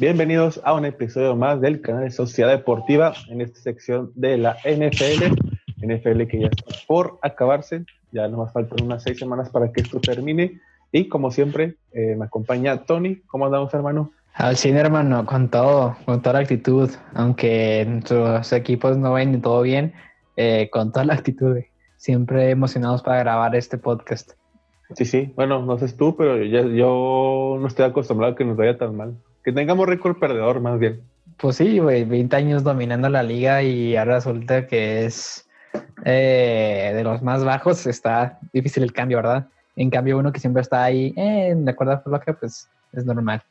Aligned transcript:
Bienvenidos 0.00 0.62
a 0.64 0.72
un 0.72 0.86
episodio 0.86 1.36
más 1.36 1.60
del 1.60 1.82
canal 1.82 2.04
de 2.04 2.10
Sociedad 2.10 2.48
Deportiva 2.48 3.12
en 3.28 3.42
esta 3.42 3.60
sección 3.60 4.10
de 4.14 4.38
la 4.38 4.56
NFL. 4.64 5.34
NFL 5.76 6.22
que 6.22 6.40
ya 6.40 6.46
está 6.46 6.74
por 6.86 7.18
acabarse, 7.20 7.84
ya 8.10 8.26
nos 8.26 8.50
faltan 8.50 8.82
unas 8.82 9.02
seis 9.02 9.18
semanas 9.18 9.50
para 9.50 9.70
que 9.70 9.82
esto 9.82 10.00
termine. 10.00 10.58
Y 10.90 11.10
como 11.10 11.30
siempre, 11.30 11.76
eh, 11.92 12.16
me 12.16 12.24
acompaña 12.24 12.78
Tony. 12.86 13.16
¿Cómo 13.26 13.44
andamos, 13.44 13.74
hermano? 13.74 14.10
Al 14.32 14.56
cine, 14.56 14.80
hermano, 14.80 15.26
con 15.26 15.50
todo, 15.50 15.94
con 16.06 16.22
toda 16.22 16.32
la 16.32 16.38
actitud. 16.38 16.88
Aunque 17.12 17.84
nuestros 17.86 18.54
equipos 18.54 18.96
no 18.96 19.12
ven 19.12 19.32
ni 19.32 19.38
todo 19.38 19.60
bien, 19.60 19.92
eh, 20.36 20.70
con 20.72 20.92
toda 20.92 21.04
la 21.04 21.12
actitud. 21.12 21.58
Siempre 21.98 22.48
emocionados 22.48 23.02
para 23.02 23.18
grabar 23.18 23.54
este 23.54 23.76
podcast. 23.76 24.30
Sí, 24.94 25.04
sí. 25.04 25.30
Bueno, 25.36 25.60
no 25.60 25.76
sé 25.76 25.92
tú, 25.92 26.16
pero 26.16 26.38
yo, 26.38 26.68
yo 26.68 27.58
no 27.60 27.66
estoy 27.66 27.84
acostumbrado 27.84 28.32
a 28.32 28.36
que 28.36 28.46
nos 28.46 28.56
vaya 28.56 28.78
tan 28.78 28.96
mal. 28.96 29.14
Que 29.44 29.52
tengamos 29.52 29.86
récord 29.86 30.18
perdedor, 30.18 30.60
más 30.60 30.78
bien. 30.78 31.00
Pues 31.36 31.56
sí, 31.56 31.78
güey, 31.78 32.04
20 32.04 32.36
años 32.36 32.62
dominando 32.62 33.08
la 33.08 33.22
liga 33.22 33.62
y 33.62 33.96
ahora 33.96 34.16
resulta 34.16 34.66
que 34.66 35.06
es 35.06 35.48
eh, 36.04 36.92
de 36.94 37.04
los 37.04 37.22
más 37.22 37.44
bajos. 37.44 37.86
Está 37.86 38.38
difícil 38.52 38.82
el 38.82 38.92
cambio, 38.92 39.18
¿verdad? 39.18 39.46
En 39.76 39.88
cambio, 39.88 40.18
uno 40.18 40.32
que 40.32 40.40
siempre 40.40 40.62
está 40.62 40.84
ahí, 40.84 41.14
eh, 41.16 41.54
de 41.56 41.70
acuerdo 41.70 42.02
a 42.14 42.20
que 42.20 42.34
pues 42.34 42.68
es 42.92 43.04
normal. 43.06 43.42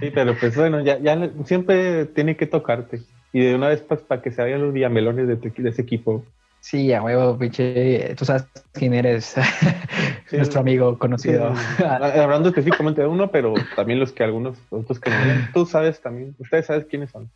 Sí, 0.00 0.10
pero 0.14 0.36
pues 0.38 0.56
bueno, 0.56 0.80
ya, 0.80 0.98
ya 0.98 1.30
siempre 1.44 2.06
tiene 2.06 2.36
que 2.36 2.46
tocarte. 2.46 3.00
Y 3.32 3.40
de 3.40 3.54
una 3.54 3.68
vez 3.68 3.80
pues, 3.80 4.00
para 4.00 4.20
que 4.20 4.30
se 4.30 4.42
vayan 4.42 4.60
los 4.60 4.74
diamelones 4.74 5.26
de, 5.28 5.36
de 5.36 5.68
ese 5.68 5.82
equipo. 5.82 6.24
Sí, 6.62 6.92
a 6.92 7.02
huevo, 7.02 7.36
pinche. 7.36 8.14
Tú 8.14 8.24
sabes 8.24 8.46
quién 8.70 8.94
eres. 8.94 9.34
Nuestro 10.32 10.60
amigo 10.60 10.96
conocido. 10.96 11.52
Hablando 11.80 12.50
específicamente 12.50 13.00
de 13.00 13.08
uno, 13.08 13.32
pero 13.32 13.54
también 13.74 13.98
los 13.98 14.12
que 14.12 14.22
algunos 14.22 14.56
otros 14.70 15.00
que. 15.00 15.10
Tú 15.52 15.66
sabes 15.66 16.00
también. 16.00 16.36
Ustedes 16.38 16.66
saben 16.66 16.86
quiénes 16.88 17.10
son. 17.10 17.28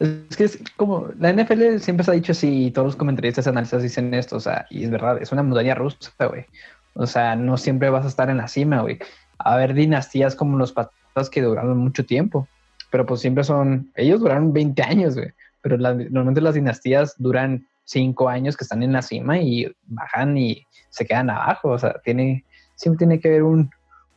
es 0.00 0.36
que 0.36 0.42
es 0.42 0.58
como. 0.76 1.08
La 1.20 1.32
NFL 1.32 1.78
siempre 1.78 2.02
se 2.02 2.10
ha 2.10 2.14
dicho 2.14 2.32
así, 2.32 2.66
y 2.66 2.70
todos 2.72 2.86
los 2.86 2.96
comentaristas 2.96 3.46
analistas 3.46 3.84
dicen 3.84 4.12
esto, 4.12 4.36
o 4.36 4.40
sea, 4.40 4.66
y 4.70 4.82
es 4.82 4.90
verdad, 4.90 5.22
es 5.22 5.30
una 5.30 5.44
montaña 5.44 5.76
rusa, 5.76 6.10
güey. 6.28 6.46
O 6.94 7.06
sea, 7.06 7.36
no 7.36 7.56
siempre 7.56 7.90
vas 7.90 8.06
a 8.06 8.08
estar 8.08 8.28
en 8.28 8.38
la 8.38 8.48
cima, 8.48 8.80
güey. 8.80 8.98
A 9.38 9.56
ver, 9.56 9.72
dinastías 9.72 10.34
como 10.34 10.58
los 10.58 10.72
patas 10.72 11.30
que 11.30 11.42
duraron 11.42 11.78
mucho 11.78 12.04
tiempo. 12.04 12.48
Pero 12.90 13.06
pues 13.06 13.20
siempre 13.20 13.44
son. 13.44 13.92
Ellos 13.94 14.18
duraron 14.18 14.52
20 14.52 14.82
años, 14.82 15.14
güey. 15.14 15.30
Pero 15.62 15.78
normalmente 15.78 16.40
las 16.40 16.54
dinastías 16.54 17.14
duran 17.18 17.66
cinco 17.86 18.28
años 18.28 18.56
que 18.56 18.64
están 18.64 18.82
en 18.82 18.92
la 18.92 19.00
cima 19.00 19.38
y 19.38 19.72
bajan 19.86 20.36
y 20.36 20.66
se 20.90 21.06
quedan 21.06 21.30
abajo. 21.30 21.70
O 21.70 21.78
sea, 21.78 22.00
tiene, 22.04 22.44
siempre 22.74 22.98
tiene 22.98 23.20
que 23.20 23.28
haber 23.28 23.44
un, 23.44 23.70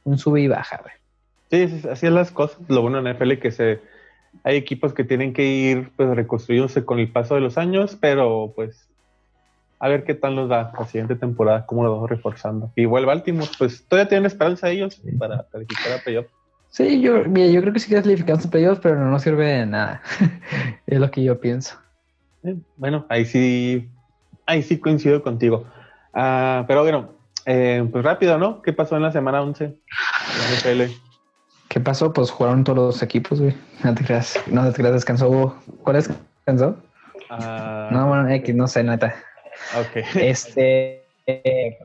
un 0.04 0.18
sube 0.18 0.42
y 0.42 0.48
baja, 0.50 0.82
güey. 0.82 0.94
Sí, 1.50 1.88
así 1.90 2.06
es 2.08 2.12
las 2.12 2.32
cosas. 2.32 2.60
Lo 2.68 2.82
bueno 2.82 3.00
en 3.00 3.16
NFL 3.16 3.40
que 3.40 3.52
se 3.52 3.80
hay 4.44 4.58
equipos 4.58 4.94
que 4.94 5.04
tienen 5.04 5.34
que 5.34 5.46
ir 5.46 5.92
pues 5.96 6.10
reconstruyéndose 6.10 6.86
con 6.86 7.00
el 7.00 7.12
paso 7.12 7.36
de 7.36 7.42
los 7.42 7.58
años, 7.58 7.98
pero 8.00 8.54
pues 8.56 8.88
a 9.80 9.88
ver 9.88 10.04
qué 10.04 10.14
tal 10.14 10.36
nos 10.36 10.50
da 10.50 10.72
la 10.78 10.86
siguiente 10.86 11.16
temporada, 11.16 11.66
cómo 11.66 11.84
lo 11.84 11.94
vamos 11.94 12.10
reforzando. 12.10 12.72
Igual 12.76 13.06
Baltimore, 13.06 13.50
pues 13.58 13.86
todavía 13.88 14.10
tienen 14.10 14.26
esperanza 14.26 14.70
ellos 14.70 15.02
para 15.18 15.46
calificar 15.52 15.94
a 15.94 16.04
playoff. 16.04 16.28
Sí, 16.70 17.02
yo, 17.02 17.24
mira, 17.26 17.48
yo 17.48 17.62
creo 17.62 17.74
que 17.74 17.80
sí 17.80 17.92
calificamos 17.92 18.46
a 18.46 18.50
playoffs, 18.50 18.82
pero 18.82 19.04
no, 19.04 19.20
sirve 19.20 19.48
de 19.48 19.66
nada. 19.66 20.02
es 20.86 21.00
lo 21.00 21.10
que 21.10 21.24
yo 21.24 21.40
pienso. 21.40 21.80
Eh, 22.44 22.56
bueno, 22.78 23.06
ahí 23.10 23.26
sí, 23.26 23.90
ahí 24.46 24.64
sí 24.64 24.80
coincido 24.80 25.22
contigo. 25.22 25.66
Ah, 26.14 26.66
pero 26.68 26.82
bueno, 26.82 27.12
eh, 27.46 27.88
pues 27.92 28.04
rápido, 28.04 28.38
¿no? 28.38 28.62
¿Qué 28.62 28.74
pasó 28.74 28.96
en 28.96 29.04
la 29.04 29.12
semana 29.12 29.42
11? 29.42 29.76
¿Qué 31.68 31.80
pasó? 31.80 32.12
Pues 32.14 32.32
jugaron 32.32 32.64
todos 32.64 32.78
los 32.78 33.04
equipos, 33.04 33.40
güey. 33.40 33.56
No 33.84 33.94
te 33.94 34.04
creas, 34.04 34.40
no 34.48 34.68
te 34.70 34.74
creas, 34.74 34.94
descansó. 34.94 35.56
¿Cuál 35.84 35.98
es? 35.98 36.10
¿Descansó? 36.46 36.78
Uh, 37.30 37.94
no, 37.94 38.08
bueno, 38.08 38.30
X, 38.30 38.56
no 38.56 38.68
sé, 38.68 38.84
neta. 38.84 39.14
Ok. 39.80 40.04
Este, 40.16 41.04
eh, 41.28 41.78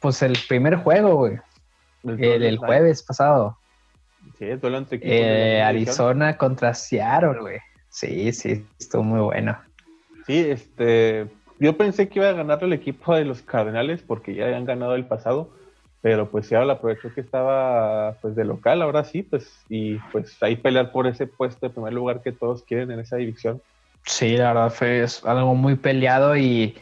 pues 0.00 0.22
el 0.22 0.36
primer 0.48 0.76
juego, 0.76 1.16
güey. 1.16 1.38
El, 2.04 2.58
jueves 2.58 3.02
pasado. 3.02 3.58
Sí, 4.38 4.46
duelo 4.46 4.78
entre 4.78 5.00
eh, 5.02 5.62
Arizona 5.62 6.36
contra 6.36 6.74
Seattle, 6.74 7.40
güey. 7.40 7.58
Sí, 7.94 8.32
sí, 8.32 8.66
estuvo 8.80 9.04
muy 9.04 9.20
bueno. 9.20 9.56
Sí, 10.26 10.36
este, 10.36 11.28
yo 11.60 11.76
pensé 11.76 12.08
que 12.08 12.18
iba 12.18 12.28
a 12.28 12.32
ganar 12.32 12.58
el 12.64 12.72
equipo 12.72 13.14
de 13.14 13.24
los 13.24 13.40
Cardenales 13.40 14.02
porque 14.02 14.34
ya 14.34 14.46
habían 14.46 14.64
ganado 14.64 14.96
el 14.96 15.06
pasado, 15.06 15.52
pero 16.00 16.28
pues 16.28 16.48
Seattle 16.48 16.72
aprovechó 16.72 17.14
que 17.14 17.20
estaba 17.20 18.18
pues 18.20 18.34
de 18.34 18.44
local, 18.44 18.82
ahora 18.82 19.04
sí, 19.04 19.22
pues, 19.22 19.48
y 19.68 19.98
pues 20.10 20.36
ahí 20.42 20.56
pelear 20.56 20.90
por 20.90 21.06
ese 21.06 21.28
puesto 21.28 21.68
de 21.68 21.72
primer 21.72 21.92
lugar 21.92 22.20
que 22.20 22.32
todos 22.32 22.64
quieren 22.64 22.90
en 22.90 22.98
esa 22.98 23.14
división. 23.14 23.62
Sí, 24.04 24.36
la 24.36 24.52
verdad 24.52 24.70
fue 24.70 25.06
algo 25.22 25.54
muy 25.54 25.76
peleado 25.76 26.36
y, 26.36 26.76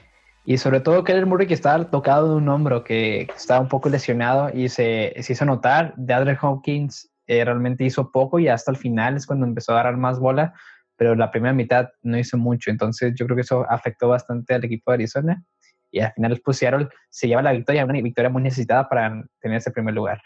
y 0.47 0.57
sobre 0.57 0.81
todo 0.81 1.05
Keller 1.05 1.27
Murray 1.27 1.47
que 1.47 1.53
estaba 1.53 1.91
tocado 1.91 2.31
de 2.31 2.37
un 2.37 2.49
hombro, 2.49 2.85
que 2.85 3.29
estaba 3.37 3.61
un 3.61 3.69
poco 3.69 3.91
lesionado 3.91 4.49
y 4.55 4.71
se, 4.71 5.13
se 5.21 5.35
hizo 5.35 5.45
notar. 5.45 5.95
De 5.97 6.39
Hopkins 6.41 7.13
eh, 7.27 7.45
realmente 7.45 7.85
hizo 7.85 8.11
poco 8.11 8.39
y 8.39 8.49
hasta 8.49 8.71
el 8.71 8.79
final 8.79 9.17
es 9.17 9.27
cuando 9.27 9.45
empezó 9.45 9.73
a 9.73 9.75
agarrar 9.75 9.99
más 9.99 10.19
bola 10.19 10.55
pero 11.03 11.17
la 11.17 11.33
primera 11.33 11.53
mitad 11.53 11.89
no 12.03 12.17
hizo 12.17 12.39
mucho, 12.39 12.71
entonces 12.71 13.13
yo 13.17 13.27
creo 13.27 13.35
que 13.35 13.41
eso 13.41 13.67
afectó 13.69 14.07
bastante 14.07 14.55
al 14.55 14.65
equipo 14.65 14.93
de 14.93 14.95
Arizona 14.95 15.45
y 15.91 15.99
al 15.99 16.13
final 16.13 16.41
pues 16.45 16.59
Seattle 16.59 16.91
se 17.11 17.27
lleva 17.27 17.43
la 17.43 17.51
victoria, 17.51 17.85
una 17.85 18.01
victoria 18.01 18.31
muy 18.31 18.41
necesitada 18.41 18.89
para 18.89 19.25
tener 19.41 19.59
ese 19.59 19.73
primer 19.73 19.95
lugar. 19.95 20.23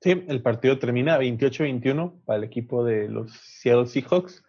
Sí, 0.00 0.24
el 0.28 0.40
partido 0.40 0.78
termina 0.78 1.18
28-21 1.18 2.22
para 2.24 2.36
el 2.36 2.44
equipo 2.44 2.84
de 2.84 3.08
los 3.08 3.32
Seattle 3.32 3.88
Seahawks. 3.88 4.44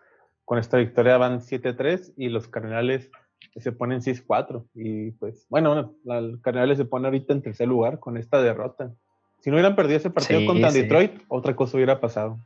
Con 0.46 0.59
esta 0.59 0.78
victoria 0.78 1.18
van 1.18 1.40
7-3 1.40 2.14
y 2.16 2.30
los 2.30 2.47
Cardenales 2.47 3.09
se 3.56 3.72
ponen 3.72 4.02
6-4. 4.02 4.64
Y 4.75 5.14
pues, 5.14 5.47
bueno, 5.50 5.96
los 6.03 6.41
Cardenales 6.41 6.78
se 6.78 6.86
ponen 6.86 7.08
ahorita 7.08 7.34
en 7.34 7.41
tercer 7.41 7.68
lugar 7.68 8.00
con 8.00 8.18
esta 8.18 8.40
derrota. 8.40 8.94
Si 9.40 9.50
no 9.50 9.56
hubieran 9.56 9.75
perdido 9.75 9.97
ese 9.97 10.12
partido 10.12 10.46
contra 10.46 10.72
Detroit, 10.72 11.24
otra 11.28 11.56
cosa 11.56 11.75
hubiera 11.75 12.00
pasado. 12.00 12.38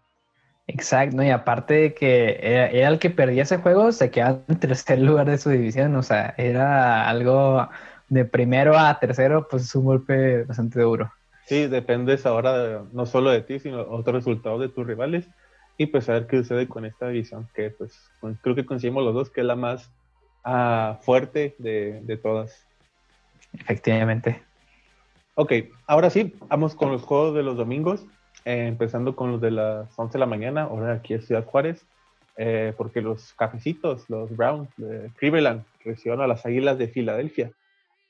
Exacto, 0.67 1.21
y 1.21 1.29
aparte 1.29 1.73
de 1.75 1.93
que 1.93 2.39
era, 2.41 2.89
el 2.89 2.99
que 2.99 3.11
perdía 3.11 3.43
ese 3.43 3.57
juego, 3.57 3.91
se 3.91 4.09
quedaba 4.09 4.41
en 4.47 4.59
tercer 4.59 4.99
lugar 4.99 5.29
de 5.29 5.37
su 5.37 5.49
división, 5.49 5.95
o 5.95 6.03
sea, 6.03 6.33
era 6.37 7.07
algo 7.07 7.67
de 8.09 8.25
primero 8.25 8.77
a 8.77 8.99
tercero, 8.99 9.47
pues 9.47 9.63
es 9.63 9.75
un 9.75 9.85
golpe 9.85 10.43
bastante 10.43 10.81
duro. 10.81 11.11
Sí, 11.45 11.67
dependes 11.67 12.25
ahora 12.25 12.83
no 12.91 13.05
solo 13.05 13.29
de 13.29 13.41
ti, 13.41 13.59
sino 13.59 13.81
otros 13.81 14.15
resultados 14.15 14.59
de 14.61 14.69
tus 14.69 14.87
rivales 14.87 15.29
y 15.77 15.87
pues 15.87 16.09
a 16.09 16.13
ver 16.13 16.27
qué 16.27 16.37
sucede 16.37 16.67
con 16.67 16.85
esta 16.85 17.09
división, 17.09 17.47
que 17.53 17.69
pues 17.69 18.09
creo 18.41 18.55
que 18.55 18.65
conseguimos 18.65 19.03
los 19.03 19.13
dos, 19.13 19.29
que 19.29 19.41
es 19.41 19.47
la 19.47 19.55
más 19.55 19.91
ah, 20.43 20.99
fuerte 21.03 21.55
de, 21.59 22.01
de 22.03 22.17
todas. 22.17 22.65
Efectivamente. 23.53 24.41
Ok, 25.35 25.51
ahora 25.85 26.09
sí, 26.09 26.33
vamos 26.47 26.75
con 26.75 26.91
los 26.91 27.03
juegos 27.03 27.35
de 27.35 27.43
los 27.43 27.57
domingos. 27.57 28.05
Eh, 28.45 28.67
empezando 28.67 29.15
con 29.15 29.31
los 29.31 29.41
de 29.41 29.49
las 29.49 29.87
11 29.97 30.13
de 30.13 30.19
la 30.19 30.27
mañana, 30.27 30.63
ahora 30.63 30.93
aquí 30.93 31.15
en 31.15 31.23
Ciudad 31.23 31.45
Juárez, 31.45 31.83
eh, 32.37 32.73
porque 32.77 33.01
los 33.01 33.33
cafecitos, 33.33 34.07
los 34.07 34.35
Browns 34.37 34.69
de 34.77 35.09
Cleveland, 35.17 35.63
recibieron 35.83 36.21
a 36.21 36.27
las 36.27 36.45
Águilas 36.45 36.77
de 36.77 36.87
Filadelfia. 36.87 37.51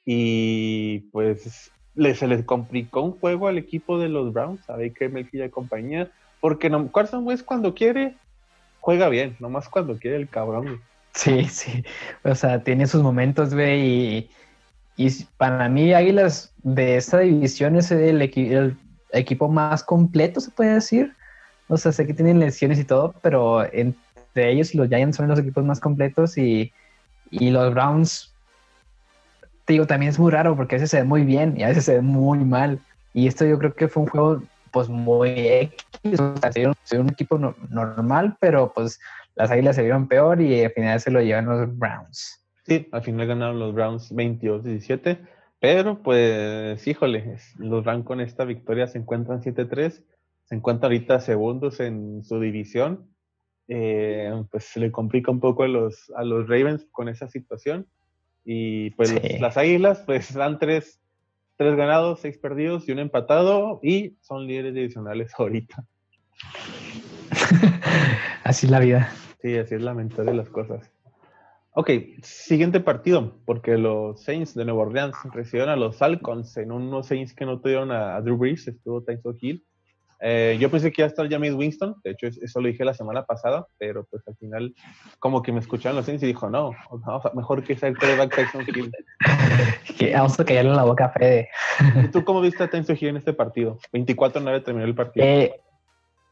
Y 0.06 1.00
pues 1.14 1.72
se 1.96 2.28
les 2.28 2.44
complicó 2.44 3.02
un 3.02 3.18
juego 3.18 3.48
al 3.48 3.58
equipo 3.58 3.98
de 3.98 4.10
los 4.10 4.34
Browns, 4.34 4.70
a 4.70 4.76
Baker 4.76 5.10
Mayfield 5.10 5.46
y 5.46 5.50
compañía, 5.50 6.12
porque 6.42 6.70
no, 6.70 6.92
Carson 6.92 7.26
West 7.26 7.46
cuando 7.46 7.74
quiere, 7.74 8.16
juega 8.82 9.08
bien, 9.08 9.38
nomás 9.40 9.70
cuando 9.70 9.98
quiere 9.98 10.18
el 10.18 10.28
cabrón. 10.28 10.82
Sí, 11.14 11.46
sí, 11.46 11.86
o 12.24 12.36
sea, 12.36 12.62
tiene 12.62 12.88
sus 12.88 13.02
momentos, 13.02 13.54
güey, 13.54 13.82
y, 14.18 14.30
y 14.98 15.24
para 15.38 15.70
mí 15.70 15.94
Águilas 15.94 16.54
de 16.62 16.98
esta 16.98 17.20
división 17.20 17.78
es 17.78 17.90
el, 17.90 18.22
el 18.22 18.78
equipo 19.12 19.48
más 19.48 19.84
completo, 19.84 20.40
se 20.40 20.52
puede 20.52 20.74
decir. 20.76 21.14
O 21.68 21.78
sea, 21.78 21.92
sé 21.92 22.06
que 22.06 22.14
tienen 22.14 22.40
lesiones 22.40 22.80
y 22.80 22.84
todo, 22.84 23.16
pero 23.22 23.64
entre 23.74 24.52
ellos 24.52 24.74
y 24.74 24.78
los 24.78 24.88
Giants 24.88 25.18
son 25.18 25.28
los 25.28 25.40
equipos 25.40 25.64
más 25.66 25.80
completos 25.80 26.38
y, 26.38 26.72
los 27.32 27.74
Browns, 27.74 28.34
te 29.66 29.74
digo, 29.74 29.88
también 29.88 30.12
es 30.12 30.20
muy 30.20 30.32
raro 30.32 30.56
porque 30.56 30.76
a 30.76 30.78
veces 30.78 30.92
se 30.92 30.98
ve 30.98 31.04
muy 31.04 31.24
bien 31.24 31.56
y 31.58 31.64
a 31.64 31.70
veces 31.70 31.86
se 31.86 31.96
ve 31.96 32.02
muy 32.02 32.40
mal. 32.40 32.80
Y 33.14 33.28
esto 33.28 33.46
yo 33.46 33.58
creo 33.58 33.74
que 33.74 33.88
fue 33.88 34.04
un 34.04 34.10
juego 34.10 34.44
pues 34.72 34.90
muy 34.90 35.30
X, 35.30 36.20
o 36.20 37.00
un 37.00 37.10
equipo 37.10 37.56
normal, 37.70 38.38
pero 38.40 38.72
pues 38.74 39.00
las 39.36 39.50
Águilas 39.50 39.78
se 39.78 39.84
vieron 39.84 40.08
peor 40.08 40.42
y 40.42 40.64
al 40.64 40.72
final 40.72 41.00
se 41.00 41.12
lo 41.12 41.22
llevan 41.22 41.46
los 41.46 41.78
Browns. 41.78 42.42
Sí, 42.66 42.88
al 42.92 43.02
final 43.02 43.28
ganaron 43.28 43.60
los 43.60 43.74
Browns 43.74 44.12
22-17 44.12 45.18
pero 45.60 46.02
pues, 46.02 46.86
híjole, 46.88 47.38
los 47.58 47.86
Rams 47.86 48.06
con 48.06 48.22
esta 48.22 48.46
victoria 48.46 48.88
se 48.88 49.00
encuentran 49.00 49.42
7-3, 49.42 50.04
se 50.44 50.56
encuentran 50.56 50.92
ahorita 50.92 51.20
segundos 51.20 51.80
en 51.80 52.24
su 52.24 52.40
división. 52.40 53.10
Eh, 53.68 54.32
pues 54.52 54.66
se 54.66 54.80
le 54.80 54.92
complica 54.92 55.32
un 55.32 55.40
poco 55.40 55.64
a 55.64 55.68
los, 55.68 56.12
a 56.16 56.24
los 56.24 56.48
Ravens 56.48 56.88
con 56.92 57.10
esa 57.10 57.28
situación. 57.28 57.88
Y 58.44 58.92
pues 58.92 59.40
las 59.42 59.58
Águilas 59.58 60.04
pues 60.06 60.34
dan 60.34 60.60
tres, 60.60 61.02
tres 61.58 61.76
ganados, 61.76 62.20
seis 62.20 62.38
perdidos 62.38 62.88
y 62.88 62.92
un 62.92 63.00
empatado 63.00 63.80
y 63.82 64.18
son 64.22 64.46
líderes 64.46 64.76
divisionales 64.76 65.34
ahorita. 65.38 65.84
así 68.44 68.68
es 68.68 68.72
la 68.72 68.80
vida. 68.80 69.12
Sí, 69.42 69.58
así 69.58 69.76
es 69.76 69.82
la 69.82 69.96
de 69.96 70.34
las 70.34 70.50
cosas. 70.50 70.95
Ok, 71.78 71.90
siguiente 72.24 72.80
partido, 72.80 73.34
porque 73.44 73.78
los 73.78 74.24
Saints 74.24 74.56
de 74.56 74.64
Nueva 74.64 74.84
Orleans 74.84 75.14
recibieron 75.34 75.70
a 75.70 75.76
los 75.76 75.98
Falcons 75.98 76.56
en 76.56 76.72
unos 76.72 77.08
Saints 77.08 77.34
que 77.34 77.46
no 77.46 77.60
tuvieron 77.60 77.92
a, 77.92 78.22
Drew 78.22 78.38
Brees, 78.38 78.66
estuvo 78.66 79.04
Tyson 79.04 79.38
Hill. 79.42 79.62
Eh, 80.22 80.56
yo 80.58 80.72
pensé 80.72 80.94
que 80.94 81.02
iba 81.02 81.08
a 81.08 81.10
estar 81.10 81.30
James 81.30 81.54
Winston, 81.54 81.96
de 82.02 82.12
hecho 82.12 82.28
eso 82.28 82.62
lo 82.62 82.70
dije 82.70 82.86
la 82.86 82.94
semana 82.94 83.26
pasada, 83.26 83.68
pero 83.78 84.06
pues 84.06 84.26
al 84.26 84.38
final 84.38 84.74
como 85.20 85.42
que 85.42 85.52
me 85.52 85.60
escucharon 85.60 85.98
los 85.98 86.06
Saints 86.06 86.24
y 86.24 86.28
dijo, 86.28 86.50
no, 86.50 86.72
mejor 87.34 87.62
que 87.62 87.76
sea 87.76 87.90
el 87.90 87.98
quarterback 87.98 88.34
Tyson 88.34 88.66
Hill. 88.74 88.92
que 89.98 90.14
vamos 90.14 90.40
a 90.40 90.46
callarle 90.46 90.72
la 90.72 90.84
boca 90.84 91.08
a 91.08 91.10
Fede. 91.10 91.50
¿Y 92.06 92.08
tú 92.08 92.24
cómo 92.24 92.40
viste 92.40 92.64
a 92.64 92.70
Tyson 92.70 92.98
Hill 92.98 93.10
en 93.10 93.18
este 93.18 93.34
partido? 93.34 93.80
24-9 93.92 94.64
terminó 94.64 94.86
el 94.86 94.96
partido. 94.96 95.26
Eh, 95.26 95.60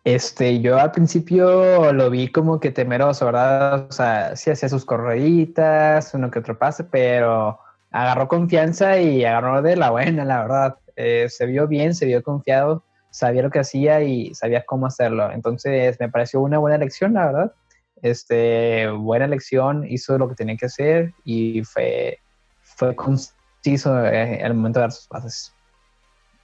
este, 0.03 0.59
yo 0.59 0.77
al 0.79 0.91
principio 0.91 1.94
lo 1.94 2.09
vi 2.09 2.29
como 2.29 2.59
que 2.59 2.71
temeroso, 2.71 3.25
¿verdad? 3.25 3.88
O 3.89 3.91
sea, 3.91 4.35
sí 4.35 4.51
hacía 4.51 4.67
sus 4.67 4.83
correditas, 4.83 6.13
uno 6.13 6.29
que 6.29 6.39
otro 6.39 6.57
pase, 6.57 6.83
pero 6.83 7.59
agarró 7.91 8.27
confianza 8.27 9.00
y 9.00 9.23
agarró 9.23 9.61
de 9.61 9.77
la 9.77 9.91
buena, 9.91 10.25
la 10.25 10.41
verdad. 10.41 10.75
Eh, 10.97 11.27
se 11.29 11.45
vio 11.45 11.67
bien, 11.67 11.95
se 11.95 12.05
vio 12.05 12.21
confiado, 12.21 12.83
sabía 13.11 13.44
lo 13.44 13.50
que 13.50 13.59
hacía 13.59 14.01
y 14.03 14.35
sabía 14.35 14.65
cómo 14.65 14.88
hacerlo. 14.88 15.31
Entonces 15.31 15.97
me 16.00 16.09
pareció 16.09 16.41
una 16.41 16.57
buena 16.57 16.75
elección, 16.75 17.13
la 17.13 17.25
verdad. 17.27 17.53
Este, 18.01 18.89
buena 18.89 19.25
elección, 19.25 19.85
hizo 19.89 20.17
lo 20.17 20.27
que 20.27 20.35
tenía 20.35 20.57
que 20.57 20.65
hacer 20.65 21.13
y 21.23 21.63
fue, 21.63 22.19
fue 22.61 22.94
conciso 22.94 24.06
en 24.06 24.45
el 24.45 24.53
momento 24.53 24.79
de 24.79 24.83
dar 24.83 24.91
sus 24.91 25.07
pases. 25.07 25.53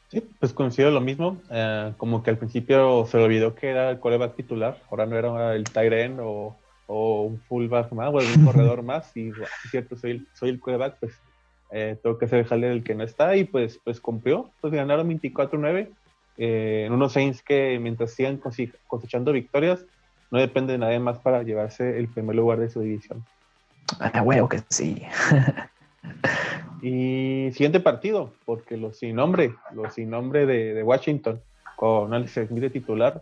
Sí, 0.09 0.27
pues 0.39 0.53
coincido 0.53 0.89
lo 0.89 1.01
mismo. 1.01 1.38
Eh, 1.51 1.94
como 1.97 2.23
que 2.23 2.31
al 2.31 2.38
principio 2.38 3.06
se 3.06 3.17
olvidó 3.17 3.53
que 3.53 3.69
era 3.69 3.91
el 3.91 4.00
coreback 4.00 4.35
titular, 4.35 4.77
ahora 4.89 5.06
no 5.06 5.17
era 5.17 5.56
el 5.56 5.65
Tyren 5.65 6.17
o, 6.19 6.56
o 6.88 7.23
un 7.23 7.39
fullback 7.41 7.91
más, 7.91 8.09
o 8.09 8.17
un 8.17 8.45
corredor 8.45 8.81
más. 8.81 9.15
Y 9.15 9.29
es 9.29 9.35
cierto, 9.69 9.95
soy 9.95 10.11
el, 10.11 10.27
soy 10.33 10.50
el 10.50 10.59
coreback, 10.59 10.97
pues 11.00 11.13
eh, 11.71 11.97
tengo 12.01 12.17
que 12.17 12.27
ser 12.27 12.47
el 12.50 12.61
del 12.61 12.83
que 12.83 12.95
no 12.95 13.03
está. 13.03 13.35
Y 13.35 13.44
pues, 13.44 13.79
pues 13.83 14.00
cumplió. 14.00 14.50
Pues 14.61 14.73
ganaron 14.73 15.07
24-9 15.09 15.89
eh, 16.38 16.85
en 16.88 16.94
unos 16.94 17.13
Saints 17.13 17.44
que 17.44 17.77
mientras 17.79 18.12
sigan 18.12 18.41
cosechando 18.88 19.31
victorias, 19.31 19.85
no 20.31 20.39
depende 20.39 20.73
de 20.73 20.79
nadie 20.79 21.00
más 21.00 21.19
para 21.19 21.44
llevarse 21.44 22.00
el 22.00 22.07
primer 22.07 22.35
lugar 22.35 22.59
de 22.59 22.69
su 22.69 22.81
división. 22.81 23.23
Ah, 24.00 24.23
huevo 24.23 24.50
que 24.50 24.62
sí. 24.69 25.03
Y 26.81 27.50
siguiente 27.51 27.80
partido, 27.80 28.31
porque 28.46 28.78
los 28.78 28.98
sin 28.98 29.16
nombre, 29.16 29.54
los 29.74 29.94
sin 29.94 30.10
nombre 30.10 30.46
de, 30.46 30.81
Washington, 30.84 31.42
con 31.75 32.13
Alex 32.13 32.40
Smith 32.48 32.62
de 32.62 32.69
titular, 32.69 33.22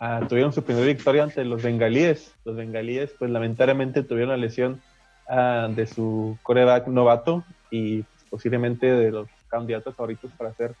ah, 0.00 0.20
tuvieron 0.28 0.52
su 0.52 0.62
primera 0.62 0.86
victoria 0.86 1.22
ante 1.22 1.44
los 1.44 1.62
bengalíes. 1.62 2.34
Los 2.44 2.56
bengalíes, 2.56 3.14
pues 3.18 3.30
lamentablemente 3.30 4.02
tuvieron 4.02 4.30
la 4.30 4.36
lesión 4.36 4.80
ah, 5.28 5.68
de 5.74 5.86
su 5.86 6.36
coreback 6.42 6.86
novato 6.88 7.44
y 7.70 8.04
posiblemente 8.30 8.86
de 8.86 9.10
los 9.10 9.28
candidatos 9.48 9.94
favoritos 9.96 10.30
para 10.36 10.52
ser 10.52 10.74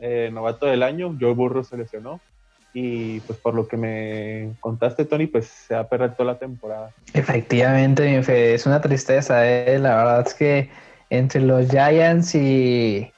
eh, 0.00 0.30
novato 0.32 0.66
del 0.66 0.82
año. 0.82 1.16
Joe 1.20 1.34
Burrow 1.34 1.64
se 1.64 1.76
lesionó 1.76 2.20
y 2.72 3.20
pues 3.20 3.38
por 3.38 3.54
lo 3.54 3.68
que 3.68 3.76
me 3.76 4.54
contaste, 4.60 5.04
Tony, 5.04 5.26
pues 5.28 5.46
se 5.46 5.74
va 5.74 5.80
a 5.80 5.88
perder 5.88 6.14
toda 6.14 6.32
la 6.32 6.38
temporada. 6.38 6.90
Efectivamente, 7.12 8.54
es 8.54 8.66
una 8.66 8.80
tristeza, 8.80 9.46
¿eh? 9.48 9.78
la 9.78 9.96
verdad 9.96 10.26
es 10.26 10.34
que 10.34 10.70
entre 11.16 11.40
los 11.40 11.68
Giants 11.70 12.34
y, 12.34 13.10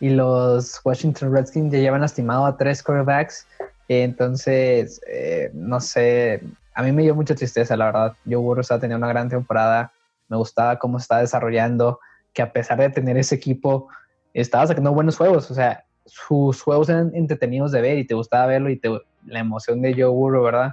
y 0.00 0.10
los 0.10 0.80
Washington 0.84 1.32
Redskins 1.32 1.72
ya 1.72 1.78
llevan 1.78 2.00
lastimado 2.00 2.46
a 2.46 2.56
tres 2.56 2.82
quarterbacks. 2.82 3.46
Entonces, 3.88 5.00
eh, 5.08 5.50
no 5.52 5.80
sé, 5.80 6.42
a 6.74 6.82
mí 6.82 6.92
me 6.92 7.02
dio 7.02 7.14
mucha 7.14 7.34
tristeza, 7.34 7.76
la 7.76 7.86
verdad. 7.86 8.16
Yo 8.24 8.40
Burrow 8.40 8.60
estaba 8.60 8.80
teniendo 8.80 9.04
una 9.04 9.12
gran 9.12 9.28
temporada, 9.28 9.92
me 10.28 10.36
gustaba 10.36 10.78
cómo 10.78 10.98
estaba 10.98 11.20
desarrollando, 11.20 11.98
que 12.32 12.42
a 12.42 12.52
pesar 12.52 12.78
de 12.78 12.90
tener 12.90 13.16
ese 13.16 13.34
equipo, 13.34 13.88
estaba 14.32 14.66
sacando 14.66 14.92
buenos 14.92 15.16
juegos, 15.16 15.50
o 15.50 15.54
sea, 15.54 15.84
sus 16.06 16.62
juegos 16.62 16.88
eran 16.88 17.10
entretenidos 17.14 17.72
de 17.72 17.80
ver 17.80 17.98
y 17.98 18.06
te 18.06 18.14
gustaba 18.14 18.46
verlo 18.46 18.70
y 18.70 18.76
te, 18.76 18.88
la 19.26 19.40
emoción 19.40 19.82
de 19.82 19.92
Joe 19.92 20.06
Burrow, 20.06 20.44
¿verdad? 20.44 20.72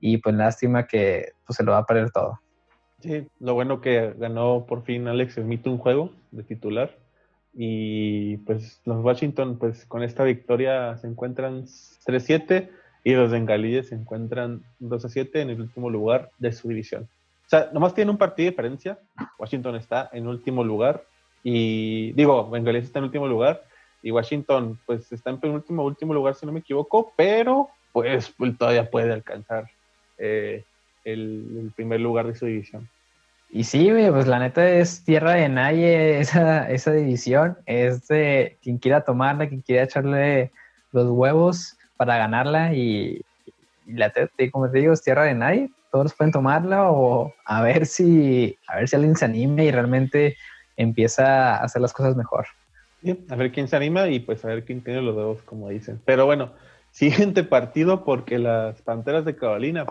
Y 0.00 0.18
pues 0.18 0.34
lástima 0.34 0.86
que 0.86 1.32
pues, 1.46 1.56
se 1.56 1.62
lo 1.62 1.72
va 1.72 1.78
a 1.78 1.86
perder 1.86 2.10
todo. 2.10 2.40
Sí, 3.04 3.26
lo 3.38 3.52
bueno 3.52 3.82
que 3.82 4.14
ganó 4.16 4.64
por 4.66 4.82
fin 4.82 5.08
Alex 5.08 5.34
Smith 5.34 5.66
un 5.66 5.76
juego 5.76 6.10
de 6.30 6.42
titular. 6.42 6.96
Y 7.52 8.38
pues 8.38 8.80
los 8.86 9.04
Washington, 9.04 9.58
pues 9.58 9.84
con 9.84 10.02
esta 10.02 10.24
victoria 10.24 10.96
se 10.96 11.06
encuentran 11.06 11.64
3-7 11.64 12.70
y 13.04 13.12
los 13.12 13.30
bengalíes 13.30 13.88
se 13.88 13.94
encuentran 13.94 14.62
2-7 14.80 15.28
en 15.34 15.50
el 15.50 15.60
último 15.60 15.90
lugar 15.90 16.30
de 16.38 16.52
su 16.54 16.66
división. 16.68 17.06
O 17.44 17.48
sea, 17.50 17.68
nomás 17.74 17.92
tienen 17.94 18.08
un 18.08 18.16
partido 18.16 18.46
de 18.46 18.52
diferencia. 18.52 18.98
Washington 19.38 19.76
está 19.76 20.08
en 20.14 20.26
último 20.26 20.64
lugar 20.64 21.04
y 21.42 22.12
digo, 22.12 22.48
bengalíes 22.48 22.86
está 22.86 23.00
en 23.00 23.04
último 23.04 23.28
lugar 23.28 23.64
y 24.02 24.12
Washington 24.12 24.80
pues 24.86 25.12
está 25.12 25.28
en 25.28 25.40
penúltimo, 25.40 25.84
último 25.84 26.14
lugar 26.14 26.36
si 26.36 26.46
no 26.46 26.52
me 26.52 26.60
equivoco, 26.60 27.12
pero 27.16 27.68
pues, 27.92 28.30
pues 28.30 28.56
todavía 28.56 28.90
puede 28.90 29.12
alcanzar 29.12 29.68
eh, 30.16 30.64
el, 31.04 31.70
primer 31.76 32.00
lugar 32.00 32.26
de 32.26 32.34
su 32.34 32.46
división. 32.46 32.88
Y 33.54 33.62
sí, 33.62 33.88
pues 34.10 34.26
la 34.26 34.40
neta 34.40 34.68
es 34.68 35.04
tierra 35.04 35.34
de 35.34 35.48
nadie 35.48 36.18
esa, 36.20 36.68
esa 36.68 36.90
división. 36.90 37.56
Es 37.66 38.08
de 38.08 38.58
quien 38.60 38.78
quiera 38.78 39.04
tomarla, 39.04 39.48
quien 39.48 39.60
quiera 39.60 39.84
echarle 39.84 40.50
los 40.90 41.08
huevos 41.08 41.78
para 41.96 42.16
ganarla. 42.16 42.74
Y, 42.74 43.24
la, 43.86 44.12
como 44.50 44.68
te 44.68 44.78
digo, 44.78 44.92
es 44.92 45.04
tierra 45.04 45.22
de 45.22 45.34
nadie. 45.34 45.70
Todos 45.92 46.14
pueden 46.14 46.32
tomarla 46.32 46.90
o 46.90 47.32
a 47.44 47.62
ver 47.62 47.86
si, 47.86 48.58
a 48.66 48.74
ver 48.74 48.88
si 48.88 48.96
alguien 48.96 49.14
se 49.14 49.26
anime 49.26 49.66
y 49.66 49.70
realmente 49.70 50.36
empieza 50.76 51.54
a 51.54 51.58
hacer 51.58 51.80
las 51.80 51.92
cosas 51.92 52.16
mejor. 52.16 52.46
a 53.28 53.36
ver 53.36 53.52
quién 53.52 53.68
se 53.68 53.76
anima 53.76 54.08
y 54.08 54.18
pues 54.18 54.44
a 54.44 54.48
ver 54.48 54.64
quién 54.64 54.82
tiene 54.82 55.00
los 55.00 55.14
dedos, 55.14 55.42
como 55.42 55.68
dicen. 55.68 56.02
Pero 56.04 56.26
bueno, 56.26 56.50
siguiente 56.90 57.44
partido 57.44 58.04
porque 58.04 58.40
las 58.40 58.82
Panteras 58.82 59.24
de 59.24 59.36
Carolina 59.36 59.86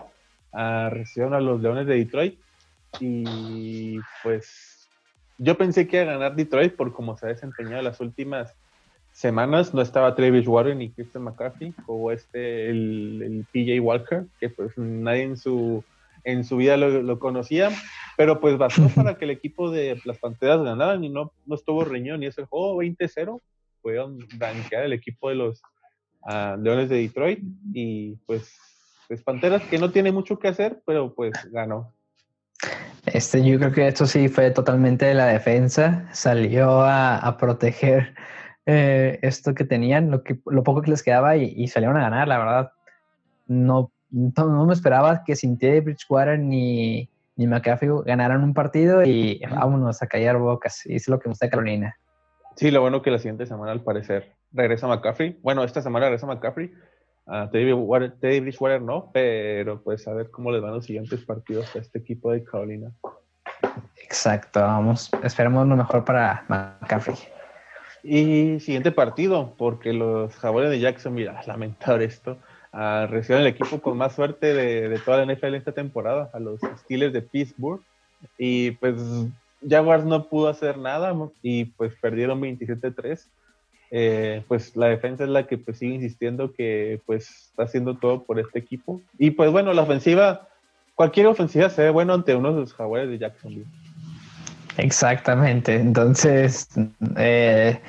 a, 0.52 0.90
recibieron 0.90 1.32
a 1.32 1.40
los 1.40 1.62
Leones 1.62 1.86
de 1.86 1.94
Detroit 1.94 2.43
y 3.00 3.98
pues 4.22 4.88
yo 5.38 5.56
pensé 5.56 5.86
que 5.86 6.02
iba 6.02 6.10
a 6.10 6.14
ganar 6.14 6.36
Detroit 6.36 6.74
por 6.74 6.92
cómo 6.92 7.16
se 7.16 7.26
ha 7.26 7.28
desempeñado 7.30 7.82
las 7.82 8.00
últimas 8.00 8.54
semanas. 9.12 9.74
No 9.74 9.80
estaba 9.80 10.14
Travis 10.14 10.46
Warren 10.46 10.78
ni 10.78 10.90
Christian 10.90 11.24
McCarthy 11.24 11.74
o 11.86 12.10
este 12.10 12.70
el, 12.70 13.46
PJ 13.52 13.80
Walker, 13.80 14.26
que 14.38 14.50
pues 14.50 14.76
nadie 14.76 15.22
en 15.22 15.36
su 15.36 15.82
en 16.24 16.44
su 16.44 16.56
vida 16.56 16.78
lo, 16.78 17.18
conocía, 17.18 17.70
pero 18.16 18.40
pues 18.40 18.56
bastó 18.56 18.88
para 18.94 19.16
que 19.16 19.26
el 19.26 19.30
equipo 19.30 19.70
de 19.70 20.00
las 20.06 20.18
Panteras 20.18 20.62
ganaran 20.62 21.04
y 21.04 21.10
no, 21.10 21.32
no 21.44 21.54
estuvo 21.54 21.84
riñón 21.84 22.22
y 22.22 22.26
ese 22.26 22.46
juego 22.46 22.82
20-0 22.82 23.40
pudieron 23.82 24.18
rankear 24.38 24.84
el 24.84 24.94
equipo 24.94 25.28
de 25.28 25.34
los 25.34 25.60
ah, 26.22 26.56
Leones 26.58 26.88
de 26.88 26.96
Detroit 26.96 27.40
y 27.74 28.16
pues 28.26 28.56
pues 29.06 29.22
Panteras 29.22 29.62
que 29.64 29.78
no 29.78 29.90
tiene 29.90 30.12
mucho 30.12 30.38
que 30.38 30.48
hacer, 30.48 30.80
pero 30.86 31.14
pues 31.14 31.32
ganó. 31.52 31.92
Este, 33.06 33.44
yo 33.44 33.58
creo 33.58 33.72
que 33.72 33.86
esto 33.86 34.06
sí 34.06 34.28
fue 34.28 34.50
totalmente 34.50 35.04
de 35.06 35.14
la 35.14 35.26
defensa. 35.26 36.08
Salió 36.12 36.82
a, 36.82 37.36
proteger 37.38 38.14
eh, 38.66 39.18
esto 39.22 39.54
que 39.54 39.64
tenían, 39.64 40.10
lo, 40.10 40.22
que, 40.22 40.38
lo 40.46 40.62
poco 40.62 40.82
que 40.82 40.90
les 40.90 41.02
quedaba 41.02 41.36
y, 41.36 41.68
salieron 41.68 41.96
a 41.96 42.02
ganar, 42.02 42.28
la 42.28 42.38
verdad. 42.38 42.72
No, 43.46 43.92
no, 44.10 44.66
me 44.66 44.72
esperaba 44.72 45.22
que 45.24 45.36
sin 45.36 45.58
Teddy 45.58 45.80
Bridgewater 45.80 46.38
ni, 46.38 47.10
ni 47.36 47.46
McAfee 47.46 47.90
ganaran 48.06 48.42
un 48.42 48.54
partido 48.54 49.04
y 49.04 49.42
vámonos 49.50 50.02
a 50.02 50.06
callar 50.06 50.38
bocas. 50.38 50.86
Es 50.86 51.08
lo 51.08 51.18
que 51.18 51.28
me 51.28 51.32
gusta 51.32 51.50
Carolina. 51.50 51.96
Sí, 52.56 52.70
lo 52.70 52.80
bueno 52.80 53.02
que 53.02 53.10
la 53.10 53.18
siguiente 53.18 53.46
semana 53.46 53.72
al 53.72 53.82
parecer 53.82 54.32
regresa 54.52 54.86
McCaffrey. 54.86 55.38
Bueno, 55.42 55.64
esta 55.64 55.82
semana 55.82 56.06
regresa 56.06 56.26
McCaffrey 56.26 56.72
a 57.26 57.50
Teddy, 57.50 57.72
Bridgewater 58.40 58.82
no, 58.82 59.10
pero 59.12 59.82
pues 59.82 60.06
a 60.06 60.12
ver 60.12 60.30
cómo 60.30 60.50
les 60.50 60.60
van 60.60 60.74
los 60.74 60.84
siguientes 60.84 61.24
partidos 61.24 61.74
a 61.74 61.78
este 61.78 61.98
equipo 61.98 62.30
de 62.32 62.44
Carolina. 62.44 62.92
Exacto, 63.96 64.60
vamos, 64.60 65.10
esperemos 65.22 65.66
lo 65.66 65.76
mejor 65.76 66.04
para 66.04 66.44
McCaffrey. 66.48 67.16
Y 68.02 68.60
siguiente 68.60 68.92
partido, 68.92 69.54
porque 69.56 69.94
los 69.94 70.34
Jaguares 70.36 70.70
de 70.70 70.80
Jackson, 70.80 71.14
mira, 71.14 71.40
lamentar 71.46 72.02
esto, 72.02 72.38
uh, 72.72 73.06
reciben 73.06 73.40
el 73.40 73.48
equipo 73.48 73.80
con 73.80 73.96
más 73.96 74.14
suerte 74.14 74.52
de, 74.52 74.88
de, 74.90 74.98
toda 74.98 75.24
la 75.24 75.32
NFL 75.32 75.54
esta 75.54 75.72
temporada, 75.72 76.30
a 76.34 76.38
los 76.38 76.60
Steelers 76.80 77.14
de 77.14 77.22
Pittsburgh. 77.22 77.80
Y 78.38 78.72
pues 78.72 78.96
Jaguars 79.66 80.04
no 80.04 80.28
pudo 80.28 80.48
hacer 80.48 80.78
nada 80.78 81.14
y 81.42 81.64
pues 81.64 81.94
perdieron 82.00 82.40
27-3. 82.40 83.26
Eh, 83.96 84.42
pues 84.48 84.74
la 84.74 84.88
defensa 84.88 85.22
es 85.22 85.30
la 85.30 85.46
que 85.46 85.56
pues, 85.56 85.78
sigue 85.78 85.94
insistiendo 85.94 86.52
que 86.52 87.00
pues 87.06 87.30
está 87.30 87.62
haciendo 87.62 87.96
todo 87.96 88.24
por 88.24 88.40
este 88.40 88.58
equipo. 88.58 89.00
Y 89.20 89.30
pues 89.30 89.52
bueno, 89.52 89.72
la 89.72 89.82
ofensiva, 89.82 90.48
cualquier 90.96 91.28
ofensiva 91.28 91.70
se 91.70 91.82
ve 91.82 91.90
bueno 91.90 92.12
ante 92.12 92.34
uno 92.34 92.52
de 92.52 92.60
los 92.60 92.74
jaguares 92.74 93.08
de 93.08 93.18
Jacksonville. 93.18 93.66
Exactamente, 94.78 95.76
entonces 95.76 96.68
eh, 97.16 97.80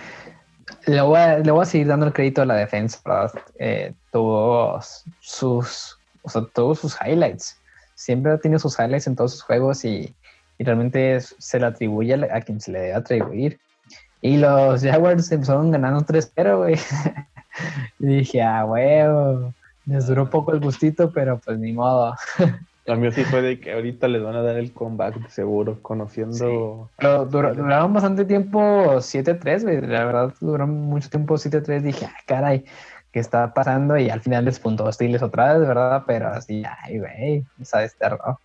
le, 0.86 1.02
voy 1.02 1.18
a, 1.18 1.66
seguir 1.66 1.88
dando 1.88 2.06
el 2.06 2.14
crédito 2.14 2.44
a 2.44 2.46
la 2.46 2.56
defensa, 2.56 3.32
eh, 3.58 3.92
tuvo 4.12 4.80
sus 5.22 5.98
o 6.22 6.30
sea, 6.30 6.44
sus 6.76 6.96
highlights. 7.04 7.60
Siempre 7.96 8.32
ha 8.32 8.38
tenido 8.38 8.60
sus 8.60 8.78
highlights 8.78 9.08
en 9.08 9.16
todos 9.16 9.32
sus 9.32 9.42
juegos 9.42 9.84
y, 9.86 10.14
realmente 10.60 11.20
se 11.20 11.60
le 11.60 11.66
atribuye 11.66 12.14
a, 12.14 12.42
quien 12.42 12.62
se 12.62 12.72
le 12.72 12.80
debe 12.80 12.94
atribuir. 12.94 13.60
Y 14.26 14.38
los 14.38 14.82
Jaguars 14.82 15.32
empezaron 15.32 15.70
ganando 15.70 16.04
3-0, 16.04 16.58
güey. 16.58 16.76
y 18.00 18.06
dije, 18.08 18.42
ah, 18.42 18.66
huevo, 18.66 19.54
les 19.86 20.08
duró 20.08 20.28
poco 20.32 20.52
el 20.52 20.60
gustito, 20.60 21.12
pero 21.12 21.38
pues 21.38 21.60
ni 21.60 21.74
modo. 21.74 22.16
La 22.86 22.96
mí 22.96 23.12
sí 23.12 23.24
fue 23.24 23.44
de 23.44 23.60
que 23.60 23.74
ahorita 23.74 24.08
les 24.08 24.24
van 24.24 24.36
a 24.36 24.42
dar 24.42 24.56
el 24.56 24.72
comeback 24.74 25.30
seguro, 25.30 25.78
conociendo. 25.84 26.90
Pero 26.98 27.26
duraron 27.26 27.94
bastante 27.94 28.26
tiempo 28.26 28.60
7-3, 28.96 29.62
güey. 29.62 29.82
La 29.82 30.06
verdad, 30.06 30.34
duraron 30.42 30.72
mucho 30.72 31.08
tiempo 31.08 31.36
7-3. 31.36 31.82
Dije, 31.82 32.08
ah, 32.08 32.16
caray, 32.26 32.66
¿qué 33.12 33.20
está 33.20 33.54
pasando? 33.54 33.96
Y 33.96 34.10
al 34.10 34.22
final 34.22 34.46
les 34.46 34.60
puntó 34.60 34.92
Stiles 34.92 35.22
otra 35.22 35.54
vez, 35.54 35.68
¿verdad? 35.68 36.04
Pero 36.08 36.30
así, 36.30 36.64
ay, 36.84 36.98
güey, 36.98 37.46
está 37.62 37.80
desterrado. 37.80 38.40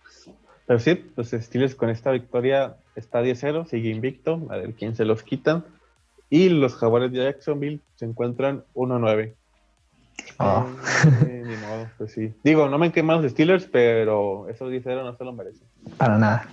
Pero 0.65 0.79
sí, 0.79 0.95
pues 0.95 1.31
Stiles 1.31 1.75
con 1.75 1.89
esta 1.89 2.11
victoria 2.11 2.75
está 2.95 3.21
10-0, 3.21 3.65
sigue 3.67 3.89
invicto. 3.89 4.47
A 4.49 4.57
ver 4.57 4.73
quién 4.73 4.95
se 4.95 5.05
los 5.05 5.23
quitan. 5.23 5.65
Y 6.29 6.49
los 6.49 6.75
Jaguares 6.75 7.11
de 7.11 7.23
Jacksonville 7.23 7.81
se 7.95 8.05
encuentran 8.05 8.63
1-9. 8.73 9.33
Oh. 10.37 10.65
Eh, 11.27 11.43
ni 11.45 11.55
modo, 11.57 11.89
pues 11.97 12.13
sí. 12.13 12.33
Digo, 12.43 12.69
no 12.69 12.77
me 12.77 12.91
queman 12.91 13.21
los 13.21 13.31
Steelers, 13.31 13.65
pero 13.65 14.47
esos 14.49 14.69
10 14.69 14.85
no 14.85 15.15
se 15.15 15.23
lo 15.23 15.33
merecen. 15.33 15.67
Para 15.97 16.17
nada. 16.17 16.47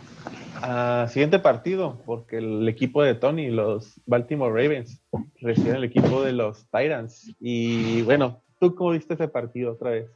Ah, 0.63 1.07
siguiente 1.09 1.39
partido, 1.39 2.01
porque 2.05 2.39
el 2.39 2.69
equipo 2.69 3.03
de 3.03 3.15
Tony, 3.15 3.51
los 3.51 4.01
Baltimore 4.07 4.51
Ravens, 4.51 5.01
reciben 5.41 5.77
el 5.77 5.85
equipo 5.85 6.23
de 6.23 6.33
los 6.33 6.65
Titans. 6.71 7.35
Y 7.41 8.03
bueno, 8.03 8.41
¿tú 8.59 8.75
cómo 8.75 8.91
viste 8.91 9.15
ese 9.15 9.29
partido 9.29 9.73
otra 9.73 9.91
vez? 9.91 10.07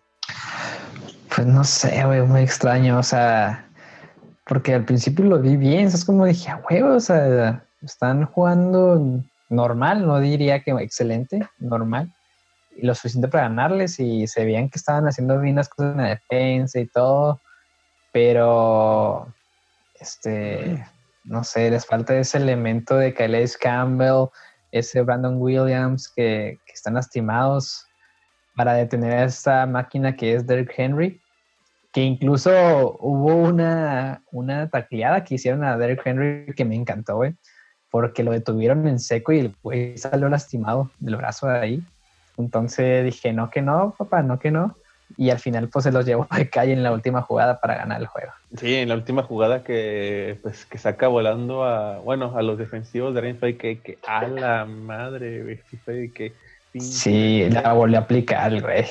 Pues 1.35 1.47
no 1.47 1.65
sé, 1.65 2.05
güey, 2.05 2.23
muy 2.23 2.41
extraño. 2.41 2.99
O 2.99 3.03
sea, 3.03 3.69
porque 4.47 4.75
al 4.75 4.85
principio 4.85 5.25
lo 5.25 5.39
vi 5.39 5.57
bien, 5.57 5.87
es 5.87 6.05
como 6.05 6.27
dije, 6.27 6.51
a 6.51 6.57
huevo, 6.57 6.95
o 6.95 7.01
sea, 7.01 7.65
están 7.83 8.27
jugando 8.27 9.23
normal, 9.49 10.07
no 10.07 10.19
diría 10.21 10.63
que 10.63 10.71
excelente, 10.73 11.47
normal 11.59 12.13
y 12.77 12.87
lo 12.87 12.95
suficiente 12.95 13.29
para 13.29 13.45
ganarles 13.45 13.99
y 14.01 14.27
se 14.27 14.45
veían 14.45 14.69
que 14.69 14.79
estaban 14.79 15.07
haciendo 15.07 15.39
bien 15.41 15.57
las 15.57 15.69
cosas 15.69 15.93
en 15.93 16.03
la 16.03 16.09
defensa 16.09 16.81
y 16.81 16.87
todo, 16.87 17.41
pero 18.13 19.33
este, 20.01 20.85
no 21.25 21.45
sé, 21.45 21.71
les 21.71 21.87
falta 21.87 22.17
ese 22.17 22.39
elemento 22.39 22.97
de 22.97 23.15
Calais 23.15 23.57
Campbell, 23.57 24.29
ese 24.71 25.03
Brandon 25.03 25.37
Williams 25.41 26.09
que, 26.09 26.59
están 26.73 26.95
lastimados 26.95 27.87
para 28.57 28.73
detener 28.75 29.13
a 29.13 29.25
esta 29.25 29.67
máquina 29.67 30.17
que 30.17 30.35
es 30.35 30.47
Derrick 30.47 30.75
Henry, 30.77 31.22
que 31.93 32.03
incluso 32.03 32.51
hubo 33.01 33.37
una, 33.37 34.23
una 34.33 34.69
tacleada 34.71 35.25
que 35.25 35.35
hicieron 35.35 35.63
a 35.63 35.77
Derrick 35.77 36.07
Henry 36.07 36.55
que 36.55 36.65
me 36.65 36.75
encantó, 36.75 37.17
güey, 37.17 37.35
porque 37.91 38.23
lo 38.23 38.33
detuvieron 38.33 38.89
en 38.89 38.99
seco 38.99 39.33
y 39.33 39.41
el 39.41 39.55
güey 39.63 39.99
salió 39.99 40.29
lastimado 40.29 40.91
del 40.99 41.17
brazo 41.17 41.49
de 41.49 41.59
ahí. 41.59 41.83
Entonces 42.39 43.05
dije, 43.05 43.35
no 43.35 43.51
que 43.51 43.61
no, 43.61 43.95
papá, 43.97 44.23
no 44.23 44.39
que 44.39 44.51
no. 44.51 44.75
Y 45.19 45.29
al 45.29 45.39
final 45.39 45.69
pues 45.69 45.83
se 45.83 45.93
los 45.93 46.07
llevó 46.07 46.27
de 46.35 46.49
calle 46.49 46.73
en 46.73 46.83
la 46.83 46.93
última 46.93 47.21
jugada 47.21 47.61
para 47.61 47.77
ganar 47.77 48.01
el 48.01 48.07
juego. 48.07 48.33
Sí, 48.57 48.77
en 48.77 48.89
la 48.89 48.95
última 48.95 49.23
jugada 49.23 49.63
que 49.63 50.39
pues 50.41 50.65
que 50.65 50.79
saca 50.79 51.09
volando 51.09 51.65
a, 51.65 51.99
bueno, 51.99 52.33
a 52.35 52.41
los 52.41 52.57
defensivos 52.57 53.15
de 53.15 53.21
Reyes 53.21 53.59
que, 53.59 53.81
que 53.81 53.99
a 54.07 54.27
la 54.27 54.65
madre, 54.65 55.43
güey, 55.43 56.11
que... 56.11 56.33
Sí, 56.81 57.47
la 57.51 57.75
volvió 57.75 57.99
a 57.99 58.01
aplicar, 58.01 58.59
güey. 58.63 58.87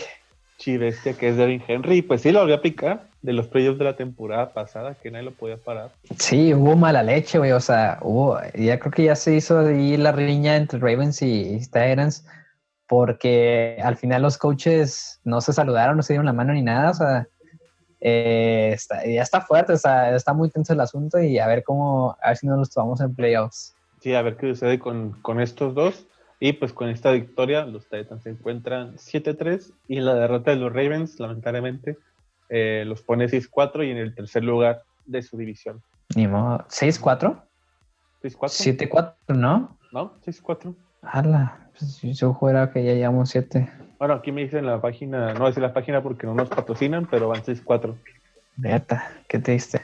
Sí, 0.61 0.77
bestia 0.77 1.13
que 1.13 1.29
es 1.29 1.37
Devin 1.37 1.63
Henry, 1.67 2.03
pues 2.03 2.21
sí 2.21 2.31
lo 2.31 2.39
volvió 2.39 2.53
a 2.55 2.59
aplicar 2.59 3.07
de 3.23 3.33
los 3.33 3.47
playoffs 3.47 3.79
de 3.79 3.85
la 3.85 3.95
temporada 3.95 4.53
pasada, 4.53 4.93
que 4.93 5.09
nadie 5.09 5.25
lo 5.25 5.31
podía 5.31 5.57
parar. 5.57 5.89
Sí, 6.19 6.53
hubo 6.53 6.75
mala 6.75 7.01
leche, 7.01 7.39
güey, 7.39 7.51
o 7.51 7.59
sea, 7.59 7.97
hubo, 8.01 8.39
ya 8.53 8.79
creo 8.79 8.91
que 8.91 9.03
ya 9.05 9.15
se 9.15 9.35
hizo 9.35 9.59
ahí 9.59 9.97
la 9.97 10.11
riña 10.11 10.55
entre 10.55 10.79
Ravens 10.79 11.21
y 11.23 11.59
Tyrants 11.71 12.25
porque 12.87 13.77
al 13.81 13.95
final 13.95 14.21
los 14.21 14.37
coaches 14.37 15.21
no 15.23 15.39
se 15.41 15.53
saludaron, 15.53 15.97
no 15.97 16.03
se 16.03 16.11
dieron 16.13 16.25
la 16.25 16.33
mano 16.33 16.51
ni 16.53 16.61
nada, 16.61 16.91
o 16.91 16.93
sea, 16.93 17.27
eh, 18.01 18.75
ya 19.05 19.21
está 19.21 19.39
fuerte, 19.39 19.73
o 19.73 19.77
sea, 19.77 20.13
está 20.15 20.33
muy 20.33 20.49
tenso 20.49 20.73
el 20.73 20.81
asunto 20.81 21.17
y 21.17 21.39
a 21.39 21.47
ver 21.47 21.63
cómo, 21.63 22.17
a 22.21 22.27
ver 22.27 22.37
si 22.37 22.47
no 22.47 22.57
nos 22.57 22.69
tomamos 22.69 22.99
en 22.99 23.15
playoffs. 23.15 23.73
Sí, 24.01 24.13
a 24.13 24.21
ver 24.21 24.35
qué 24.35 24.49
sucede 24.49 24.77
con, 24.77 25.39
estos 25.39 25.73
dos. 25.73 26.05
Y 26.43 26.53
pues 26.53 26.73
con 26.73 26.89
esta 26.89 27.11
victoria, 27.11 27.65
los 27.65 27.87
Titans 27.87 28.23
se 28.23 28.31
encuentran 28.31 28.95
7-3 28.95 29.71
y 29.87 29.99
la 29.99 30.15
derrota 30.15 30.49
de 30.49 30.57
los 30.57 30.73
Ravens, 30.73 31.19
lamentablemente, 31.19 31.99
eh, 32.49 32.83
los 32.87 33.03
pone 33.03 33.27
6-4 33.27 33.87
y 33.87 33.91
en 33.91 33.97
el 33.97 34.15
tercer 34.15 34.43
lugar 34.43 34.81
de 35.05 35.21
su 35.21 35.37
división. 35.37 35.83
Ni 36.15 36.27
modo, 36.27 36.65
¿6-4? 36.67 37.43
6-4. 38.23 39.13
7-4, 39.27 39.35
¿no? 39.35 39.77
No, 39.91 40.13
6-4. 40.25 40.73
Hala, 41.03 41.69
pues 41.77 42.01
yo 42.01 42.33
fuera 42.33 42.71
que 42.73 42.83
ya 42.83 42.93
llevamos 42.95 43.29
siete. 43.29 43.69
Bueno, 43.99 44.15
aquí 44.15 44.31
me 44.31 44.41
dicen 44.41 44.65
la 44.65 44.81
página, 44.81 45.35
no 45.35 45.47
es 45.47 45.55
la 45.59 45.73
página 45.73 46.01
porque 46.01 46.25
no 46.25 46.33
nos 46.33 46.49
patrocinan, 46.49 47.05
pero 47.05 47.27
van 47.27 47.43
6-4. 47.43 47.95
Neta, 48.57 49.11
qué 49.27 49.37
triste. 49.37 49.79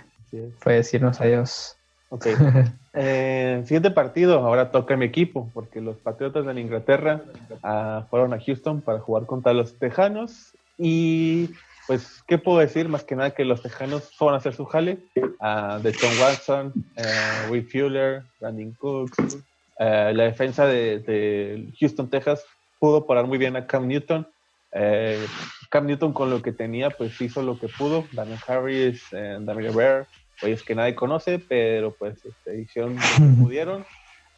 Fue 0.58 0.74
decirnos 0.74 1.22
adiós. 1.22 1.77
Ok. 2.10 2.26
eh, 2.94 3.62
siguiente 3.66 3.92
partido, 3.92 4.40
ahora 4.40 4.72
toca 4.72 4.96
mi 4.96 5.06
equipo, 5.06 5.50
porque 5.54 5.82
los 5.82 5.98
Patriotas 5.98 6.46
de 6.46 6.60
Inglaterra 6.60 7.22
ah, 7.64 8.06
fueron 8.10 8.34
a 8.34 8.40
Houston 8.40 8.82
para 8.82 9.00
jugar 9.00 9.26
contra 9.26 9.54
los 9.54 9.78
Tejanos. 9.78 10.54
Y 10.78 11.50
pues, 11.88 12.24
¿qué 12.28 12.38
puedo 12.38 12.60
decir? 12.60 12.88
Más 12.90 13.04
que 13.04 13.16
nada 13.16 13.32
que 13.32 13.46
los 13.46 13.62
Tejanos 13.62 14.12
fueron 14.16 14.36
a 14.36 14.38
hacer 14.38 14.54
su 14.54 14.66
jale. 14.66 15.00
Uh, 15.16 15.80
de 15.82 15.92
Tom 15.92 16.12
Watson, 16.20 16.74
uh, 16.98 17.52
Will 17.52 17.68
Fuller, 17.68 18.24
Brandon 18.40 18.72
Cooks, 18.74 19.38
eh, 19.80 20.12
la 20.14 20.24
defensa 20.24 20.66
de, 20.66 21.72
Houston, 21.80 22.10
Texas, 22.10 22.44
pudo 22.80 23.06
parar 23.06 23.26
muy 23.26 23.38
bien 23.38 23.56
a 23.56 23.68
Cam 23.68 23.88
Newton. 23.88 24.28
Eh, 24.72 25.26
Cam 25.70 25.86
Newton 25.86 26.14
con 26.14 26.30
lo 26.30 26.42
que 26.42 26.52
tenía, 26.52 26.90
pues 26.90 27.20
hizo 27.22 27.42
lo 27.42 27.60
que 27.60 27.68
pudo. 27.68 28.06
Daniel 28.12 28.40
Harris, 28.48 29.04
eh, 29.12 29.38
Daniel 29.40 29.74
Guerrero, 29.74 30.08
pues 30.42 30.64
que 30.64 30.76
nadie 30.76 30.96
conoce, 30.96 31.40
pero 31.40 31.96
pues 31.96 32.24
este, 32.26 32.62
hicieron 32.62 32.96
lo 32.96 33.02
que 33.18 33.44
pudieron. 33.44 33.86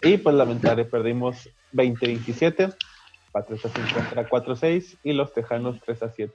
Y 0.01 0.17
pues 0.17 0.35
lamentablemente 0.35 0.89
perdimos 0.89 1.49
20-27. 1.73 2.75
Patriotas 3.31 3.71
se 3.71 3.81
encuentra 3.81 4.27
4-6 4.27 4.97
y 5.03 5.13
los 5.13 5.33
Tejanos 5.33 5.79
3-7. 5.81 6.31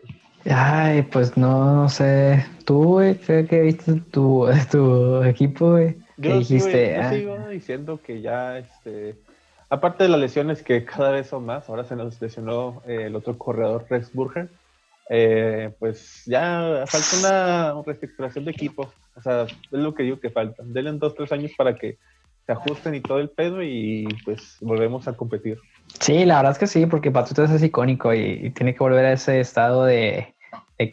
Ay, 0.50 1.02
pues 1.02 1.36
no, 1.36 1.88
sé. 1.88 2.46
Tú, 2.64 3.00
creo 3.26 3.46
que 3.46 3.62
viste 3.62 3.94
tu, 4.10 4.46
tu 4.70 5.22
equipo, 5.24 5.72
güey. 5.72 5.96
Yo, 6.16 6.38
ah. 6.38 6.44
sigo, 6.44 7.48
diciendo 7.48 8.00
que 8.00 8.20
ya, 8.20 8.58
este, 8.58 9.16
aparte 9.68 10.04
de 10.04 10.10
las 10.10 10.20
lesiones 10.20 10.62
que 10.62 10.84
cada 10.84 11.10
vez 11.10 11.26
son 11.26 11.44
más, 11.46 11.68
ahora 11.68 11.84
se 11.84 11.96
nos 11.96 12.20
lesionó 12.20 12.82
eh, 12.86 13.06
el 13.06 13.16
otro 13.16 13.36
corredor 13.36 13.86
Rex 13.90 14.12
Burger, 14.12 14.48
eh, 15.10 15.72
pues 15.78 16.22
ya 16.26 16.84
falta 16.86 17.74
una 17.74 17.82
reestructuración 17.84 18.44
de 18.44 18.50
equipo. 18.50 18.92
O 19.16 19.20
sea, 19.22 19.42
es 19.42 19.54
lo 19.70 19.94
que 19.94 20.02
digo 20.02 20.20
que 20.20 20.30
falta. 20.30 20.62
Denle 20.64 20.92
dos, 20.92 21.14
tres 21.14 21.30
años 21.32 21.52
para 21.56 21.74
que 21.74 21.98
se 22.46 22.52
ajusten 22.52 22.94
y 22.94 23.00
todo 23.00 23.18
el 23.18 23.30
pedo 23.30 23.62
y 23.62 24.06
pues 24.24 24.56
volvemos 24.60 25.08
a 25.08 25.14
competir. 25.14 25.58
Sí, 26.00 26.24
la 26.24 26.36
verdad 26.36 26.52
es 26.52 26.58
que 26.58 26.66
sí, 26.66 26.86
porque 26.86 27.10
Patriotas 27.10 27.50
es 27.50 27.62
icónico 27.62 28.12
y 28.12 28.50
tiene 28.50 28.74
que 28.74 28.80
volver 28.80 29.04
a 29.04 29.12
ese 29.12 29.40
estado 29.40 29.84
de, 29.84 30.34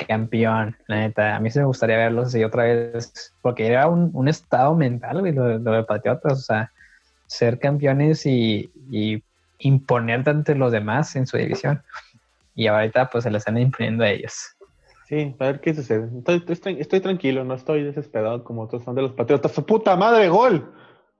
campeón, 0.07 0.77
la 0.87 0.97
neta. 0.97 1.35
A 1.35 1.39
mí 1.39 1.49
sí 1.49 1.59
me 1.59 1.65
gustaría 1.65 1.97
verlos 1.97 2.27
así 2.27 2.43
otra 2.43 2.63
vez, 2.63 3.33
porque 3.41 3.67
era 3.67 3.87
un, 3.87 4.27
estado 4.27 4.75
mental, 4.75 5.17
lo, 5.33 5.59
de 5.59 5.83
Patriotas, 5.83 6.33
o 6.33 6.41
sea, 6.41 6.71
ser 7.27 7.59
campeones 7.59 8.25
y, 8.25 8.71
y 8.89 9.23
imponerte 9.59 10.29
ante 10.29 10.55
los 10.55 10.71
demás 10.71 11.15
en 11.15 11.27
su 11.27 11.37
división. 11.37 11.81
Y 12.61 12.67
ahorita 12.67 13.09
pues 13.09 13.23
se 13.23 13.31
le 13.31 13.39
están 13.39 13.57
imponiendo 13.57 14.03
a 14.03 14.11
ellos. 14.11 14.55
Sí, 15.07 15.35
a 15.39 15.45
ver 15.45 15.61
qué 15.61 15.73
sucede. 15.73 16.07
Estoy, 16.19 16.77
estoy, 16.77 16.99
tranquilo, 16.99 17.43
no 17.43 17.55
estoy 17.55 17.81
desesperado 17.81 18.43
como 18.43 18.61
otros 18.61 18.83
son 18.83 18.93
de 18.93 19.01
los 19.01 19.13
Patriotas. 19.13 19.51
¡Su 19.51 19.65
puta 19.65 19.95
madre, 19.95 20.29
gol! 20.29 20.71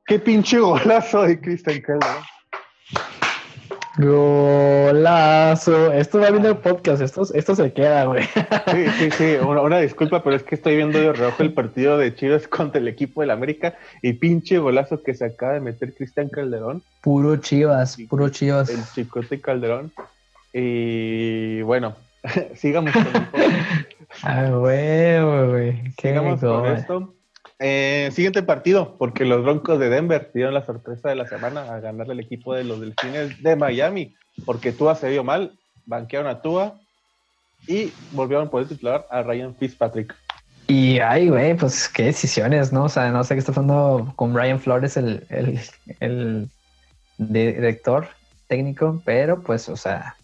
¡Qué 0.05 0.19
pinche 0.19 0.59
golazo 0.59 1.23
de 1.23 1.41
Christian 1.41 1.81
Keller! 1.81 2.21
Golazo. 3.97 5.91
Esto 5.93 6.19
va 6.19 6.29
viendo 6.29 6.49
el 6.49 6.57
podcast, 6.57 7.01
esto, 7.01 7.23
esto 7.33 7.55
se 7.55 7.73
queda, 7.73 8.05
güey. 8.05 8.23
Sí, 8.23 8.85
sí, 8.99 9.11
sí. 9.11 9.35
Una, 9.43 9.79
disculpa, 9.79 10.23
pero 10.23 10.35
es 10.35 10.43
que 10.43 10.53
estoy 10.53 10.75
viendo 10.75 10.99
de 10.99 11.11
rojo 11.11 11.41
el 11.41 11.53
partido 11.53 11.97
de 11.97 12.13
Chivas 12.13 12.47
contra 12.47 12.79
el 12.79 12.87
equipo 12.87 13.21
del 13.21 13.31
América 13.31 13.75
y 14.03 14.13
pinche 14.13 14.59
golazo 14.59 15.01
que 15.01 15.15
se 15.15 15.25
acaba 15.25 15.53
de 15.53 15.61
meter 15.61 15.95
Cristian 15.95 16.29
Calderón. 16.29 16.83
Puro 17.01 17.35
Chivas, 17.37 17.97
puro 18.07 18.29
Chivas. 18.29 18.69
El 18.69 18.83
chicote 18.93 19.41
Calderón. 19.41 19.91
Y 20.53 21.61
bueno, 21.61 21.95
sigamos 22.55 22.93
con 22.93 23.07
el 23.07 23.11
Ah, 24.23 24.49
güey, 24.49 25.47
güey. 25.47 25.93
Sigamos 26.01 26.39
con 26.41 26.65
esto. 26.67 27.13
Eh, 27.59 28.09
siguiente 28.11 28.43
partido, 28.43 28.97
porque 28.97 29.23
los 29.23 29.43
Broncos 29.43 29.79
de 29.79 29.89
Denver 29.89 30.31
dieron 30.33 30.53
la 30.53 30.65
sorpresa 30.65 31.09
de 31.09 31.15
la 31.15 31.27
semana 31.27 31.61
a 31.73 31.79
ganarle 31.79 32.13
al 32.13 32.19
equipo 32.19 32.55
de 32.55 32.63
los 32.63 32.81
Delfines 32.81 33.41
de 33.41 33.55
Miami, 33.55 34.15
porque 34.45 34.71
Tua 34.71 34.95
se 34.95 35.09
dio 35.09 35.23
mal, 35.23 35.57
banquearon 35.85 36.27
a 36.27 36.41
Tua 36.41 36.79
y 37.67 37.93
volvieron 38.11 38.47
a 38.47 38.49
poder 38.49 38.67
titular 38.67 39.05
a 39.11 39.21
Ryan 39.21 39.55
Fitzpatrick. 39.55 40.15
Y 40.67 40.99
ay, 40.99 41.29
güey, 41.29 41.55
pues 41.55 41.87
qué 41.87 42.05
decisiones, 42.05 42.73
¿no? 42.73 42.85
O 42.85 42.89
sea, 42.89 43.11
no 43.11 43.23
sé 43.23 43.35
qué 43.35 43.39
está 43.39 43.51
pasando 43.51 44.11
con 44.15 44.33
Brian 44.33 44.59
Flores, 44.59 44.97
el, 44.97 45.25
el, 45.29 45.59
el 45.99 46.49
director 47.17 48.07
técnico, 48.47 49.01
pero 49.05 49.41
pues, 49.41 49.69
o 49.69 49.77
sea, 49.77 50.15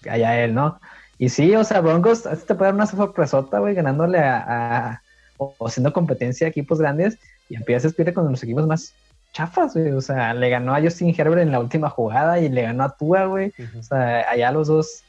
pues, 0.00 0.12
allá 0.12 0.44
él, 0.44 0.54
¿no? 0.54 0.80
Y 1.18 1.28
sí, 1.28 1.54
o 1.56 1.64
sea, 1.64 1.80
Broncos 1.80 2.22
te 2.22 2.54
puede 2.54 2.68
dar 2.68 2.74
una 2.74 2.86
sorpresota, 2.86 3.58
güey, 3.58 3.74
ganándole 3.74 4.18
a, 4.18 5.02
o 5.36 5.54
haciendo 5.66 5.92
competencia 5.92 6.46
a 6.46 6.50
equipos 6.50 6.78
grandes 6.78 7.18
y 7.48 7.56
empiezas 7.56 7.94
a 7.98 8.12
con 8.12 8.30
los 8.30 8.42
equipos 8.42 8.66
más 8.66 8.94
chafas, 9.32 9.74
güey. 9.74 9.90
O 9.92 10.00
sea, 10.00 10.34
le 10.34 10.50
ganó 10.50 10.74
a 10.74 10.80
Justin 10.80 11.14
Herbert 11.16 11.42
en 11.42 11.52
la 11.52 11.60
última 11.60 11.90
jugada 11.90 12.38
y 12.38 12.48
le 12.48 12.62
ganó 12.62 12.84
a 12.84 12.96
Tua, 12.96 13.24
güey. 13.26 13.52
O 13.78 13.82
sea, 13.82 14.30
allá 14.30 14.52
los 14.52 14.68
dos 14.68 15.02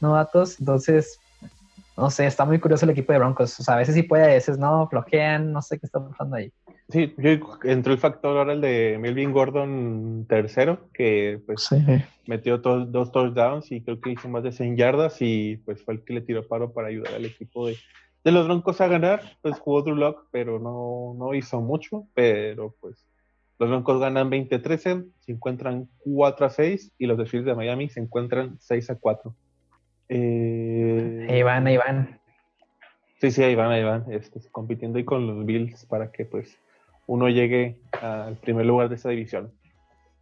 novatos. 0.00 0.58
Entonces, 0.58 1.18
no 1.96 2.10
sé, 2.10 2.26
está 2.26 2.44
muy 2.44 2.58
curioso 2.58 2.84
el 2.84 2.90
equipo 2.90 3.12
de 3.12 3.18
Broncos. 3.18 3.58
O 3.60 3.62
sea, 3.62 3.74
a 3.74 3.78
veces 3.78 3.94
sí 3.94 4.02
puede, 4.02 4.24
a 4.24 4.34
veces 4.34 4.58
no, 4.58 4.88
flojean, 4.88 5.52
no 5.52 5.62
sé 5.62 5.78
qué 5.78 5.86
está 5.86 6.00
pasando 6.00 6.36
ahí. 6.36 6.52
Sí, 6.88 7.14
entró 7.64 7.92
el 7.92 7.98
factor 7.98 8.36
ahora 8.36 8.52
el 8.52 8.60
de 8.60 8.98
Melvin 9.00 9.32
Gordon 9.32 10.26
tercero, 10.28 10.90
que 10.92 11.40
pues 11.46 11.70
metió 12.26 12.58
dos 12.58 13.12
touchdowns 13.12 13.72
y 13.72 13.82
creo 13.82 14.00
que 14.00 14.10
hizo 14.10 14.28
más 14.28 14.42
de 14.42 14.52
100 14.52 14.76
yardas 14.76 15.16
y 15.20 15.56
pues 15.64 15.82
fue 15.82 15.94
el 15.94 16.04
que 16.04 16.14
le 16.14 16.20
tiró 16.20 16.46
paro 16.46 16.72
para 16.72 16.88
ayudar 16.88 17.14
al 17.14 17.24
equipo 17.24 17.66
de, 17.66 17.76
de 18.24 18.32
los 18.32 18.46
Broncos 18.46 18.80
a 18.80 18.88
ganar. 18.88 19.22
Pues 19.40 19.58
jugó 19.58 19.82
Drew 19.82 19.96
Lock, 19.96 20.26
pero 20.30 20.58
no, 20.58 21.14
no 21.16 21.34
hizo 21.34 21.60
mucho, 21.60 22.06
pero 22.14 22.74
pues 22.80 23.06
los 23.58 23.70
Broncos 23.70 24.00
ganan 24.00 24.30
20-13, 24.30 25.06
se 25.20 25.32
encuentran 25.32 25.88
4-6 26.04 26.92
y 26.98 27.06
los 27.06 27.16
de 27.16 27.42
de 27.42 27.54
Miami 27.54 27.88
se 27.88 28.00
encuentran 28.00 28.58
6-4. 28.58 29.34
Eh, 30.08 31.26
ahí 31.30 31.42
van, 31.42 31.66
ahí 31.66 31.76
van. 31.76 32.20
Sí, 33.20 33.30
sí, 33.30 33.42
ahí 33.44 33.54
van, 33.54 33.70
ahí 33.70 33.84
van, 33.84 34.10
este, 34.10 34.40
compitiendo 34.50 34.98
ahí 34.98 35.04
con 35.04 35.28
los 35.28 35.46
Bills 35.46 35.86
para 35.86 36.10
que 36.10 36.24
pues 36.24 36.58
uno 37.12 37.28
llegue 37.28 37.76
al 38.00 38.36
primer 38.36 38.64
lugar 38.64 38.88
de 38.88 38.94
esa 38.94 39.10
división. 39.10 39.52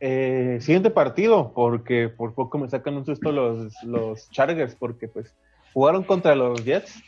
Eh, 0.01 0.59
siguiente 0.61 0.91
partido, 0.91 1.53
porque 1.55 2.09
por 2.09 2.35
poco 2.35 2.59
me 2.59 2.69
sacan 2.69 2.97
un 2.97 3.07
susto 3.07 3.31
los, 3.31 4.29
Chargers, 4.31 4.75
porque 4.75 5.07
pues 5.07 5.33
jugaron 5.73 6.03
contra 6.03 6.35
los 6.35 6.65
Jets 6.65 7.01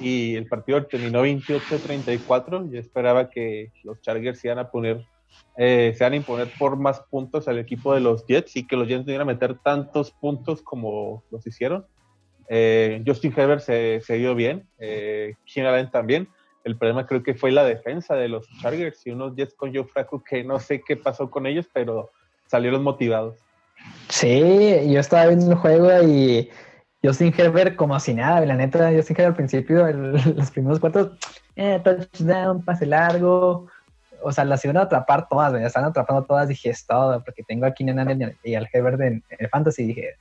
y 0.00 0.36
el 0.36 0.46
partido 0.46 0.86
terminó 0.86 1.22
28-34. 1.26 2.70
Yo 2.70 2.80
esperaba 2.80 3.28
que 3.28 3.72
los 3.84 4.00
Chargers 4.00 4.40
se 4.40 4.48
iban 4.48 4.58
a 4.58 4.70
poner, 4.70 5.04
eh, 5.58 5.92
se 5.94 6.02
iban 6.02 6.14
a 6.14 6.16
imponer 6.16 6.48
por 6.58 6.78
más 6.78 7.00
puntos 7.10 7.46
al 7.46 7.58
equipo 7.58 7.92
de 7.92 8.00
los 8.00 8.24
Jets 8.26 8.56
y 8.56 8.66
que 8.66 8.76
los 8.76 8.88
Jets 8.88 9.04
no 9.04 9.12
iban 9.12 9.28
a 9.28 9.32
meter 9.32 9.58
tantos 9.58 10.12
puntos 10.12 10.62
como 10.62 11.24
los 11.30 11.46
hicieron. 11.46 11.84
Eh, 12.48 13.02
Justin 13.06 13.34
Herbert 13.36 13.60
se, 13.60 14.00
dio 14.08 14.34
bien, 14.34 14.66
eh, 14.78 15.34
Keenan 15.44 15.90
también, 15.90 16.26
el 16.66 16.76
problema 16.76 17.06
creo 17.06 17.22
que 17.22 17.34
fue 17.34 17.52
la 17.52 17.64
defensa 17.64 18.16
de 18.16 18.28
los 18.28 18.44
Chargers 18.60 19.06
y 19.06 19.12
unos 19.12 19.36
Jets 19.36 19.54
con 19.54 19.72
Joe 19.72 19.84
Flacco 19.84 20.22
que 20.22 20.42
no 20.42 20.58
sé 20.58 20.82
qué 20.84 20.96
pasó 20.96 21.30
con 21.30 21.46
ellos, 21.46 21.66
pero 21.72 22.10
salieron 22.48 22.82
motivados. 22.82 23.38
Sí, 24.08 24.40
yo 24.90 24.98
estaba 24.98 25.26
viendo 25.26 25.52
el 25.52 25.58
juego 25.58 26.02
y 26.02 26.50
Justin 27.04 27.32
Herbert 27.38 27.76
como 27.76 27.98
si 28.00 28.14
nada, 28.14 28.44
la 28.44 28.56
neta, 28.56 28.90
Justin 28.92 29.14
Herbert 29.16 29.28
al 29.28 29.36
principio, 29.36 29.92
los 29.92 30.50
primeros 30.50 30.80
cuartos, 30.80 31.16
eh, 31.54 31.80
touchdown, 31.84 32.64
pase 32.64 32.84
largo, 32.84 33.68
o 34.20 34.32
sea, 34.32 34.44
las 34.44 34.64
iban 34.64 34.78
a 34.78 34.82
atrapar 34.82 35.28
todas, 35.28 35.52
me 35.52 35.64
están 35.64 35.84
atrapando 35.84 36.24
todas, 36.24 36.48
dije, 36.48 36.70
es 36.70 36.84
todo, 36.84 37.22
porque 37.22 37.44
tengo 37.44 37.64
aquí 37.66 37.84
Keenan 37.84 38.36
y 38.42 38.56
al 38.56 38.68
Herbert 38.72 39.00
en, 39.02 39.22
el 39.38 39.48
Fantasy, 39.50 39.86
dije, 39.86 40.16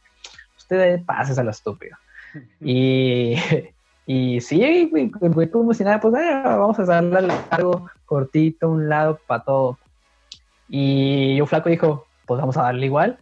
usted 0.56 1.04
pases 1.06 1.40
a 1.40 1.44
lo 1.44 1.50
estúpido. 1.50 1.98
y 2.62 3.36
y 4.06 4.40
sí, 4.42 4.88
güey, 4.90 5.10
como 5.50 5.74
si 5.74 5.84
nada, 5.84 6.00
pues 6.00 6.14
eh, 6.14 6.42
vamos 6.44 6.78
a 6.78 6.84
darle 6.84 7.34
algo 7.50 7.90
cortito, 8.06 8.70
un 8.70 8.88
lado 8.88 9.20
para 9.26 9.44
todo. 9.44 9.80
Y 10.70 11.36
yo 11.38 11.46
flaco 11.48 11.70
dijo, 11.70 12.06
pues 12.28 12.40
vamos 12.40 12.56
a 12.58 12.64
darle 12.64 12.86
igual. 12.86 13.18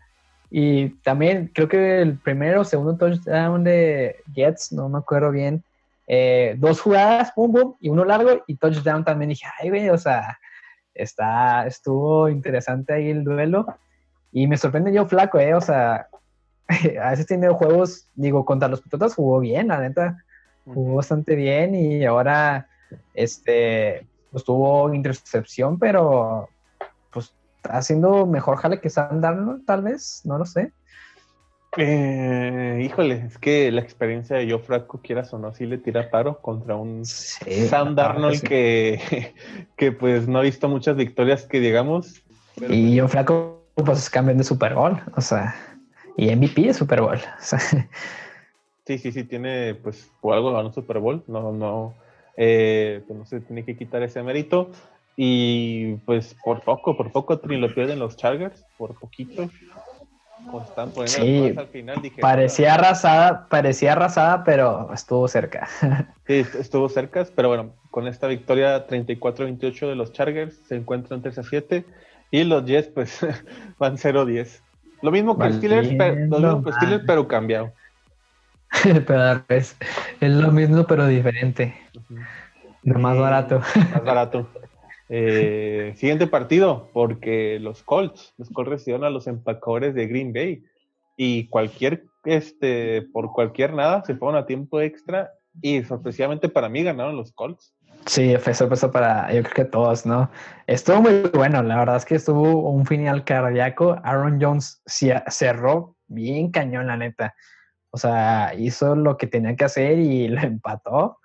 Y 0.51 0.89
también 1.01 1.49
creo 1.53 1.69
que 1.69 2.01
el 2.01 2.17
primero 2.17 2.61
o 2.61 2.65
segundo 2.65 2.97
touchdown 2.97 3.63
de 3.63 4.17
Jets, 4.35 4.73
no 4.73 4.89
me 4.89 4.99
acuerdo 4.99 5.31
bien, 5.31 5.63
eh, 6.05 6.55
dos 6.57 6.81
jugadas, 6.81 7.31
pum, 7.31 7.51
pum, 7.53 7.75
y 7.79 7.89
uno 7.89 8.03
largo 8.03 8.43
y 8.45 8.55
touchdown 8.55 9.05
también. 9.05 9.29
Dije, 9.29 9.45
ay, 9.61 9.69
güey, 9.69 9.89
o 9.89 9.97
sea, 9.97 10.37
está, 10.93 11.65
estuvo 11.65 12.27
interesante 12.27 12.93
ahí 12.93 13.09
el 13.09 13.23
duelo. 13.23 13.65
Y 14.33 14.47
me 14.47 14.57
sorprende 14.57 14.93
yo 14.93 15.05
flaco, 15.05 15.39
eh, 15.39 15.53
o 15.53 15.61
sea, 15.61 16.07
a 17.01 17.09
veces 17.11 17.25
tiene 17.25 17.47
juegos, 17.49 18.09
digo, 18.15 18.43
contra 18.43 18.67
los 18.67 18.81
Patriotas 18.81 19.15
jugó 19.15 19.39
bien, 19.39 19.69
la 19.69 19.79
neta 19.79 20.17
jugó 20.65 20.95
bastante 20.95 21.35
bien 21.35 21.75
y 21.75 22.05
ahora 22.05 22.67
este 23.13 24.07
pues 24.31 24.43
tuvo 24.43 24.93
intercepción, 24.93 25.77
pero 25.77 26.49
pues 27.11 27.33
haciendo 27.63 28.25
mejor 28.25 28.57
jale 28.57 28.81
que 28.81 28.89
Sam 28.89 29.21
Darnold, 29.21 29.65
tal 29.65 29.83
vez, 29.83 30.21
no 30.25 30.37
lo 30.37 30.45
sé. 30.45 30.71
Eh, 31.77 32.81
híjole, 32.83 33.25
es 33.27 33.37
que 33.37 33.71
la 33.71 33.81
experiencia 33.81 34.37
de 34.37 34.49
Joe 34.49 34.59
Franco, 34.59 35.01
quieras 35.01 35.33
o 35.33 35.39
no, 35.39 35.53
sí 35.53 35.65
le 35.65 35.79
tira 35.79 36.09
paro 36.11 36.39
contra 36.39 36.75
un 36.75 37.03
Sam 37.05 37.95
Darnold 37.95 38.41
que, 38.41 39.33
que 39.75 39.91
pues 39.91 40.27
no 40.27 40.39
ha 40.39 40.43
visto 40.43 40.67
muchas 40.67 40.95
victorias 40.95 41.43
que 41.47 41.59
digamos. 41.59 42.23
Y 42.69 42.99
Joe 42.99 43.07
Franco 43.07 43.63
pues 43.75 44.09
cambian 44.09 44.37
de 44.37 44.43
Super 44.43 44.75
Bowl, 44.75 45.01
o 45.15 45.21
sea, 45.21 45.55
y 46.15 46.35
MVP 46.35 46.61
de 46.61 46.73
Super 46.73 47.01
Bowl. 47.01 47.19
O 47.39 47.41
sea, 47.41 47.59
Sí, 48.85 48.97
sí, 48.97 49.11
sí, 49.11 49.23
tiene, 49.23 49.75
pues, 49.75 50.11
por 50.21 50.33
algo 50.35 50.51
ganó 50.51 50.73
Super 50.73 50.99
Bowl, 50.99 51.23
no, 51.27 51.51
no, 51.51 51.93
eh, 52.35 53.01
pues 53.07 53.19
no 53.19 53.25
se 53.25 53.39
tiene 53.41 53.63
que 53.63 53.77
quitar 53.77 54.03
ese 54.03 54.21
mérito. 54.23 54.71
Y 55.15 55.95
pues 56.05 56.35
por 56.43 56.61
poco, 56.61 56.97
por 56.97 57.11
poco 57.11 57.39
lo 57.43 57.73
pierden 57.73 57.99
los 57.99 58.17
Chargers, 58.17 58.65
por 58.77 58.97
poquito. 58.99 59.49
Pues 60.51 60.67
están 60.67 60.91
sí, 61.07 61.53
al 61.55 61.67
final. 61.67 62.01
parecía 62.19 62.73
arrasada, 62.73 63.47
parecía 63.47 63.93
arrasada, 63.93 64.43
pero 64.43 64.91
estuvo 64.93 65.27
cerca. 65.27 65.69
sí, 66.27 66.43
estuvo 66.59 66.89
cerca, 66.89 67.25
pero 67.33 67.47
bueno, 67.47 67.73
con 67.91 68.07
esta 68.07 68.27
victoria 68.27 68.85
34-28 68.87 69.87
de 69.87 69.95
los 69.95 70.11
Chargers 70.11 70.59
se 70.67 70.75
encuentran 70.75 71.21
3 71.21 71.37
a 71.37 71.43
7 71.43 71.85
y 72.31 72.43
los 72.43 72.65
Jets 72.65 72.89
pues 72.89 73.19
van 73.77 73.97
0-10. 73.97 74.61
Lo 75.01 75.11
mismo 75.11 75.37
que 75.37 75.53
Steelers, 75.53 75.89
pero, 75.97 76.15
lo 76.25 76.39
mismo 76.39 76.63
que 76.63 76.71
Steelers, 76.73 77.03
pero 77.05 77.27
cambiado. 77.27 77.71
pero 79.07 79.43
es, 79.49 79.77
es 80.19 80.31
lo 80.31 80.51
mismo, 80.51 80.85
pero 80.85 81.07
diferente. 81.07 81.75
más 82.83 83.17
barato. 83.17 83.61
Más 83.93 84.03
barato. 84.03 84.49
Eh, 85.09 85.93
siguiente 85.97 86.27
partido, 86.27 86.89
porque 86.93 87.59
los 87.59 87.83
Colts, 87.83 88.33
los 88.37 88.49
Colts 88.49 88.71
recibieron 88.71 89.05
a 89.05 89.09
los 89.09 89.27
empacadores 89.27 89.93
de 89.93 90.07
Green 90.07 90.33
Bay 90.33 90.63
y 91.17 91.47
cualquier, 91.47 92.05
este, 92.25 93.03
por 93.13 93.31
cualquier 93.31 93.73
nada, 93.73 94.03
se 94.03 94.15
fueron 94.15 94.37
a 94.37 94.45
tiempo 94.45 94.81
extra 94.81 95.31
y 95.61 95.83
sorpresivamente 95.83 96.49
para 96.49 96.69
mí 96.69 96.83
ganaron 96.83 97.15
los 97.15 97.31
Colts. 97.31 97.73
Sí, 98.05 98.35
fue 98.37 98.53
sorpresa 98.53 98.91
para, 98.91 99.31
yo 99.31 99.43
creo 99.43 99.53
que 99.53 99.65
todos, 99.65 100.05
¿no? 100.05 100.29
Estuvo 100.67 101.01
muy 101.01 101.21
bueno, 101.33 101.63
la 101.63 101.77
verdad 101.77 101.95
es 101.97 102.05
que 102.05 102.15
estuvo 102.15 102.69
un 102.69 102.85
final 102.85 103.23
cardíaco. 103.23 103.97
Aaron 104.03 104.41
Jones 104.41 104.81
cerró 104.85 105.95
bien 106.07 106.51
cañón, 106.51 106.87
la 106.87 106.97
neta. 106.97 107.33
O 107.95 107.97
sea, 107.97 108.55
hizo 108.57 108.95
lo 108.95 109.17
que 109.17 109.27
tenía 109.27 109.55
que 109.55 109.65
hacer 109.65 109.99
y 109.99 110.27
lo 110.27 110.41
empató. 110.41 111.19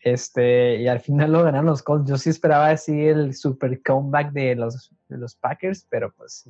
Este, 0.00 0.82
y 0.82 0.88
al 0.88 1.00
final 1.00 1.32
lo 1.32 1.44
ganaron 1.44 1.66
los 1.66 1.82
Colts. 1.82 2.10
Yo 2.10 2.18
sí 2.18 2.30
esperaba 2.30 2.68
así 2.68 3.06
el 3.06 3.34
super 3.34 3.80
comeback 3.80 4.32
de 4.32 4.56
los, 4.56 4.90
los 5.08 5.36
Packers, 5.36 5.86
pero 5.88 6.12
pues 6.12 6.46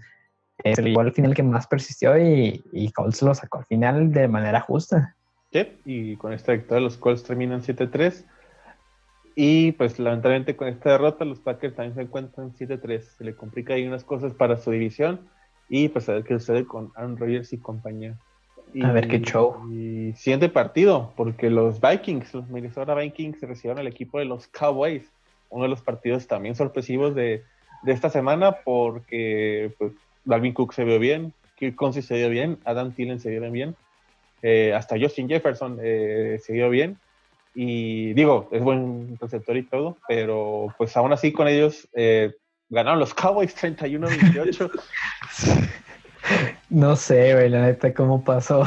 es 0.65 0.79
el 0.79 0.89
igual 0.89 1.09
al 1.09 1.13
final 1.13 1.35
que 1.35 1.43
más 1.43 1.67
persistió 1.67 2.19
y, 2.19 2.65
y, 2.73 2.91
Colts 2.93 3.23
lo 3.23 3.35
sacó 3.35 3.59
al 3.59 3.67
final 3.67 4.13
de 4.13 4.27
manera 4.29 4.61
justa. 4.61 5.15
Sí, 5.53 5.79
y 5.85 6.17
con 6.17 6.33
esta 6.33 6.53
victoria 6.53 6.81
los 6.81 6.97
Colts 6.97 7.23
terminan 7.23 7.61
7-3. 7.61 8.25
Y 9.37 9.73
pues 9.73 9.99
lamentablemente 9.99 10.57
con 10.57 10.69
esta 10.69 10.93
derrota 10.93 11.25
los 11.25 11.39
Packers 11.39 11.77
también 11.77 11.95
se 11.95 12.03
encuentran 12.03 12.55
7-3. 12.55 13.03
Se 13.03 13.25
le 13.25 13.37
complica 13.37 13.75
ahí 13.75 13.87
unas 13.87 14.05
cosas 14.05 14.33
para 14.33 14.57
su 14.57 14.71
división 14.71 15.29
y 15.69 15.91
pues 15.91 16.09
a 16.09 16.15
ver 16.15 16.25
qué 16.25 16.39
sucede 16.39 16.65
con 16.65 16.93
Aaron 16.97 17.19
Rodgers 17.19 17.53
y 17.53 17.59
compañía 17.59 18.19
a 18.83 18.93
ver 18.93 19.09
qué 19.09 19.21
show. 19.21 19.57
Y 19.71 20.13
siguiente 20.15 20.49
partido, 20.49 21.13
porque 21.17 21.51
los 21.51 21.81
Vikings, 21.81 22.35
los 22.35 22.49
Minnesota 22.49 22.95
Vikings 22.95 23.41
recibieron 23.43 23.79
al 23.79 23.87
equipo 23.87 24.19
de 24.19 24.25
los 24.25 24.49
Cowboys. 24.49 25.11
Uno 25.51 25.65
de 25.65 25.71
los 25.71 25.83
partidos 25.83 26.27
también 26.27 26.57
sorpresivos 26.57 27.15
de, 27.15 27.45
esta 27.87 28.11
semana, 28.11 28.57
porque 28.65 29.73
pues, 29.79 29.93
Dalvin 30.25 30.55
Cook 30.55 30.73
se 30.73 30.85
vio 30.85 30.99
bien, 30.99 31.33
Kirk 31.57 31.77
Cousins 31.77 32.07
se 32.07 32.17
vio 32.17 32.31
bien, 32.31 32.59
Adam 32.65 32.93
Thielen 32.93 33.21
se 33.21 33.31
vio 33.31 33.51
bien, 33.51 33.77
eh, 34.43 34.73
hasta 34.75 34.99
Justin 34.99 35.29
Jefferson 35.29 35.79
eh, 35.83 36.41
se 36.43 36.53
vio 36.53 36.71
bien. 36.71 36.99
Y 37.55 38.15
digo, 38.15 38.49
es 38.51 38.63
buen 38.63 39.17
receptor 39.21 39.57
y 39.57 39.63
todo, 39.63 39.97
pero 40.09 40.75
pues 40.77 40.97
aún 40.97 41.13
así 41.13 41.33
con 41.33 41.47
ellos 41.47 41.89
eh, 41.95 42.35
ganaron 42.69 42.99
los 42.99 43.15
Cowboys 43.15 43.57
31-28. 43.57 44.71
No 46.71 46.97
sé, 46.97 47.35
güey, 47.35 47.49
la 47.49 47.63
neta, 47.63 47.93
cómo 47.95 48.25
pasó. 48.25 48.65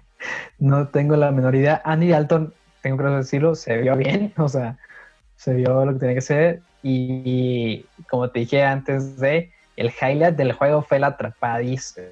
no 0.58 0.88
tengo 0.88 1.16
la 1.16 1.30
menor 1.30 1.54
idea. 1.54 1.80
Andy 1.84 2.08
Dalton, 2.08 2.52
tengo 2.82 2.98
que 2.98 3.04
decirlo, 3.04 3.54
se 3.54 3.78
vio 3.78 3.96
bien, 3.96 4.32
o 4.38 4.48
sea, 4.48 4.76
se 5.36 5.54
vio 5.54 5.84
lo 5.84 5.92
que 5.94 5.98
tenía 5.98 6.14
que 6.14 6.20
ser. 6.20 6.60
Y, 6.82 7.84
como 8.08 8.30
te 8.30 8.40
dije 8.40 8.62
antes 8.62 9.18
de, 9.18 9.50
el 9.76 9.88
highlight 9.88 10.36
del 10.36 10.52
juego 10.52 10.82
fue 10.82 10.98
la 10.98 11.08
atrapada, 11.08 11.60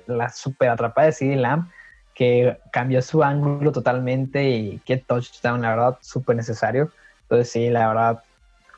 la 0.06 0.28
super 0.30 0.70
atrapada 0.70 1.06
de 1.06 1.12
CD 1.12 1.36
Lamb, 1.36 1.68
que 2.14 2.56
cambió 2.72 3.02
su 3.02 3.22
ángulo 3.22 3.72
totalmente 3.72 4.48
y 4.48 4.80
qué 4.84 4.96
touchdown, 4.96 5.62
la 5.62 5.70
verdad, 5.70 5.98
súper 6.00 6.36
necesario. 6.36 6.90
Entonces, 7.22 7.50
sí, 7.50 7.70
la 7.70 7.88
verdad, 7.88 8.22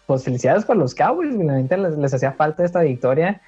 pues 0.07 0.24
felicidades 0.24 0.64
para 0.64 0.79
los 0.79 0.94
Cowboys, 0.94 1.35
realmente 1.35 1.76
les, 1.76 1.96
les 1.98 2.14
hacía 2.14 2.33
falta 2.33 2.64
esta 2.64 2.81
victoria. 2.81 3.40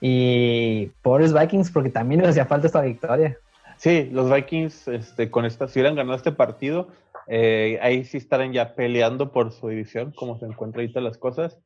Y 0.00 0.86
pobres 1.02 1.32
Vikings, 1.32 1.70
porque 1.70 1.90
también 1.90 2.20
les 2.20 2.30
hacía 2.30 2.46
falta 2.46 2.66
esta 2.66 2.82
victoria. 2.82 3.36
Sí, 3.76 4.08
los 4.12 4.32
Vikings, 4.32 4.88
este, 4.88 5.30
con 5.30 5.44
esta, 5.44 5.68
si 5.68 5.78
hubieran 5.78 5.96
ganado 5.96 6.16
este 6.16 6.32
partido, 6.32 6.88
eh, 7.28 7.78
ahí 7.82 8.04
sí 8.04 8.16
estarían 8.16 8.52
ya 8.52 8.74
peleando 8.74 9.32
por 9.32 9.52
su 9.52 9.68
división, 9.68 10.12
como 10.12 10.38
se 10.38 10.46
encuentran 10.46 10.82
ahorita 10.82 11.00
las 11.00 11.18
cosas. 11.18 11.58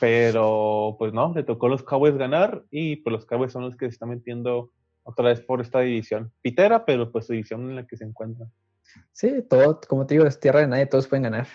Pero, 0.00 0.96
pues 0.98 1.12
no, 1.12 1.32
le 1.34 1.44
tocó 1.44 1.66
a 1.66 1.70
los 1.70 1.82
Cowboys 1.82 2.16
ganar 2.16 2.64
y 2.70 2.96
pues 2.96 3.12
los 3.12 3.26
Cowboys 3.26 3.52
son 3.52 3.62
los 3.62 3.76
que 3.76 3.86
se 3.86 3.92
están 3.92 4.08
metiendo 4.08 4.70
otra 5.04 5.26
vez 5.26 5.40
por 5.40 5.60
esta 5.60 5.80
división. 5.80 6.32
Pitera, 6.42 6.84
pero 6.84 7.12
pues 7.12 7.26
su 7.26 7.32
división 7.32 7.70
en 7.70 7.76
la 7.76 7.86
que 7.86 7.96
se 7.96 8.04
encuentran. 8.04 8.50
Sí, 9.12 9.42
todo, 9.48 9.80
como 9.88 10.06
te 10.06 10.14
digo, 10.14 10.26
es 10.26 10.40
tierra 10.40 10.60
de 10.60 10.66
nadie, 10.66 10.86
todos 10.86 11.06
pueden 11.06 11.24
ganar. 11.24 11.46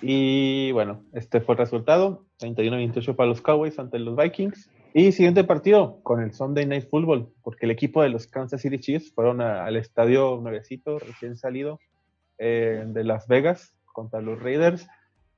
Y 0.00 0.72
bueno, 0.72 1.04
este 1.12 1.40
fue 1.40 1.54
el 1.54 1.58
resultado, 1.58 2.26
31-28 2.38 3.16
para 3.16 3.28
los 3.28 3.42
Cowboys 3.42 3.78
ante 3.78 3.98
los 3.98 4.16
Vikings. 4.16 4.70
Y 4.92 5.12
siguiente 5.12 5.44
partido 5.44 6.00
con 6.02 6.20
el 6.20 6.32
Sunday 6.32 6.66
Night 6.66 6.88
Football, 6.90 7.32
porque 7.44 7.66
el 7.66 7.70
equipo 7.70 8.02
de 8.02 8.08
los 8.08 8.26
Kansas 8.26 8.60
City 8.60 8.78
Chiefs 8.80 9.12
fueron 9.14 9.40
al 9.40 9.76
estadio 9.76 10.40
nuevecito, 10.42 10.98
recién 10.98 11.36
salido 11.36 11.78
eh, 12.38 12.82
de 12.84 13.04
Las 13.04 13.28
Vegas 13.28 13.72
contra 13.92 14.20
los 14.20 14.42
Raiders. 14.42 14.88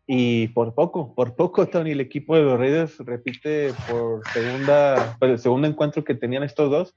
Y 0.06 0.48
por 0.48 0.74
poco, 0.74 1.14
por 1.14 1.36
poco, 1.36 1.66
Tony, 1.68 1.90
el 1.90 2.00
equipo 2.00 2.34
de 2.34 2.44
los 2.44 2.58
Raiders 2.58 2.98
repite 3.00 3.74
por 3.90 4.26
segunda, 4.32 5.16
pues 5.18 5.32
el 5.32 5.38
segundo 5.38 5.68
encuentro 5.68 6.02
que 6.02 6.14
tenían 6.14 6.44
estos 6.44 6.70
dos 6.70 6.94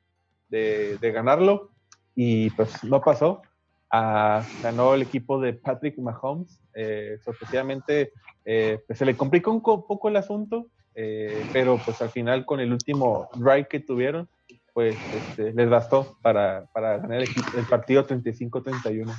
de, 0.48 0.98
ganarlo. 1.02 1.72
Y 2.15 2.52
pues 2.52 2.86
no 2.86 3.02
pasó. 3.02 3.41
Ah, 3.91 4.46
ganó 4.63 4.94
el 4.94 5.02
equipo 5.02 5.41
de 5.41 5.54
Patrick 5.56 5.98
Mahomes. 5.98 6.62
Eh, 6.74 7.18
sorpresivamente, 7.22 8.13
eh, 8.46 8.80
pues 8.88 8.98
se 8.98 9.06
le 9.06 9.18
complicó 9.18 9.52
un 9.52 9.62
poco 9.62 10.08
el 10.08 10.15
asunto 10.15 10.68
eh, 10.96 11.46
pero 11.52 11.78
pues 11.84 12.02
al 12.02 12.10
final 12.10 12.46
con 12.46 12.60
el 12.60 12.72
último 12.72 13.30
drive 13.36 13.68
que 13.68 13.80
tuvieron, 13.80 14.28
pues 14.74 14.96
este, 15.14 15.54
les 15.54 15.70
bastó 15.70 16.18
para, 16.22 16.66
para 16.74 16.98
ganar 16.98 17.22
el, 17.22 17.30
el 17.58 17.66
partido 17.66 18.06
35-31. 18.06 19.14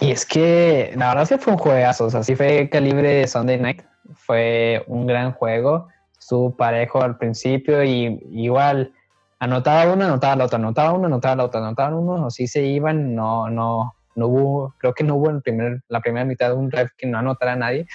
Y 0.00 0.10
es 0.10 0.24
que 0.24 0.92
la 0.96 1.08
verdad 1.08 1.24
es 1.24 1.28
que 1.30 1.38
fue 1.38 1.52
un 1.52 1.58
juegazo, 1.58 2.06
o 2.06 2.10
sea, 2.10 2.22
sí 2.22 2.36
fue 2.36 2.68
calibre 2.70 3.26
Sunday 3.26 3.58
Night, 3.58 3.82
fue 4.14 4.84
un 4.86 5.06
gran 5.06 5.32
juego, 5.32 5.88
estuvo 6.18 6.56
parejo 6.56 7.02
al 7.02 7.18
principio 7.18 7.82
y 7.82 8.20
igual 8.30 8.92
anotaba 9.40 9.92
uno, 9.92 10.04
anotaba 10.04 10.36
la 10.36 10.44
otra, 10.44 10.58
anotaba 10.58 10.92
uno, 10.92 11.06
anotaba 11.06 11.36
la 11.36 11.44
otra, 11.44 11.60
anotaba 11.60 11.96
uno, 11.96 12.26
así 12.26 12.46
se 12.46 12.62
iban, 12.62 13.14
no, 13.14 13.48
no, 13.50 13.94
no 14.14 14.26
hubo, 14.26 14.74
creo 14.78 14.94
que 14.94 15.04
no 15.04 15.16
hubo 15.16 15.30
en 15.30 15.42
primer, 15.42 15.82
la 15.88 16.00
primera 16.00 16.24
mitad 16.24 16.48
de 16.50 16.54
un 16.54 16.68
drive 16.68 16.90
que 16.96 17.06
no 17.06 17.18
anotara 17.18 17.52
a 17.52 17.56
nadie. 17.56 17.86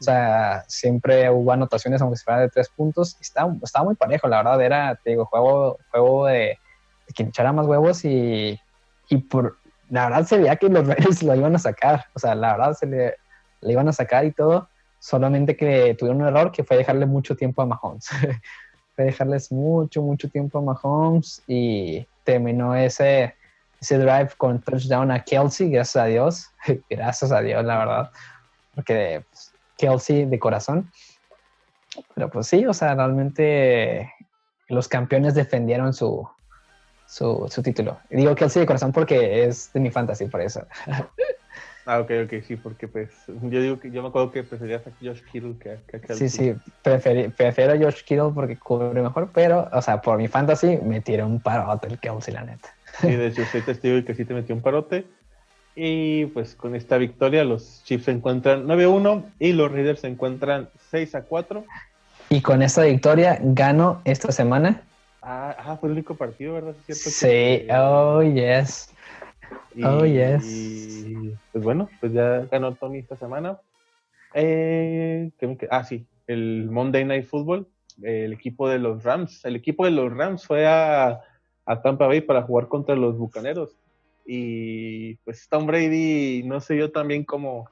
O 0.00 0.04
sea, 0.04 0.64
siempre 0.68 1.28
hubo 1.30 1.52
anotaciones, 1.52 2.00
aunque 2.00 2.18
se 2.18 2.24
fuera 2.24 2.40
de 2.40 2.48
tres 2.48 2.68
puntos. 2.68 3.16
Estaba, 3.20 3.84
muy 3.84 3.96
parejo, 3.96 4.28
la 4.28 4.38
verdad. 4.38 4.62
Era, 4.62 4.94
te 5.02 5.10
digo, 5.10 5.24
juego, 5.24 5.78
juego 5.90 6.26
de, 6.26 6.58
quien 7.14 7.28
echara 7.28 7.52
más 7.52 7.66
huevos 7.66 8.04
y, 8.04 8.58
y, 9.08 9.16
por, 9.18 9.56
la 9.90 10.08
verdad 10.08 10.26
se 10.26 10.38
veía 10.38 10.56
que 10.56 10.68
los 10.68 10.86
Raiders 10.86 11.22
lo 11.22 11.34
iban 11.34 11.56
a 11.56 11.58
sacar. 11.58 12.06
O 12.14 12.18
sea, 12.18 12.34
la 12.34 12.56
verdad 12.56 12.74
se 12.74 12.86
le, 12.86 13.16
le 13.60 13.72
iban 13.72 13.88
a 13.88 13.92
sacar 13.92 14.24
y 14.24 14.32
todo. 14.32 14.68
Solamente 15.00 15.56
que 15.56 15.94
tuvieron 15.94 16.22
un 16.22 16.28
error 16.28 16.52
que 16.52 16.64
fue 16.64 16.76
dejarle 16.76 17.06
mucho 17.06 17.36
tiempo 17.36 17.62
a 17.62 17.66
Mahomes. 17.66 18.08
fue 18.94 19.04
dejarles 19.04 19.50
mucho, 19.52 20.02
mucho 20.02 20.28
tiempo 20.28 20.58
a 20.58 20.62
Mahomes 20.62 21.42
y 21.46 22.06
terminó 22.24 22.74
ese, 22.74 23.34
ese 23.80 23.98
drive 23.98 24.30
con 24.36 24.60
touchdown 24.60 25.10
a 25.10 25.22
Kelsey, 25.22 25.70
gracias 25.70 26.04
a 26.04 26.06
Dios. 26.06 26.50
gracias 26.90 27.32
a 27.32 27.40
Dios, 27.40 27.64
la 27.64 27.78
verdad. 27.78 28.10
Porque 28.74 29.24
pues, 29.30 29.52
Kelsey 29.78 30.26
de 30.26 30.38
corazón. 30.38 30.90
Pero 32.14 32.30
pues 32.30 32.46
sí, 32.46 32.66
o 32.66 32.74
sea, 32.74 32.94
realmente 32.94 34.12
los 34.68 34.88
campeones 34.88 35.34
defendieron 35.34 35.94
su, 35.94 36.28
su, 37.06 37.48
título. 37.62 37.98
Y 38.10 38.16
digo 38.16 38.34
Kelsey 38.34 38.60
de 38.60 38.66
corazón 38.66 38.92
porque 38.92 39.44
es 39.44 39.72
de 39.72 39.80
mi 39.80 39.90
fantasy, 39.90 40.26
por 40.26 40.42
eso. 40.42 40.66
Ah, 41.90 42.00
ok, 42.00 42.10
ok, 42.26 42.42
sí, 42.46 42.56
porque 42.56 42.86
pues 42.86 43.24
yo 43.26 43.62
digo 43.62 43.80
que 43.80 43.90
yo 43.90 44.02
me 44.02 44.08
acuerdo 44.08 44.30
que 44.30 44.42
preferías 44.42 44.86
a 44.86 44.90
Josh 45.00 45.22
Kittle 45.32 45.54
que 45.58 45.70
a, 45.70 46.00
Kelsey. 46.00 46.28
Sí, 46.28 46.52
sí, 46.52 46.54
prefiero 46.82 47.72
a 47.72 47.78
Josh 47.78 48.04
Kittle 48.04 48.32
porque 48.34 48.58
cubre 48.58 49.00
mejor, 49.00 49.30
pero, 49.32 49.70
o 49.72 49.80
sea, 49.80 49.98
por 50.02 50.18
mi 50.18 50.28
fantasy 50.28 50.78
me 50.82 51.00
tiró 51.00 51.26
un 51.26 51.40
parote 51.40 51.86
el 51.86 51.98
Kelsey, 51.98 52.34
la 52.34 52.44
neta. 52.44 52.68
Sí, 53.00 53.16
de 53.16 53.26
hecho, 53.28 53.42
soy 53.46 53.62
testigo 53.62 53.94
de 53.94 54.04
que 54.04 54.14
sí 54.14 54.26
te 54.26 54.34
metió 54.34 54.54
un 54.54 54.60
parote. 54.60 55.06
Y 55.80 56.26
pues 56.26 56.56
con 56.56 56.74
esta 56.74 56.98
victoria 56.98 57.44
los 57.44 57.84
Chiefs 57.84 58.06
se 58.06 58.10
encuentran 58.10 58.66
9-1 58.66 59.22
y 59.38 59.52
los 59.52 59.70
Raiders 59.70 60.00
se 60.00 60.08
encuentran 60.08 60.68
6-4. 60.90 61.64
Y 62.30 62.42
con 62.42 62.62
esta 62.62 62.82
victoria 62.82 63.38
gano 63.40 64.02
esta 64.04 64.32
semana. 64.32 64.82
Ah, 65.22 65.76
fue 65.78 65.90
el 65.90 65.92
único 65.92 66.16
partido, 66.16 66.54
¿verdad? 66.54 66.74
sí, 66.88 67.68
oh 67.70 68.24
yes. 68.24 68.92
oh 69.84 70.04
yes. 70.04 70.44
Y 70.44 71.32
pues 71.52 71.62
bueno, 71.62 71.88
pues 72.00 72.12
ya 72.12 72.40
ganó 72.50 72.74
Tony 72.74 72.98
esta 72.98 73.14
semana. 73.14 73.60
Eh, 74.34 75.30
ah, 75.70 75.84
sí, 75.84 76.04
el 76.26 76.68
Monday 76.72 77.04
Night 77.04 77.26
Football, 77.26 77.68
el 78.02 78.32
equipo 78.32 78.68
de 78.68 78.80
los 78.80 79.04
Rams. 79.04 79.44
El 79.44 79.54
equipo 79.54 79.84
de 79.84 79.92
los 79.92 80.12
Rams 80.12 80.44
fue 80.44 80.66
a, 80.66 81.20
a 81.66 81.82
Tampa 81.82 82.08
Bay 82.08 82.20
para 82.20 82.42
jugar 82.42 82.66
contra 82.66 82.96
los 82.96 83.16
Bucaneros 83.16 83.76
y 84.30 85.14
pues 85.24 85.48
Tom 85.48 85.66
Brady 85.66 86.42
no 86.44 86.60
se 86.60 86.74
dio 86.74 86.92
tan 86.92 87.08
bien 87.08 87.24
como, 87.24 87.70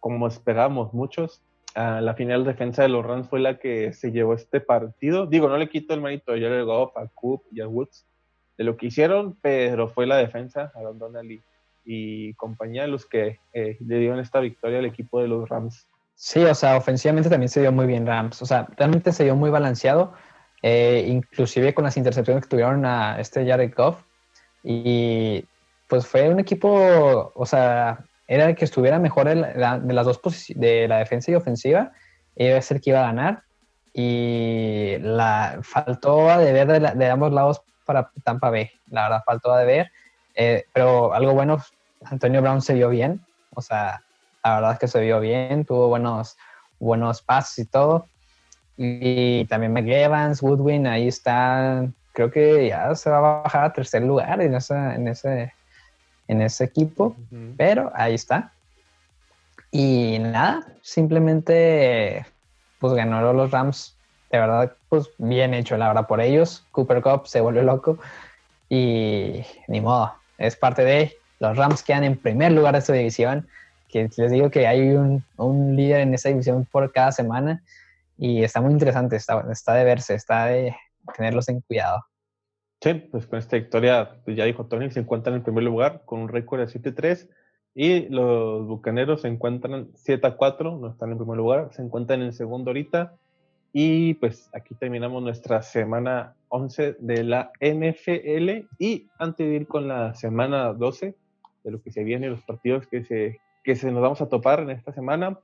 como 0.00 0.26
esperábamos 0.26 0.94
muchos. 0.94 1.42
a 1.74 2.00
la 2.00 2.14
final 2.14 2.42
defensa 2.42 2.82
de 2.82 2.88
los 2.88 3.04
Rams 3.04 3.28
fue 3.28 3.38
la 3.38 3.58
que 3.58 3.92
se 3.92 4.10
llevó 4.10 4.32
este 4.32 4.60
partido. 4.60 5.26
Digo, 5.26 5.50
no 5.50 5.58
le 5.58 5.68
quito 5.68 5.92
el 5.92 6.00
mérito 6.00 6.32
a 6.32 6.36
Jared 6.36 6.64
Goff, 6.64 6.96
a 6.96 7.06
Coop 7.14 7.42
y 7.52 7.60
a 7.60 7.68
Woods 7.68 8.06
de 8.56 8.64
lo 8.64 8.78
que 8.78 8.86
hicieron, 8.86 9.36
pero 9.42 9.88
fue 9.88 10.06
la 10.06 10.16
defensa, 10.16 10.72
a 10.74 10.80
Don 10.80 10.98
Donnelly 10.98 11.42
y 11.84 12.32
compañía 12.34 12.86
los 12.86 13.04
que 13.04 13.38
eh, 13.52 13.76
le 13.80 13.98
dieron 13.98 14.20
esta 14.20 14.40
victoria 14.40 14.78
al 14.78 14.86
equipo 14.86 15.20
de 15.20 15.28
los 15.28 15.46
Rams. 15.50 15.86
Sí, 16.14 16.42
o 16.42 16.54
sea, 16.54 16.78
ofensivamente 16.78 17.28
también 17.28 17.50
se 17.50 17.60
dio 17.60 17.72
muy 17.72 17.86
bien 17.86 18.06
Rams. 18.06 18.40
O 18.40 18.46
sea, 18.46 18.66
realmente 18.78 19.12
se 19.12 19.24
dio 19.24 19.36
muy 19.36 19.50
balanceado, 19.50 20.14
eh, 20.62 21.04
inclusive 21.08 21.74
con 21.74 21.84
las 21.84 21.98
intercepciones 21.98 22.44
que 22.44 22.48
tuvieron 22.48 22.86
a 22.86 23.20
este 23.20 23.46
Jared 23.46 23.74
Goff. 23.76 24.02
Y 24.62 25.44
pues 25.90 26.06
fue 26.06 26.28
un 26.28 26.38
equipo, 26.38 27.32
o 27.34 27.44
sea, 27.44 27.98
era 28.28 28.48
el 28.48 28.54
que 28.54 28.64
estuviera 28.64 29.00
mejor 29.00 29.28
de 29.28 29.34
las 29.34 30.06
dos 30.06 30.20
de 30.54 30.86
la 30.86 30.98
defensa 30.98 31.32
y 31.32 31.34
ofensiva, 31.34 31.90
iba 32.36 32.56
a 32.56 32.62
ser 32.62 32.80
que 32.80 32.90
iba 32.90 33.00
a 33.00 33.12
ganar. 33.12 33.42
Y 33.92 34.98
la, 35.00 35.58
faltó 35.62 36.30
a 36.30 36.38
deber 36.38 36.96
de, 36.96 37.10
ambos 37.10 37.32
lados 37.32 37.60
para 37.84 38.08
Tampa 38.22 38.50
Bay, 38.50 38.70
la 38.88 39.02
verdad, 39.02 39.22
faltó 39.26 39.52
a 39.52 39.58
deber. 39.58 39.90
Eh, 40.36 40.64
pero 40.72 41.12
algo 41.12 41.34
bueno, 41.34 41.60
Antonio 42.04 42.40
Brown 42.40 42.62
se 42.62 42.74
vio 42.74 42.88
bien, 42.88 43.20
o 43.56 43.60
sea, 43.60 44.00
la 44.44 44.54
verdad 44.54 44.72
es 44.74 44.78
que 44.78 44.88
se 44.88 45.00
vio 45.00 45.18
bien, 45.18 45.64
tuvo 45.64 45.88
buenos, 45.88 46.36
buenos 46.78 47.20
pasos 47.20 47.58
y 47.58 47.64
todo. 47.64 48.06
Y 48.76 49.44
también 49.46 49.72
McEvans, 49.72 50.40
Woodwin, 50.40 50.86
ahí 50.86 51.08
está, 51.08 51.84
creo 52.12 52.30
que 52.30 52.68
ya 52.68 52.94
se 52.94 53.10
va 53.10 53.16
a 53.16 53.42
bajar 53.42 53.64
a 53.64 53.72
tercer 53.72 54.02
lugar 54.02 54.40
en, 54.40 54.54
en 54.54 55.08
ese 55.08 55.52
en 56.30 56.42
ese 56.42 56.62
equipo, 56.62 57.16
pero 57.56 57.90
ahí 57.94 58.14
está. 58.14 58.52
Y 59.72 60.18
nada, 60.20 60.64
simplemente 60.80 62.24
pues 62.78 62.94
ganaron 62.94 63.36
los 63.36 63.50
Rams. 63.50 63.96
De 64.30 64.38
verdad, 64.38 64.72
pues 64.88 65.10
bien 65.18 65.54
hecho, 65.54 65.76
la 65.76 65.88
verdad, 65.88 66.06
por 66.06 66.20
ellos. 66.20 66.64
Cooper 66.70 67.02
Cup 67.02 67.26
se 67.26 67.40
volvió 67.40 67.62
loco 67.62 67.98
y 68.68 69.44
ni 69.66 69.80
modo, 69.80 70.14
es 70.38 70.54
parte 70.54 70.84
de 70.84 71.16
los 71.40 71.56
Rams 71.56 71.82
quedan 71.82 72.04
en 72.04 72.16
primer 72.16 72.52
lugar 72.52 72.76
de 72.76 72.80
su 72.80 72.92
división. 72.92 73.48
Que 73.88 74.08
les 74.16 74.30
digo 74.30 74.50
que 74.50 74.68
hay 74.68 74.90
un, 74.90 75.24
un 75.36 75.74
líder 75.74 76.02
en 76.02 76.14
esa 76.14 76.28
división 76.28 76.64
por 76.70 76.92
cada 76.92 77.10
semana 77.10 77.60
y 78.16 78.44
está 78.44 78.60
muy 78.60 78.70
interesante, 78.72 79.16
está, 79.16 79.44
está 79.50 79.74
de 79.74 79.82
verse, 79.82 80.14
está 80.14 80.46
de 80.46 80.76
tenerlos 81.16 81.48
en 81.48 81.60
cuidado. 81.62 82.04
Sí, 82.82 82.94
pues 82.94 83.26
con 83.26 83.38
esta 83.38 83.56
victoria, 83.56 84.16
pues 84.24 84.36
ya 84.36 84.44
dijo 84.44 84.66
Tony, 84.66 84.90
se 84.90 85.00
encuentran 85.00 85.36
en 85.36 85.42
primer 85.42 85.64
lugar 85.64 86.02
con 86.06 86.20
un 86.20 86.28
récord 86.28 86.60
de 86.60 86.66
7-3 86.66 87.28
y 87.74 88.08
los 88.08 88.66
Bucaneros 88.66 89.20
se 89.20 89.28
encuentran 89.28 89.92
7-4, 89.92 90.80
no 90.80 90.88
están 90.88 91.12
en 91.12 91.18
primer 91.18 91.36
lugar, 91.36 91.68
se 91.72 91.82
encuentran 91.82 92.22
en 92.22 92.32
segundo 92.32 92.70
ahorita 92.70 93.14
y 93.72 94.14
pues 94.14 94.48
aquí 94.54 94.74
terminamos 94.74 95.22
nuestra 95.22 95.62
semana 95.62 96.34
11 96.48 96.96
de 96.98 97.22
la 97.22 97.52
NFL 97.60 98.66
y 98.78 99.08
antes 99.18 99.46
de 99.46 99.54
ir 99.54 99.66
con 99.66 99.86
la 99.86 100.14
semana 100.14 100.72
12, 100.72 101.14
de 101.62 101.70
lo 101.70 101.82
que 101.82 101.92
se 101.92 102.02
viene, 102.02 102.30
los 102.30 102.42
partidos 102.42 102.86
que 102.86 103.04
se, 103.04 103.40
que 103.62 103.76
se 103.76 103.92
nos 103.92 104.00
vamos 104.00 104.22
a 104.22 104.28
topar 104.28 104.60
en 104.60 104.70
esta 104.70 104.92
semana. 104.92 105.38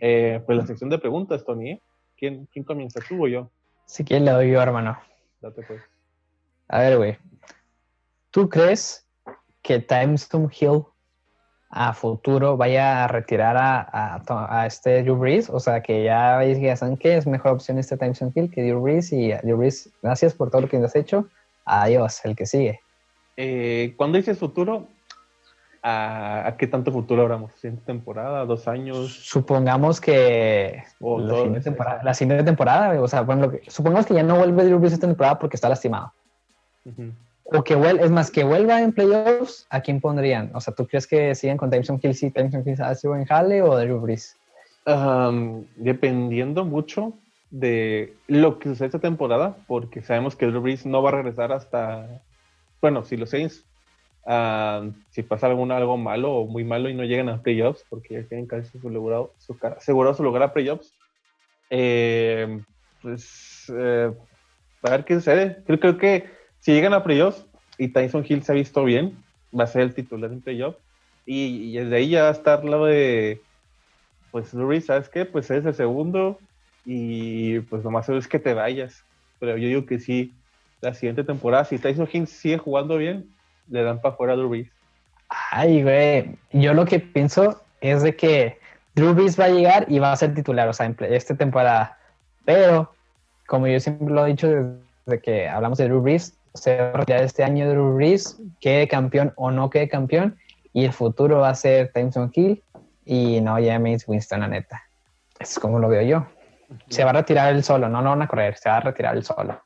Eh, 0.00 0.40
pues 0.46 0.56
la 0.56 0.66
sección 0.66 0.88
de 0.90 0.98
preguntas, 0.98 1.44
Tony. 1.44 1.72
¿eh? 1.72 1.82
¿Quién, 2.16 2.46
¿Quién 2.52 2.64
comienza, 2.64 3.00
tú 3.06 3.24
o 3.24 3.28
yo? 3.28 3.50
Si 3.86 4.04
quieres 4.04 4.24
le 4.24 4.32
doy 4.32 4.52
yo, 4.52 4.62
hermano. 4.62 4.96
Date 5.40 5.62
pues. 5.62 5.95
A 6.68 6.80
ver, 6.80 6.96
güey. 6.96 7.18
¿Tú 8.30 8.48
crees 8.48 9.06
que 9.62 9.80
Timestone 9.80 10.48
Hill 10.58 10.84
a 11.70 11.92
futuro 11.92 12.56
vaya 12.56 13.04
a 13.04 13.08
retirar 13.08 13.56
a, 13.56 13.80
a, 13.80 14.60
a 14.60 14.66
este 14.66 15.02
Drew 15.02 15.16
Brees? 15.16 15.48
O 15.50 15.58
sea, 15.60 15.82
que 15.82 16.04
ya 16.04 16.36
veis 16.38 16.58
que 16.58 16.66
ya 16.66 16.76
saben 16.76 16.96
que 16.96 17.16
es 17.16 17.26
mejor 17.26 17.52
opción 17.52 17.78
este 17.78 17.96
Timestone 17.96 18.32
Hill 18.34 18.50
que 18.50 18.62
Drew 18.62 18.80
Brees. 18.80 19.12
Y 19.12 19.32
Drew 19.32 19.56
Brees, 19.56 19.90
gracias 20.02 20.34
por 20.34 20.50
todo 20.50 20.62
lo 20.62 20.68
que 20.68 20.78
nos 20.78 20.90
has 20.90 20.96
hecho. 20.96 21.28
Adiós, 21.64 22.24
el 22.24 22.36
que 22.36 22.46
sigue. 22.46 22.80
Eh, 23.36 23.94
cuando 23.96 24.16
dices 24.18 24.38
futuro, 24.38 24.88
¿a, 25.82 26.46
¿a, 26.46 26.56
qué 26.56 26.66
tanto 26.66 26.92
futuro 26.92 27.22
hablamos? 27.22 27.52
¿Siguiente 27.54 27.84
temporada? 27.84 28.44
¿Dos 28.44 28.66
años? 28.68 29.12
Supongamos 29.12 30.00
que 30.00 30.82
O 31.00 31.18
la, 31.20 31.34
siguiente 31.34 31.60
temporada, 31.62 32.02
la 32.02 32.14
siguiente 32.14 32.44
temporada, 32.44 33.00
o 33.02 33.08
sea, 33.08 33.22
bueno, 33.22 33.50
que- 33.50 33.62
supongamos 33.68 34.06
que 34.06 34.14
ya 34.14 34.22
no 34.22 34.36
vuelve 34.36 34.64
Drew 34.64 34.78
Brees 34.78 34.94
esta 34.94 35.06
temporada 35.06 35.38
porque 35.38 35.56
está 35.56 35.68
lastimado. 35.68 36.12
Ujú. 36.86 37.12
O 37.44 37.62
que 37.62 37.74
vuelva, 37.76 38.04
es 38.04 38.10
más, 38.10 38.30
que 38.30 38.42
vuelva 38.44 38.80
en 38.82 38.92
playoffs, 38.92 39.66
¿a 39.70 39.80
quién 39.80 40.00
pondrían? 40.00 40.50
O 40.54 40.60
sea, 40.60 40.74
¿tú 40.74 40.86
crees 40.86 41.06
que 41.06 41.34
siguen 41.34 41.56
con 41.56 41.70
Tyson 41.70 42.00
Hill 42.02 42.14
si 42.14 42.30
Tyson 42.30 42.62
Hill 42.66 42.80
hace 42.82 43.06
buen 43.08 43.24
jale 43.24 43.62
o 43.62 43.76
Drew 43.78 44.00
Brees? 44.00 44.40
Um, 44.84 45.66
dependiendo 45.76 46.64
mucho 46.64 47.20
de 47.50 48.20
lo 48.26 48.58
que 48.58 48.68
sucede 48.68 48.86
esta 48.86 49.00
temporada, 49.00 49.58
porque 49.66 50.02
sabemos 50.02 50.34
que 50.34 50.46
Drew 50.46 50.60
Brees 50.60 50.86
no 50.86 51.02
va 51.02 51.10
a 51.10 51.12
regresar 51.12 51.52
hasta, 51.52 52.08
bueno, 52.82 53.04
si 53.04 53.16
los 53.16 53.30
Saints, 53.30 53.64
ah, 54.26 54.88
si 55.10 55.22
pasa 55.22 55.46
algún, 55.46 55.70
algo 55.70 55.96
malo 55.96 56.32
o 56.32 56.46
muy 56.48 56.64
malo 56.64 56.88
y 56.88 56.94
no 56.94 57.04
llegan 57.04 57.28
a 57.28 57.42
playoffs, 57.42 57.84
porque 57.88 58.14
ya 58.14 58.28
tienen 58.28 58.46
casi 58.46 58.76
asegurado 58.76 59.34
su, 59.38 59.56
ca- 59.56 59.76
asegurado 59.78 60.14
su 60.14 60.24
lugar 60.24 60.42
a 60.42 60.52
playoffs, 60.52 60.96
eh, 61.70 62.60
pues 63.00 63.66
eh, 63.76 64.12
a 64.82 64.90
ver 64.90 65.04
qué 65.04 65.14
sucede. 65.14 65.62
Creo, 65.64 65.78
creo 65.78 65.98
que 65.98 66.24
si 66.66 66.72
llegan 66.72 66.94
a 66.94 67.04
playoffs 67.04 67.46
y 67.78 67.86
Tyson 67.92 68.26
Hill 68.28 68.42
se 68.42 68.50
ha 68.50 68.56
visto 68.56 68.82
bien, 68.82 69.16
va 69.56 69.62
a 69.62 69.68
ser 69.68 69.82
el 69.82 69.94
titular 69.94 70.32
en 70.32 70.40
playoffs, 70.40 70.76
y, 71.24 71.70
y 71.70 71.76
desde 71.78 71.94
ahí 71.94 72.08
ya 72.08 72.24
va 72.24 72.28
a 72.30 72.32
estar 72.32 72.64
lo 72.64 72.86
de 72.86 73.40
pues 74.32 74.52
Luis, 74.52 74.86
¿sabes 74.86 75.08
qué? 75.08 75.24
Pues 75.24 75.48
eres 75.48 75.64
el 75.64 75.74
segundo 75.74 76.40
y 76.84 77.60
pues 77.60 77.84
lo 77.84 77.92
más 77.92 78.04
seguro 78.04 78.18
es 78.18 78.26
que 78.26 78.40
te 78.40 78.52
vayas. 78.52 79.04
Pero 79.38 79.56
yo 79.56 79.68
digo 79.68 79.86
que 79.86 80.00
sí, 80.00 80.34
la 80.80 80.92
siguiente 80.92 81.22
temporada, 81.22 81.64
si 81.66 81.78
Tyson 81.78 82.08
Hill 82.12 82.26
sigue 82.26 82.58
jugando 82.58 82.96
bien, 82.96 83.30
le 83.68 83.84
dan 83.84 84.00
para 84.00 84.14
afuera 84.14 84.32
a 84.32 84.36
Drew 84.36 84.48
Brees. 84.48 84.68
Ay, 85.52 85.84
güey, 85.84 86.36
yo 86.50 86.74
lo 86.74 86.84
que 86.84 86.98
pienso 86.98 87.62
es 87.80 88.02
de 88.02 88.16
que 88.16 88.58
Drew 88.96 89.14
Brees 89.14 89.38
va 89.38 89.44
a 89.44 89.50
llegar 89.50 89.86
y 89.88 90.00
va 90.00 90.10
a 90.10 90.16
ser 90.16 90.34
titular, 90.34 90.68
o 90.68 90.72
sea, 90.72 90.86
en 90.86 90.96
esta 90.98 91.36
temporada. 91.36 91.96
Pero, 92.44 92.92
como 93.46 93.68
yo 93.68 93.78
siempre 93.78 94.12
lo 94.12 94.26
he 94.26 94.30
dicho 94.30 94.48
desde 95.06 95.22
que 95.22 95.48
hablamos 95.48 95.78
de 95.78 95.84
Drew 95.84 96.02
Brees, 96.02 96.36
se 96.56 96.76
va 96.76 96.88
a 96.88 96.92
retirar 96.92 97.22
este 97.22 97.44
año 97.44 97.68
Drew 97.68 97.94
Brees, 97.94 98.40
quede 98.60 98.88
campeón 98.88 99.32
o 99.36 99.50
no 99.50 99.70
quede 99.70 99.88
campeón, 99.88 100.36
y 100.72 100.84
el 100.84 100.92
futuro 100.92 101.38
va 101.38 101.50
a 101.50 101.54
ser 101.54 101.90
Tyson 101.92 102.30
Hill 102.34 102.62
y 103.04 103.40
no 103.40 103.54
James 103.54 104.06
Winston, 104.06 104.40
la 104.40 104.48
neta. 104.48 104.82
Es 105.38 105.58
como 105.58 105.78
lo 105.78 105.88
veo 105.88 106.02
yo. 106.02 106.26
Se 106.88 107.04
va 107.04 107.10
a 107.10 107.14
retirar 107.14 107.54
él 107.54 107.62
solo, 107.62 107.88
no 107.88 108.02
lo 108.02 108.10
van 108.10 108.22
a 108.22 108.28
correr, 108.28 108.56
se 108.56 108.68
va 108.68 108.78
a 108.78 108.80
retirar 108.80 109.16
él 109.16 109.22
solo. 109.22 109.60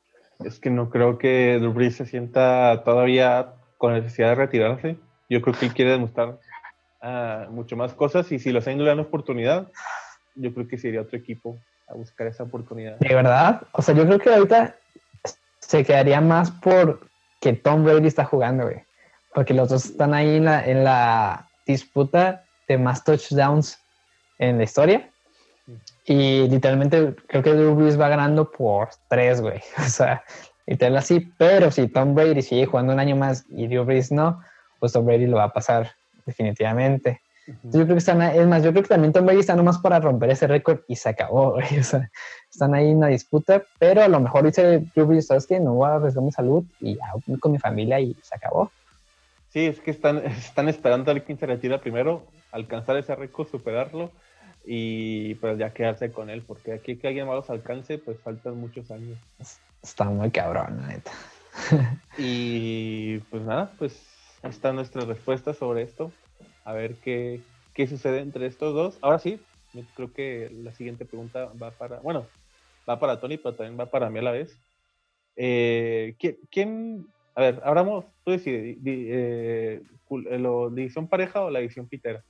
Es 0.45 0.59
que 0.59 0.71
no 0.71 0.91
creo 0.91 1.19
que 1.19 1.59
Drew 1.59 1.73
Brees 1.73 1.97
se 1.97 2.07
sienta 2.07 2.83
todavía 2.85 3.55
con 3.79 3.95
necesidad 3.95 4.29
de 4.29 4.35
retirarse. 4.37 4.97
Yo 5.29 5.41
creo 5.43 5.55
que 5.55 5.67
él 5.67 5.75
quiere 5.75 5.93
demostrar 5.93 6.39
ah, 7.01 7.47
mucho 7.51 7.77
más 7.77 7.95
cosas 7.95 8.31
y 8.33 8.39
si 8.39 8.53
los 8.53 8.65
Saints 8.65 8.83
le 8.83 8.91
dan 8.91 9.01
oportunidad, 9.01 9.69
yo 10.35 10.53
creo 10.53 10.69
que 10.69 10.79
sería 10.79 11.03
otro 11.03 11.19
equipo 11.19 11.59
a 11.89 11.95
buscar 11.95 12.27
esa 12.27 12.45
oportunidad. 12.45 12.99
De 12.99 13.15
verdad, 13.15 13.63
o 13.73 13.83
sea, 13.83 13.95
yo 13.95 14.07
creo 14.07 14.19
que 14.19 14.33
ahorita 14.33 14.77
se 15.71 15.85
quedaría 15.85 16.21
más 16.21 16.51
por 16.51 17.07
que 17.41 17.53
Tom 17.53 17.85
Brady 17.85 18.09
está 18.09 18.25
jugando, 18.25 18.65
güey. 18.65 18.83
Porque 19.33 19.55
los 19.55 19.69
dos 19.69 19.85
están 19.85 20.15
ahí 20.15 20.39
en 20.39 20.45
la, 20.47 20.67
en 20.67 20.83
la 20.83 21.49
disputa 21.65 22.45
de 22.67 22.77
más 22.77 23.05
touchdowns 23.05 23.79
en 24.41 24.59
la 24.59 24.65
historia. 24.65 25.09
Y 26.07 26.49
literalmente 26.49 27.15
creo 27.29 27.45
que 27.45 27.53
Drew 27.53 27.77
Brees 27.77 28.01
va 28.01 28.09
ganando 28.09 28.51
por 28.51 28.89
tres, 29.09 29.41
güey. 29.41 29.63
O 29.79 29.89
sea, 29.89 30.25
literal 30.67 30.97
así. 30.97 31.33
Pero 31.39 31.71
si 31.71 31.87
Tom 31.87 32.17
Brady 32.17 32.43
sigue 32.43 32.67
jugando 32.67 32.93
un 32.93 32.99
año 32.99 33.15
más 33.15 33.45
y 33.49 33.69
Drew 33.69 33.85
Brees 33.85 34.11
no, 34.11 34.41
pues 34.81 34.93
Tom 34.93 35.07
Brady 35.07 35.27
lo 35.27 35.37
va 35.37 35.45
a 35.45 35.53
pasar 35.53 35.93
definitivamente. 36.27 37.21
Entonces, 37.51 37.81
yo 37.81 37.85
creo 37.85 37.95
que 37.97 37.99
están, 37.99 38.23
es 38.23 38.47
más, 38.47 38.63
yo 38.63 38.71
creo 38.71 38.83
que 38.83 38.89
también 38.89 39.13
Tom 39.13 39.27
Brady 39.27 39.41
está 39.41 39.57
nomás 39.57 39.79
para 39.79 40.01
romper 40.01 40.31
ese 40.31 40.47
récord 40.47 40.81
y 40.89 40.97
se 40.97 41.09
acabó, 41.09 41.53
güey. 41.55 41.79
O 41.79 41.85
sea, 41.85 42.11
están 42.51 42.75
ahí 42.75 42.91
en 42.91 42.99
una 42.99 43.09
disputa, 43.09 43.63
pero 43.79 44.03
a 44.03 44.09
lo 44.09 44.21
mejor 44.21 44.45
dice 44.45 44.85
Drew 44.95 45.07
Brees, 45.07 45.27
¿sabes 45.27 45.47
qué? 45.47 45.61
No 45.61 45.75
voy 45.75 45.89
a 45.89 45.95
arriesgar 45.95 46.25
mi 46.25 46.33
salud 46.33 46.65
y 46.81 46.97
ya 46.97 47.13
voy 47.27 47.39
con 47.39 47.53
mi 47.53 47.59
familia 47.59 48.01
y 48.01 48.17
se 48.23 48.35
acabó. 48.35 48.71
Sí, 49.51 49.67
es 49.67 49.81
que 49.81 49.91
están, 49.91 50.19
están 50.27 50.69
esperando 50.69 51.11
a 51.11 51.15
ver 51.15 51.25
quién 51.25 51.39
se 51.39 51.47
retira 51.47 51.81
primero, 51.81 52.27
alcanzar 52.53 52.97
ese 52.97 53.15
récord, 53.15 53.49
superarlo 53.49 54.11
y 54.65 55.35
pues 55.37 55.59
ya 55.59 55.73
quedarse 55.73 56.13
con 56.13 56.31
él, 56.31 56.43
porque 56.47 56.73
aquí 56.73 56.97
que 56.97 57.09
alguien 57.09 57.27
más 57.27 57.37
los 57.37 57.51
alcance, 57.51 57.99
pues 57.99 58.19
faltan 58.21 58.59
muchos 58.59 58.91
años. 58.91 59.19
Está 59.83 60.05
muy 60.05 60.31
cabrón, 60.31 60.81
la 60.83 60.87
neta. 60.89 61.11
Y 62.19 63.19
pues 63.31 63.43
nada, 63.43 63.73
pues 63.79 64.01
ahí 64.43 64.51
está 64.51 64.73
nuestra 64.73 65.05
respuesta 65.05 65.55
sobre 65.55 65.83
esto. 65.83 66.13
A 66.65 66.73
ver 66.73 66.97
qué, 67.01 67.43
qué 67.75 67.87
sucede 67.87 68.21
entre 68.21 68.47
estos 68.47 68.75
dos. 68.75 68.99
Ahora 69.03 69.19
sí, 69.19 69.41
yo 69.73 69.83
creo 69.95 70.13
que 70.13 70.51
la 70.63 70.73
siguiente 70.75 71.05
pregunta 71.05 71.51
va 71.61 71.73
para, 71.77 72.01
bueno, 72.01 72.27
va 72.89 72.99
para 72.99 73.21
Tony, 73.21 73.37
pero 73.39 73.55
también 73.55 73.79
va 73.79 73.87
para 73.91 74.11
mí 74.11 74.19
a 74.19 74.23
la 74.23 74.33
vez. 74.33 74.61
Eh, 75.37 76.17
¿quién, 76.19 76.37
quién- 76.51 77.07
a 77.35 77.41
ver, 77.43 77.61
hablamos, 77.65 78.05
tú 78.25 78.33
decides, 78.33 78.63
di- 78.63 78.75
di- 78.81 79.07
eh, 79.11 79.83
eh, 80.31 80.39
lo, 80.39 80.71
división 80.71 81.09
pareja 81.09 81.43
o 81.43 81.51
la 81.51 81.61
división 81.61 81.89
pitera? 81.89 82.23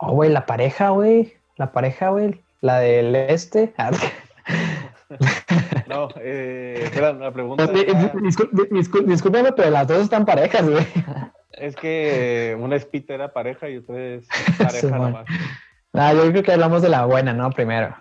Oh, 0.00 0.12
güey, 0.12 0.30
la 0.30 0.44
pareja, 0.44 0.90
güey. 0.90 1.32
La 1.56 1.72
pareja, 1.72 2.10
güey. 2.10 2.42
La 2.60 2.78
del 2.80 3.14
este. 3.14 3.72
No, 5.86 6.08
eh, 6.20 6.80
espera, 6.84 7.12
la 7.12 7.30
pregunta 7.32 7.66
Discul- 7.70 8.48
era- 8.52 9.06
Discúlpame, 9.06 9.52
pero 9.52 9.70
las 9.70 9.86
dos 9.86 9.98
están 10.04 10.24
parejas, 10.24 10.68
güey. 10.68 10.84
Es 11.62 11.76
que 11.76 12.56
una 12.58 12.76
es 12.76 12.84
pitera 12.86 13.32
pareja 13.32 13.68
y 13.68 13.78
otra 13.78 13.98
es 13.98 14.26
pareja 14.58 14.98
nomás. 14.98 15.26
No, 15.92 16.14
yo 16.14 16.30
creo 16.30 16.42
que 16.42 16.52
hablamos 16.52 16.82
de 16.82 16.88
la 16.88 17.04
buena, 17.06 17.32
¿no? 17.32 17.50
Primero. 17.50 17.94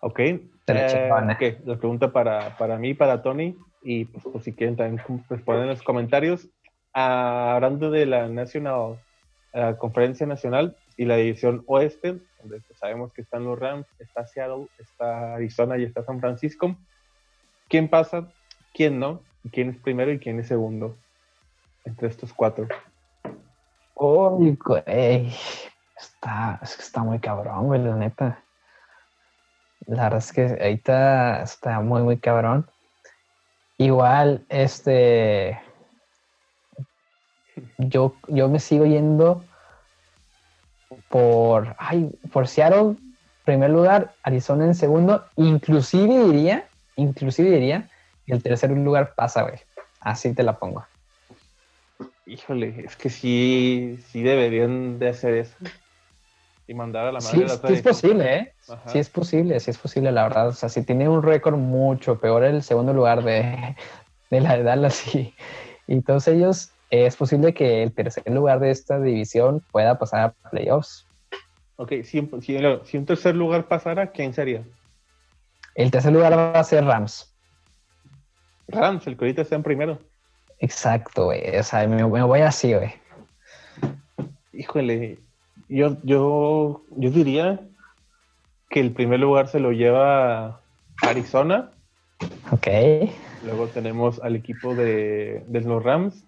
Ok. 0.00 0.18
Eh, 0.20 0.42
chingona. 0.66 1.34
ok, 1.34 1.66
La 1.66 1.76
pregunta 1.76 2.12
para, 2.12 2.56
para 2.56 2.78
mí, 2.78 2.94
para 2.94 3.22
Tony, 3.22 3.56
y 3.82 4.06
pues, 4.06 4.24
por 4.24 4.42
si 4.42 4.54
quieren 4.54 4.76
también 4.76 5.02
com- 5.06 5.22
responder 5.28 5.64
en 5.64 5.70
los 5.70 5.82
comentarios. 5.82 6.48
Ah, 6.94 7.54
hablando 7.56 7.90
de 7.90 8.06
la 8.06 8.28
National, 8.28 8.98
la 9.52 9.76
Conferencia 9.76 10.26
Nacional 10.26 10.76
y 10.96 11.04
la 11.06 11.16
División 11.16 11.64
Oeste, 11.66 12.18
donde 12.40 12.60
pues, 12.66 12.78
sabemos 12.78 13.12
que 13.12 13.22
están 13.22 13.44
los 13.44 13.58
Rams, 13.58 13.86
está 13.98 14.26
Seattle, 14.26 14.68
está 14.78 15.34
Arizona 15.34 15.76
y 15.78 15.84
está 15.84 16.02
San 16.04 16.20
Francisco. 16.20 16.76
¿Quién 17.68 17.88
pasa? 17.88 18.28
¿Quién 18.72 18.98
no? 18.98 19.20
¿Y 19.42 19.48
¿Quién 19.50 19.70
es 19.70 19.76
primero 19.78 20.12
y 20.12 20.18
quién 20.18 20.38
es 20.40 20.48
segundo? 20.48 20.96
Entre 21.84 22.08
estos 22.08 22.32
cuatro. 22.32 22.66
Uy, 23.94 24.58
güey. 24.64 25.32
Está, 25.96 26.58
es 26.62 26.76
que 26.76 26.82
está 26.82 27.02
muy 27.02 27.18
cabrón, 27.18 27.66
güey, 27.66 27.80
la 27.80 27.94
neta. 27.94 28.42
La 29.86 30.04
verdad 30.04 30.18
es 30.18 30.32
que 30.32 30.46
ahorita 30.46 31.42
está 31.42 31.80
muy, 31.80 32.02
muy 32.02 32.16
cabrón. 32.18 32.68
Igual, 33.78 34.44
este. 34.48 35.60
Yo, 37.78 38.14
yo 38.28 38.48
me 38.48 38.58
sigo 38.58 38.86
yendo 38.86 39.44
por. 41.08 41.76
Ay, 41.78 42.10
por 42.32 42.48
Seattle, 42.48 42.96
primer 43.44 43.70
lugar, 43.70 44.14
Arizona 44.22 44.64
en 44.64 44.74
segundo. 44.74 45.24
Inclusive 45.36 46.32
diría, 46.32 46.68
inclusive 46.96 47.50
diría, 47.50 47.90
el 48.26 48.42
tercer 48.42 48.70
lugar 48.70 49.14
pasa, 49.14 49.42
güey. 49.42 49.60
Así 50.00 50.34
te 50.34 50.42
la 50.42 50.58
pongo. 50.58 50.84
Híjole, 52.26 52.84
es 52.84 52.96
que 52.96 53.10
sí, 53.10 53.98
sí 54.06 54.22
deberían 54.22 54.98
de 54.98 55.08
hacer 55.10 55.34
eso. 55.34 55.56
Y 56.66 56.72
mandar 56.72 57.06
a 57.06 57.12
la 57.12 57.20
madre 57.20 57.30
Sí, 57.32 57.38
de 57.38 57.44
la 57.48 57.56
sí 57.56 57.72
es 57.74 57.82
posible, 57.82 58.34
¿eh? 58.34 58.54
Ajá. 58.66 58.90
Sí 58.90 58.98
es 58.98 59.10
posible, 59.10 59.60
sí 59.60 59.70
es 59.70 59.78
posible, 59.78 60.10
la 60.10 60.22
verdad. 60.22 60.48
O 60.48 60.52
sea, 60.52 60.70
si 60.70 60.82
tiene 60.82 61.08
un 61.08 61.22
récord 61.22 61.56
mucho 61.56 62.18
peor 62.18 62.44
el 62.44 62.62
segundo 62.62 62.94
lugar 62.94 63.22
de, 63.22 63.76
de 64.30 64.40
la 64.40 64.56
de 64.56 64.62
Dallas 64.62 65.14
y, 65.14 65.34
y 65.86 66.00
todos 66.00 66.26
ellos, 66.28 66.70
es 66.88 67.16
posible 67.16 67.52
que 67.52 67.82
el 67.82 67.92
tercer 67.92 68.24
lugar 68.32 68.60
de 68.60 68.70
esta 68.70 68.98
división 68.98 69.62
pueda 69.70 69.98
pasar 69.98 70.34
a 70.42 70.50
playoffs. 70.50 71.06
Ok, 71.76 71.92
si, 72.04 72.30
si, 72.40 72.58
si 72.84 72.96
un 72.96 73.04
tercer 73.04 73.34
lugar 73.34 73.68
pasara, 73.68 74.12
¿quién 74.12 74.32
sería? 74.32 74.64
El 75.74 75.90
tercer 75.90 76.12
lugar 76.12 76.38
va 76.38 76.52
a 76.52 76.64
ser 76.64 76.84
Rams. 76.84 77.36
Rams, 78.68 79.06
el 79.06 79.16
que 79.16 79.24
ahorita 79.24 79.42
está 79.42 79.56
en 79.56 79.62
primero. 79.62 79.98
Exacto, 80.64 81.26
güey. 81.26 81.58
O 81.58 81.62
sea, 81.62 81.86
me, 81.86 81.96
me 82.06 82.22
voy 82.22 82.40
así, 82.40 82.72
güey. 82.72 82.94
híjole, 84.54 85.18
yo, 85.68 85.98
yo, 86.04 86.82
yo 86.96 87.10
diría 87.10 87.60
que 88.70 88.80
el 88.80 88.92
primer 88.92 89.20
lugar 89.20 89.48
se 89.48 89.60
lo 89.60 89.72
lleva 89.72 90.62
Arizona. 91.02 91.70
Ok. 92.50 92.66
Luego 93.44 93.66
tenemos 93.66 94.22
al 94.22 94.36
equipo 94.36 94.74
de, 94.74 95.44
de 95.48 95.60
los 95.60 95.82
Rams 95.82 96.24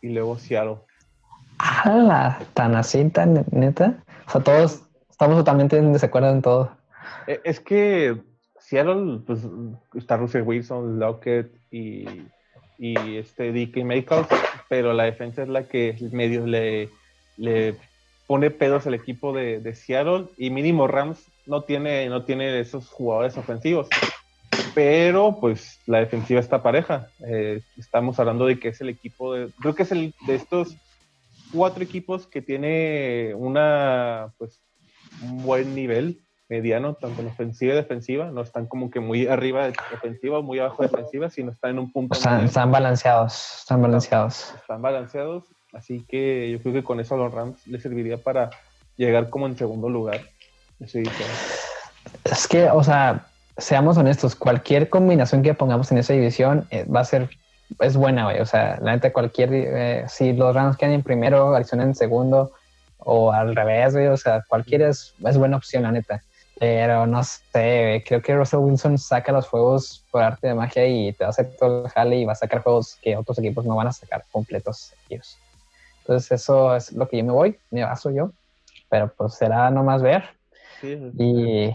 y 0.00 0.10
luego 0.10 0.38
Seattle. 0.38 0.76
Ah, 1.58 2.38
tan 2.54 2.76
así, 2.76 3.04
tan 3.10 3.44
neta. 3.50 4.04
O 4.28 4.30
sea, 4.30 4.40
todos 4.40 4.82
estamos 5.10 5.36
totalmente 5.36 5.76
en 5.76 5.92
desacuerdo 5.92 6.30
en 6.30 6.42
todo. 6.42 6.70
E, 7.26 7.40
es 7.42 7.58
que 7.58 8.22
Seattle, 8.60 9.18
pues 9.26 9.40
está 9.94 10.16
Russell 10.16 10.42
Wilson, 10.42 11.00
Lockett 11.00 11.52
y, 11.72 12.06
y 12.80 13.18
este 13.18 13.52
DK 13.52 13.84
Metcalf, 13.84 14.32
pero 14.70 14.94
la 14.94 15.04
defensa 15.04 15.42
es 15.42 15.48
la 15.48 15.68
que 15.68 15.96
medio 16.12 16.46
le, 16.46 16.88
le 17.36 17.76
pone 18.26 18.50
pedos 18.50 18.86
al 18.86 18.94
equipo 18.94 19.34
de, 19.34 19.74
Seattle 19.74 20.28
y 20.38 20.48
mínimo 20.48 20.86
Rams 20.86 21.26
no 21.44 21.62
tiene, 21.62 22.08
no 22.08 22.24
tiene 22.24 22.58
esos 22.58 22.88
jugadores 22.88 23.36
ofensivos. 23.36 23.88
Pero 24.74 25.36
pues 25.40 25.78
la 25.86 25.98
defensiva 25.98 26.40
está 26.40 26.62
pareja. 26.62 27.08
Eh, 27.26 27.60
estamos 27.76 28.18
hablando 28.18 28.46
de 28.46 28.58
que 28.58 28.68
es 28.68 28.80
el 28.80 28.88
equipo 28.88 29.34
de. 29.34 29.50
Creo 29.60 29.74
que 29.74 29.82
es 29.82 29.92
el 29.92 30.14
de 30.26 30.36
estos 30.36 30.76
cuatro 31.52 31.82
equipos 31.82 32.26
que 32.28 32.40
tiene 32.40 33.34
una 33.34 34.32
pues 34.38 34.62
un 35.22 35.42
buen 35.42 35.74
nivel 35.74 36.20
mediano, 36.50 36.94
tanto 36.94 37.22
en 37.22 37.28
ofensiva 37.28 37.72
y 37.72 37.76
defensiva. 37.76 38.30
No 38.30 38.42
están 38.42 38.66
como 38.66 38.90
que 38.90 39.00
muy 39.00 39.26
arriba 39.26 39.66
de 39.66 39.72
ofensiva 39.94 40.40
o 40.40 40.42
muy 40.42 40.58
abajo 40.58 40.82
de 40.82 40.88
defensiva, 40.88 41.30
sino 41.30 41.52
están 41.52 41.70
en 41.70 41.78
un 41.78 41.92
punto. 41.92 42.14
Están, 42.14 42.44
están 42.44 42.70
balanceados, 42.70 43.60
están 43.60 43.80
balanceados. 43.80 44.52
Están 44.56 44.82
balanceados 44.82 45.44
Así 45.72 46.04
que 46.08 46.50
yo 46.50 46.60
creo 46.60 46.74
que 46.74 46.84
con 46.84 47.00
eso 47.00 47.14
a 47.14 47.18
los 47.18 47.32
Rams 47.32 47.66
les 47.66 47.82
serviría 47.82 48.18
para 48.18 48.50
llegar 48.96 49.30
como 49.30 49.46
en 49.46 49.56
segundo 49.56 49.88
lugar. 49.88 50.20
es 50.80 52.48
que, 52.48 52.70
o 52.70 52.82
sea, 52.82 53.26
seamos 53.56 53.96
honestos, 53.96 54.34
cualquier 54.34 54.88
combinación 54.88 55.42
que 55.42 55.54
pongamos 55.54 55.92
en 55.92 55.98
esa 55.98 56.12
división 56.12 56.66
eh, 56.70 56.84
va 56.84 57.00
a 57.00 57.04
ser, 57.04 57.30
es 57.78 57.96
buena, 57.96 58.24
güey. 58.24 58.40
O 58.40 58.46
sea, 58.46 58.78
la 58.82 58.92
neta, 58.92 59.12
cualquier, 59.12 59.50
eh, 59.52 60.04
si 60.08 60.32
los 60.32 60.54
Rams 60.54 60.76
quedan 60.76 60.92
en 60.92 61.02
primero, 61.02 61.54
Arizona 61.54 61.84
en 61.84 61.94
segundo, 61.94 62.52
o 62.98 63.32
al 63.32 63.54
revés, 63.54 63.94
güey, 63.94 64.08
o 64.08 64.16
sea, 64.16 64.44
cualquiera 64.48 64.88
es, 64.88 65.14
es 65.24 65.38
buena 65.38 65.56
opción, 65.56 65.84
la 65.84 65.92
neta. 65.92 66.22
Pero 66.60 67.06
no 67.06 67.24
sé, 67.24 68.04
creo 68.06 68.20
que 68.20 68.34
Russell 68.34 68.60
Wilson 68.60 68.98
saca 68.98 69.32
los 69.32 69.48
juegos 69.48 70.04
por 70.10 70.22
arte 70.22 70.48
de 70.48 70.54
magia 70.54 70.86
y 70.86 71.10
te 71.14 71.24
va 71.24 71.28
a 71.28 71.30
hacer 71.30 71.56
todo 71.58 71.86
el 71.86 71.90
jale 71.90 72.18
y 72.18 72.26
va 72.26 72.32
a 72.32 72.36
sacar 72.36 72.62
juegos 72.62 72.98
que 73.00 73.16
otros 73.16 73.38
equipos 73.38 73.64
no 73.64 73.76
van 73.76 73.86
a 73.86 73.92
sacar 73.92 74.24
completos 74.30 74.92
ellos. 75.08 75.38
Entonces 76.00 76.32
eso 76.32 76.76
es 76.76 76.92
lo 76.92 77.08
que 77.08 77.16
yo 77.16 77.24
me 77.24 77.32
voy, 77.32 77.58
me 77.70 77.82
baso 77.82 78.10
yo, 78.10 78.32
pero 78.90 79.10
pues 79.16 79.36
será 79.36 79.70
nomás 79.70 80.02
ver. 80.02 80.22
y, 80.82 81.74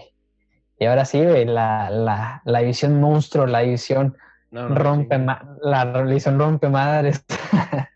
y, 0.77 0.85
ahora 0.85 1.05
sí, 1.05 1.19
la, 1.19 1.89
la, 1.89 2.43
la 2.45 2.59
división 2.59 3.01
monstruo, 3.01 3.47
la 3.47 3.61
división 3.61 4.15
rompe, 4.51 5.17
la 5.63 6.03
división 6.03 6.37
rompe 6.37 6.69
madres. 6.69 7.25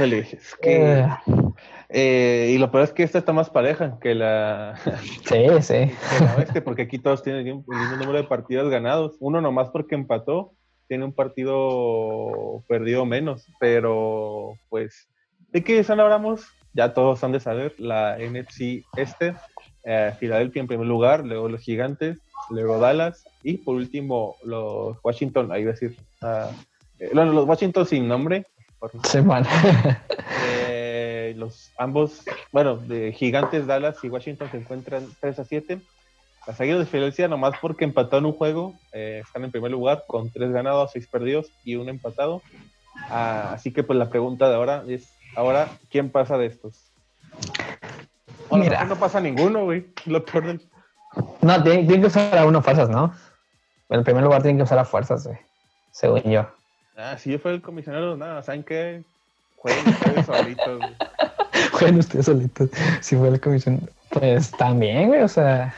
es 0.00 0.56
que, 0.60 1.06
eh. 1.92 2.52
Y 2.54 2.58
lo 2.58 2.70
peor 2.70 2.84
es 2.84 2.92
que 2.92 3.02
esta 3.02 3.18
está 3.18 3.32
más 3.32 3.50
pareja 3.50 3.98
que 4.00 4.14
la. 4.14 4.74
Sí, 5.28 5.46
sí. 5.60 6.60
porque 6.64 6.82
aquí 6.82 6.98
todos 6.98 7.22
tienen 7.22 7.46
el 7.46 7.54
mismo 7.54 7.96
número 7.96 8.18
de 8.18 8.24
partidos 8.24 8.70
ganados. 8.70 9.16
Uno 9.20 9.40
nomás 9.40 9.70
porque 9.70 9.94
empató 9.94 10.52
tiene 10.92 11.06
un 11.06 11.14
partido 11.14 12.62
perdido 12.68 13.06
menos, 13.06 13.46
pero 13.58 14.58
pues, 14.68 15.08
¿de 15.50 15.64
qué 15.64 15.82
son 15.84 16.00
hablamos? 16.00 16.44
Ya 16.74 16.92
todos 16.92 17.24
han 17.24 17.32
de 17.32 17.40
saber, 17.40 17.72
la 17.78 18.18
NFC 18.18 18.84
este, 18.98 19.34
eh, 19.84 20.12
Filadelfia 20.20 20.60
en 20.60 20.66
primer 20.66 20.86
lugar, 20.86 21.24
luego 21.24 21.48
los 21.48 21.62
Gigantes, 21.62 22.18
luego 22.50 22.78
Dallas 22.78 23.24
y 23.42 23.56
por 23.56 23.76
último 23.76 24.36
los 24.44 24.98
Washington, 25.02 25.50
ahí 25.50 25.64
va 25.64 25.70
a 25.70 25.72
decir, 25.72 25.96
uh, 26.20 27.14
los 27.14 27.48
Washington 27.48 27.86
sin 27.86 28.06
nombre. 28.06 28.44
Sí, 29.04 29.18
eh, 31.32 31.34
los 31.34 31.72
ambos, 31.78 32.22
bueno, 32.52 32.76
de 32.76 33.12
Gigantes, 33.12 33.66
Dallas 33.66 33.96
y 34.02 34.08
Washington 34.08 34.50
se 34.50 34.58
encuentran 34.58 35.06
3 35.20 35.38
a 35.38 35.44
7 35.44 35.80
las 36.46 36.60
Águilas 36.60 36.80
de 36.80 36.86
Filadelfia, 36.86 37.28
nomás 37.28 37.54
porque 37.60 37.84
empataron 37.84 38.26
un 38.26 38.32
juego, 38.32 38.74
eh, 38.92 39.22
están 39.24 39.44
en 39.44 39.52
primer 39.52 39.70
lugar 39.70 40.04
con 40.06 40.30
tres 40.30 40.50
ganados, 40.50 40.90
seis 40.92 41.06
perdidos 41.06 41.52
y 41.64 41.76
un 41.76 41.88
empatado. 41.88 42.42
Ah, 43.08 43.52
así 43.52 43.72
que 43.72 43.82
pues 43.82 43.98
la 43.98 44.10
pregunta 44.10 44.48
de 44.48 44.56
ahora 44.56 44.82
es, 44.88 45.08
ahora, 45.36 45.68
¿quién 45.88 46.10
pasa 46.10 46.36
de 46.38 46.46
estos? 46.46 46.90
Mira. 48.50 48.84
no 48.84 48.96
pasa 48.96 49.20
ninguno, 49.20 49.64
güey. 49.64 49.86
Lo 50.04 50.24
peor 50.24 50.46
del... 50.46 50.68
No, 51.40 51.62
tiene, 51.62 51.86
que 51.86 52.06
usar 52.06 52.36
a 52.36 52.44
uno 52.44 52.60
fuerzas, 52.60 52.90
¿no? 52.90 53.14
En 53.88 53.98
el 53.98 54.04
primer 54.04 54.22
lugar 54.22 54.42
tienen 54.42 54.58
que 54.58 54.64
usar 54.64 54.78
a 54.78 54.84
fuerzas, 54.84 55.26
güey. 55.26 55.38
Según 55.90 56.22
yo. 56.22 56.46
Ah, 56.96 57.16
si 57.18 57.30
yo 57.30 57.38
fuera 57.38 57.54
el 57.54 57.62
comisionado, 57.62 58.16
nada, 58.16 58.42
¿saben 58.42 58.62
qué? 58.62 59.02
Jueguen 59.56 59.88
ustedes 59.88 60.26
solitos, 60.26 60.78
güey. 60.78 60.96
Jueguen 61.78 61.98
ustedes 61.98 62.26
solitos. 62.26 62.70
Si 63.00 63.16
fuera 63.16 63.34
el 63.34 63.40
comisionado. 63.40 63.88
Pues 64.10 64.50
también, 64.52 65.08
güey, 65.08 65.22
o 65.22 65.28
sea 65.28 65.74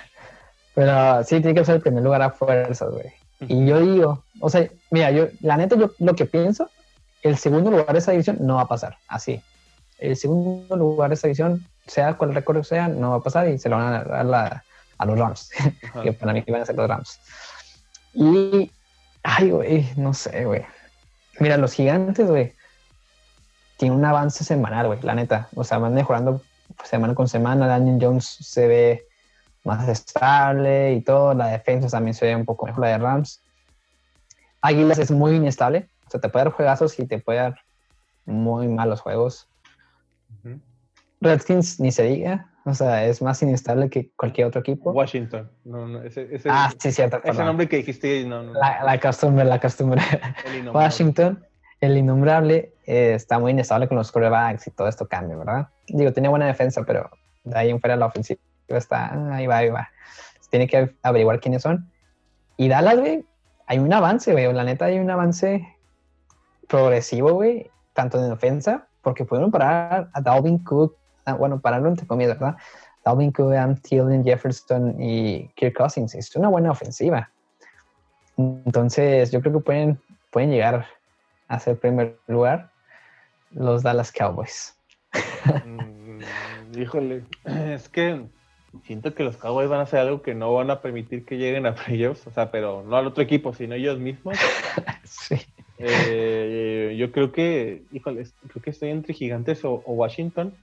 pero 0.74 1.22
sí, 1.22 1.40
tiene 1.40 1.54
que 1.54 1.64
ser 1.64 1.76
el 1.76 1.80
primer 1.80 2.02
lugar 2.02 2.22
a 2.22 2.30
fuerzas, 2.30 2.90
güey. 2.90 3.12
Y 3.40 3.64
yo 3.66 3.80
digo, 3.80 4.24
o 4.40 4.50
sea, 4.50 4.68
mira, 4.90 5.10
yo, 5.10 5.28
la 5.40 5.56
neta, 5.56 5.76
yo 5.76 5.92
lo 5.98 6.14
que 6.14 6.26
pienso, 6.26 6.68
el 7.22 7.36
segundo 7.36 7.70
lugar 7.70 7.92
de 7.92 7.98
esa 7.98 8.10
división 8.10 8.38
no 8.40 8.56
va 8.56 8.62
a 8.62 8.68
pasar, 8.68 8.98
así. 9.06 9.40
El 9.98 10.16
segundo 10.16 10.76
lugar 10.76 11.10
de 11.10 11.14
esa 11.14 11.28
división, 11.28 11.64
sea 11.86 12.14
cual 12.14 12.34
récord 12.34 12.62
sea, 12.64 12.88
no 12.88 13.10
va 13.10 13.16
a 13.16 13.22
pasar 13.22 13.48
y 13.48 13.58
se 13.58 13.68
lo 13.68 13.76
van 13.76 13.86
a 13.86 14.04
dar 14.04 14.62
a, 14.98 15.06
los 15.06 15.18
Rams, 15.18 15.50
que 16.02 16.12
para 16.12 16.32
mí 16.32 16.44
van 16.48 16.62
a 16.62 16.66
ser 16.66 16.74
los 16.74 16.88
Rams. 16.88 17.20
Y, 18.12 18.70
ay, 19.22 19.50
güey, 19.50 19.88
no 19.96 20.12
sé, 20.12 20.44
güey. 20.44 20.64
Mira, 21.38 21.56
los 21.56 21.72
gigantes, 21.72 22.26
güey, 22.26 22.52
tienen 23.84 23.98
un 23.98 24.04
avance 24.06 24.44
semanal, 24.44 24.86
güey, 24.86 24.98
la 25.02 25.14
neta. 25.14 25.48
O 25.54 25.62
sea, 25.62 25.76
van 25.76 25.92
mejorando 25.92 26.40
semana 26.84 27.14
con 27.14 27.28
semana. 27.28 27.66
Daniel 27.66 27.98
Jones 28.00 28.24
se 28.24 28.66
ve 28.66 29.06
más 29.62 29.86
estable 29.90 30.94
y 30.94 31.02
todo. 31.02 31.34
La 31.34 31.48
defensa 31.48 31.88
también 31.88 32.14
se 32.14 32.24
ve 32.24 32.34
un 32.34 32.46
poco 32.46 32.64
mejor, 32.64 32.80
la 32.80 32.88
de 32.88 32.98
Rams. 32.98 33.42
Águilas 34.62 34.98
es 34.98 35.10
muy 35.10 35.36
inestable. 35.36 35.90
O 36.06 36.10
sea, 36.10 36.18
te 36.18 36.30
puede 36.30 36.46
dar 36.46 36.54
juegazos 36.54 36.98
y 36.98 37.04
te 37.04 37.18
puede 37.18 37.40
dar 37.40 37.60
muy 38.24 38.68
malos 38.68 39.02
juegos. 39.02 39.48
Redskins 41.20 41.78
ni 41.78 41.92
se 41.92 42.04
diga. 42.04 42.50
O 42.64 42.72
sea, 42.72 43.04
es 43.04 43.20
más 43.20 43.42
inestable 43.42 43.90
que 43.90 44.12
cualquier 44.16 44.46
otro 44.46 44.62
equipo. 44.62 44.92
Washington. 44.92 45.50
No, 45.64 45.86
no, 45.86 46.02
ese, 46.02 46.40
ah, 46.48 46.72
sí, 46.78 46.90
cierto. 46.90 47.20
Ese 47.22 47.44
nombre 47.44 47.68
que 47.68 47.76
dijiste, 47.76 48.24
no, 48.24 48.42
no. 48.44 48.54
La, 48.54 48.82
la 48.82 48.98
costumbre, 48.98 49.44
la 49.44 49.60
costumbre. 49.60 50.00
Washington, 50.72 51.44
el 51.84 51.96
innombrable, 51.96 52.72
eh, 52.86 53.14
está 53.14 53.38
muy 53.38 53.52
inestable 53.52 53.88
con 53.88 53.96
los 53.96 54.10
quarterbacks 54.12 54.66
y 54.66 54.70
todo 54.70 54.88
esto 54.88 55.06
cambia, 55.06 55.36
¿verdad? 55.36 55.68
Digo, 55.88 56.12
tiene 56.12 56.28
buena 56.28 56.46
defensa, 56.46 56.82
pero 56.84 57.10
de 57.44 57.58
ahí 57.58 57.70
en 57.70 57.80
fuera 57.80 57.96
la 57.96 58.06
ofensiva 58.06 58.40
está, 58.68 59.34
ahí 59.34 59.46
va, 59.46 59.58
ahí 59.58 59.70
va. 59.70 59.88
tiene 60.50 60.66
que 60.66 60.94
averiguar 61.02 61.40
quiénes 61.40 61.62
son. 61.62 61.90
Y 62.56 62.68
Dallas, 62.68 62.98
güey, 62.98 63.24
hay 63.66 63.78
un 63.78 63.92
avance, 63.92 64.32
güey. 64.32 64.52
La 64.52 64.64
neta, 64.64 64.86
hay 64.86 64.98
un 64.98 65.10
avance 65.10 65.66
progresivo, 66.68 67.32
güey, 67.32 67.70
tanto 67.92 68.22
en 68.22 68.30
defensa, 68.30 68.86
porque 69.02 69.24
pudieron 69.24 69.50
parar 69.50 70.08
a 70.12 70.20
Dalvin 70.20 70.58
Cook, 70.58 70.96
ah, 71.24 71.34
bueno, 71.34 71.60
pararlo 71.60 71.88
entre 71.88 72.06
comillas, 72.06 72.38
¿verdad? 72.38 72.56
Dalvin 73.04 73.32
Cook, 73.32 73.52
Thielen, 73.82 74.24
Jefferson 74.24 75.00
y 75.00 75.48
Kirk 75.54 75.76
Cousins. 75.76 76.14
Es 76.14 76.34
una 76.36 76.48
buena 76.48 76.70
ofensiva. 76.70 77.30
Entonces, 78.36 79.30
yo 79.30 79.40
creo 79.40 79.54
que 79.54 79.60
pueden, 79.60 80.00
pueden 80.30 80.50
llegar 80.50 80.86
a 81.54 81.60
ser 81.60 81.78
primer 81.78 82.18
lugar 82.26 82.70
los 83.50 83.82
Dallas 83.82 84.12
Cowboys. 84.12 84.76
Mm, 85.64 86.20
híjole, 86.78 87.22
es 87.44 87.88
que 87.88 88.24
siento 88.82 89.14
que 89.14 89.22
los 89.22 89.36
Cowboys 89.36 89.68
van 89.68 89.80
a 89.80 89.84
hacer 89.84 90.00
algo 90.00 90.22
que 90.22 90.34
no 90.34 90.52
van 90.52 90.70
a 90.70 90.80
permitir 90.80 91.24
que 91.24 91.38
lleguen 91.38 91.66
a 91.66 91.74
playoffs, 91.74 92.26
o 92.26 92.30
sea, 92.30 92.50
pero 92.50 92.82
no 92.82 92.96
al 92.96 93.06
otro 93.06 93.22
equipo, 93.22 93.54
sino 93.54 93.74
ellos 93.74 93.98
mismos. 93.98 94.36
sí. 95.04 95.36
Eh, 95.78 96.96
yo 96.98 97.10
creo 97.12 97.32
que, 97.32 97.82
híjole, 97.92 98.26
creo 98.48 98.62
que 98.62 98.70
estoy 98.70 98.90
entre 98.90 99.14
Gigantes 99.14 99.64
o, 99.64 99.82
Washington, 99.86 100.54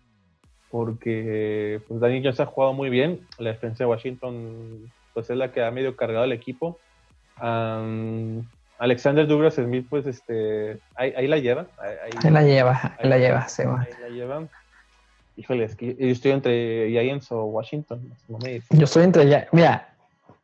porque 0.69 1.81
pues 1.87 1.99
Daniel 1.99 2.23
Jones 2.23 2.39
ha 2.39 2.45
jugado 2.45 2.73
muy 2.73 2.89
bien, 2.89 3.25
la 3.37 3.49
defensa 3.51 3.83
de 3.83 3.89
Washington 3.89 4.91
pues 5.13 5.29
es 5.29 5.35
la 5.35 5.51
que 5.51 5.61
ha 5.61 5.71
medio 5.71 5.97
cargado 5.97 6.23
el 6.23 6.31
equipo. 6.31 6.79
Alexander 8.82 9.27
Douglas 9.27 9.53
Smith, 9.53 9.86
pues 9.88 10.07
este, 10.07 10.79
ahí, 10.95 11.27
la 11.27 11.38
lleva. 11.38 11.67
Ahí, 11.77 12.32
la 12.32 12.41
lleva, 12.41 12.95
ahí 12.97 13.09
la 13.09 13.19
lleva, 13.19 13.47
se 13.47 13.67
va. 13.67 13.82
Ahí 13.82 13.93
la 14.01 14.09
lleva. 14.09 14.47
Híjole, 15.38 15.65
es 15.65 15.75
que 15.75 15.95
yo 15.95 16.07
estoy 16.07 16.32
entre 16.32 16.89
Giants 16.89 17.32
o 17.32 17.43
Washington. 17.43 18.11
yo 18.71 18.84
estoy 18.86 19.03
entre. 19.03 19.47
Mira, 19.51 19.88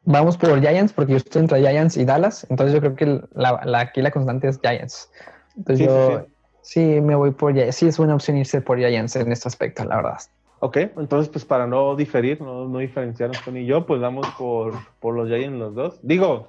vamos 0.04 0.38
por 0.38 0.62
Giants 0.62 0.94
porque 0.94 1.14
yo 1.14 1.18
estoy 1.18 1.42
entre 1.42 1.62
Giants 1.62 1.98
y 1.98 2.06
Dallas. 2.06 2.46
Entonces 2.52 2.76
yo 2.76 2.80
creo 2.80 2.96
que 2.96 3.22
la, 3.34 3.60
aquí 3.80 4.04
la 4.04 4.12
constante 4.12 4.50
es 4.50 4.60
Giants. 4.62 5.10
Entonces 5.56 5.88
yo 5.88 6.28
Sí, 6.62 7.02
me 7.02 7.16
voy 7.16 7.32
por 7.32 7.56
Giants. 7.56 7.76
Sí, 7.76 7.88
es 7.88 7.98
una 7.98 8.14
opción 8.14 8.38
irse 8.38 8.62
por 8.62 8.78
Giants 8.78 9.16
en 9.16 9.32
este 9.32 9.48
aspecto, 9.48 9.84
la 9.84 9.96
verdad. 9.96 10.20
Ok, 10.60 10.78
entonces 10.78 11.30
pues 11.30 11.44
para 11.44 11.66
no 11.66 11.96
diferir, 11.96 12.40
no, 12.40 12.68
no 12.68 12.78
diferenciarnos 12.78 13.40
con 13.42 13.58
y 13.58 13.66
yo, 13.66 13.88
pues 13.88 14.00
vamos 14.00 14.28
por, 14.38 14.74
por 15.00 15.16
los 15.16 15.28
Giants 15.28 15.58
los 15.58 15.74
dos. 15.74 16.00
Digo, 16.04 16.48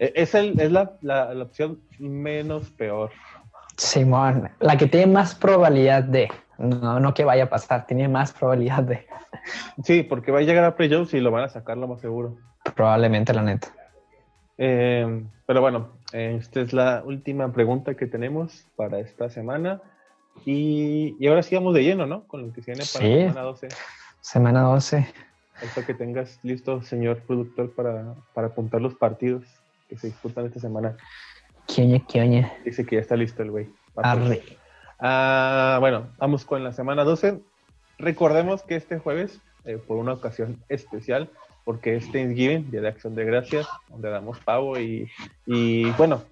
es, 0.00 0.34
el, 0.34 0.58
es 0.58 0.72
la, 0.72 0.92
la, 1.02 1.34
la 1.34 1.44
opción 1.44 1.80
menos 1.98 2.70
peor. 2.70 3.10
Simón, 3.76 4.50
la 4.58 4.76
que 4.76 4.86
tiene 4.86 5.06
más 5.06 5.34
probabilidad 5.34 6.02
de, 6.02 6.30
no, 6.58 7.00
no 7.00 7.14
que 7.14 7.24
vaya 7.24 7.44
a 7.44 7.48
pasar, 7.48 7.86
tiene 7.86 8.08
más 8.08 8.32
probabilidad 8.32 8.82
de. 8.82 9.06
Sí, 9.84 10.02
porque 10.02 10.32
va 10.32 10.40
a 10.40 10.42
llegar 10.42 10.64
a 10.64 10.76
playoffs 10.76 11.14
y 11.14 11.20
lo 11.20 11.30
van 11.30 11.44
a 11.44 11.48
sacar 11.48 11.78
lo 11.78 11.88
más 11.88 12.00
seguro. 12.00 12.36
Probablemente, 12.74 13.32
la 13.32 13.42
neta. 13.42 13.68
Eh, 14.58 15.24
pero 15.46 15.60
bueno, 15.62 15.92
esta 16.12 16.60
es 16.60 16.72
la 16.74 17.02
última 17.04 17.52
pregunta 17.52 17.94
que 17.94 18.06
tenemos 18.06 18.66
para 18.76 18.98
esta 18.98 19.30
semana. 19.30 19.80
Y, 20.44 21.16
y 21.18 21.26
ahora 21.28 21.42
sí 21.42 21.54
vamos 21.54 21.74
de 21.74 21.82
lleno, 21.84 22.06
¿no? 22.06 22.24
Con 22.26 22.46
lo 22.46 22.52
que 22.52 22.60
viene 22.60 22.82
para 22.92 23.04
Sí. 23.04 23.14
la 23.14 23.28
semana 23.28 23.42
12. 23.42 23.68
Semana 24.20 24.60
12. 24.62 25.06
Hasta 25.62 25.86
que 25.86 25.94
tengas 25.94 26.38
listo, 26.42 26.82
señor 26.82 27.20
productor, 27.26 27.72
para, 27.72 28.14
para 28.34 28.48
apuntar 28.48 28.80
los 28.80 28.94
partidos 28.94 29.44
que 29.90 29.98
se 29.98 30.06
disputan 30.06 30.46
esta 30.46 30.60
semana. 30.60 30.96
Quioña, 31.66 31.98
quioña. 32.06 32.52
Dice 32.64 32.86
que 32.86 32.96
ya 32.96 33.02
está 33.02 33.16
listo 33.16 33.42
el 33.42 33.50
güey. 33.50 33.68
Arre. 33.96 34.42
Ah, 35.00 35.78
bueno, 35.80 36.08
vamos 36.18 36.44
con 36.44 36.62
la 36.62 36.72
semana 36.72 37.04
12. 37.04 37.40
Recordemos 37.98 38.62
que 38.62 38.76
este 38.76 38.98
jueves, 38.98 39.40
eh, 39.64 39.78
por 39.84 39.98
una 39.98 40.12
ocasión 40.12 40.62
especial, 40.68 41.28
porque 41.64 41.96
es 41.96 42.10
Thanksgiving, 42.10 42.70
Día 42.70 42.80
de 42.80 42.88
Acción 42.88 43.14
de 43.14 43.24
Gracias, 43.24 43.66
donde 43.88 44.10
damos 44.10 44.38
pavo 44.38 44.78
y, 44.78 45.10
y, 45.44 45.90
bueno, 45.92 46.22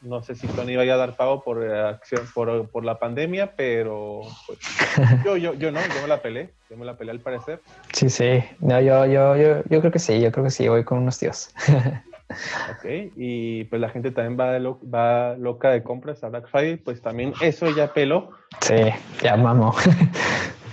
no 0.00 0.22
sé 0.22 0.34
si 0.34 0.46
Tony 0.48 0.76
vaya 0.76 0.94
a 0.94 0.98
dar 0.98 1.16
pavo 1.16 1.42
por 1.42 1.64
eh, 1.64 1.80
acción 1.80 2.22
por, 2.34 2.68
por 2.68 2.84
la 2.84 2.98
pandemia, 2.98 3.54
pero 3.56 4.22
pues, 4.46 4.58
yo, 5.24 5.36
yo, 5.36 5.54
yo 5.54 5.70
no, 5.70 5.80
yo 5.80 6.02
me 6.02 6.08
la 6.08 6.22
pelé, 6.22 6.50
yo 6.70 6.76
me 6.76 6.84
la 6.84 6.96
pelé 6.96 7.12
al 7.12 7.20
parecer. 7.20 7.60
Sí, 7.92 8.10
sí. 8.10 8.42
No, 8.60 8.80
yo, 8.80 9.06
yo, 9.06 9.36
yo, 9.36 9.62
yo 9.68 9.80
creo 9.80 9.92
que 9.92 9.98
sí, 9.98 10.20
yo 10.20 10.32
creo 10.32 10.44
que 10.44 10.50
sí, 10.50 10.68
voy 10.68 10.84
con 10.84 10.98
unos 10.98 11.18
tíos. 11.18 11.50
Ok, 12.28 12.84
y 13.16 13.64
pues 13.64 13.80
la 13.80 13.88
gente 13.88 14.10
también 14.10 14.38
va, 14.38 14.52
de 14.52 14.60
lo- 14.60 14.80
va 14.90 15.36
loca 15.36 15.70
de 15.70 15.82
compras 15.82 16.24
a 16.24 16.28
Black 16.28 16.48
Friday, 16.50 16.76
pues 16.76 17.00
también 17.00 17.32
eso 17.40 17.70
ya 17.70 17.92
peló. 17.92 18.30
sí, 18.60 18.74
ya 19.22 19.36
mamo. 19.36 19.74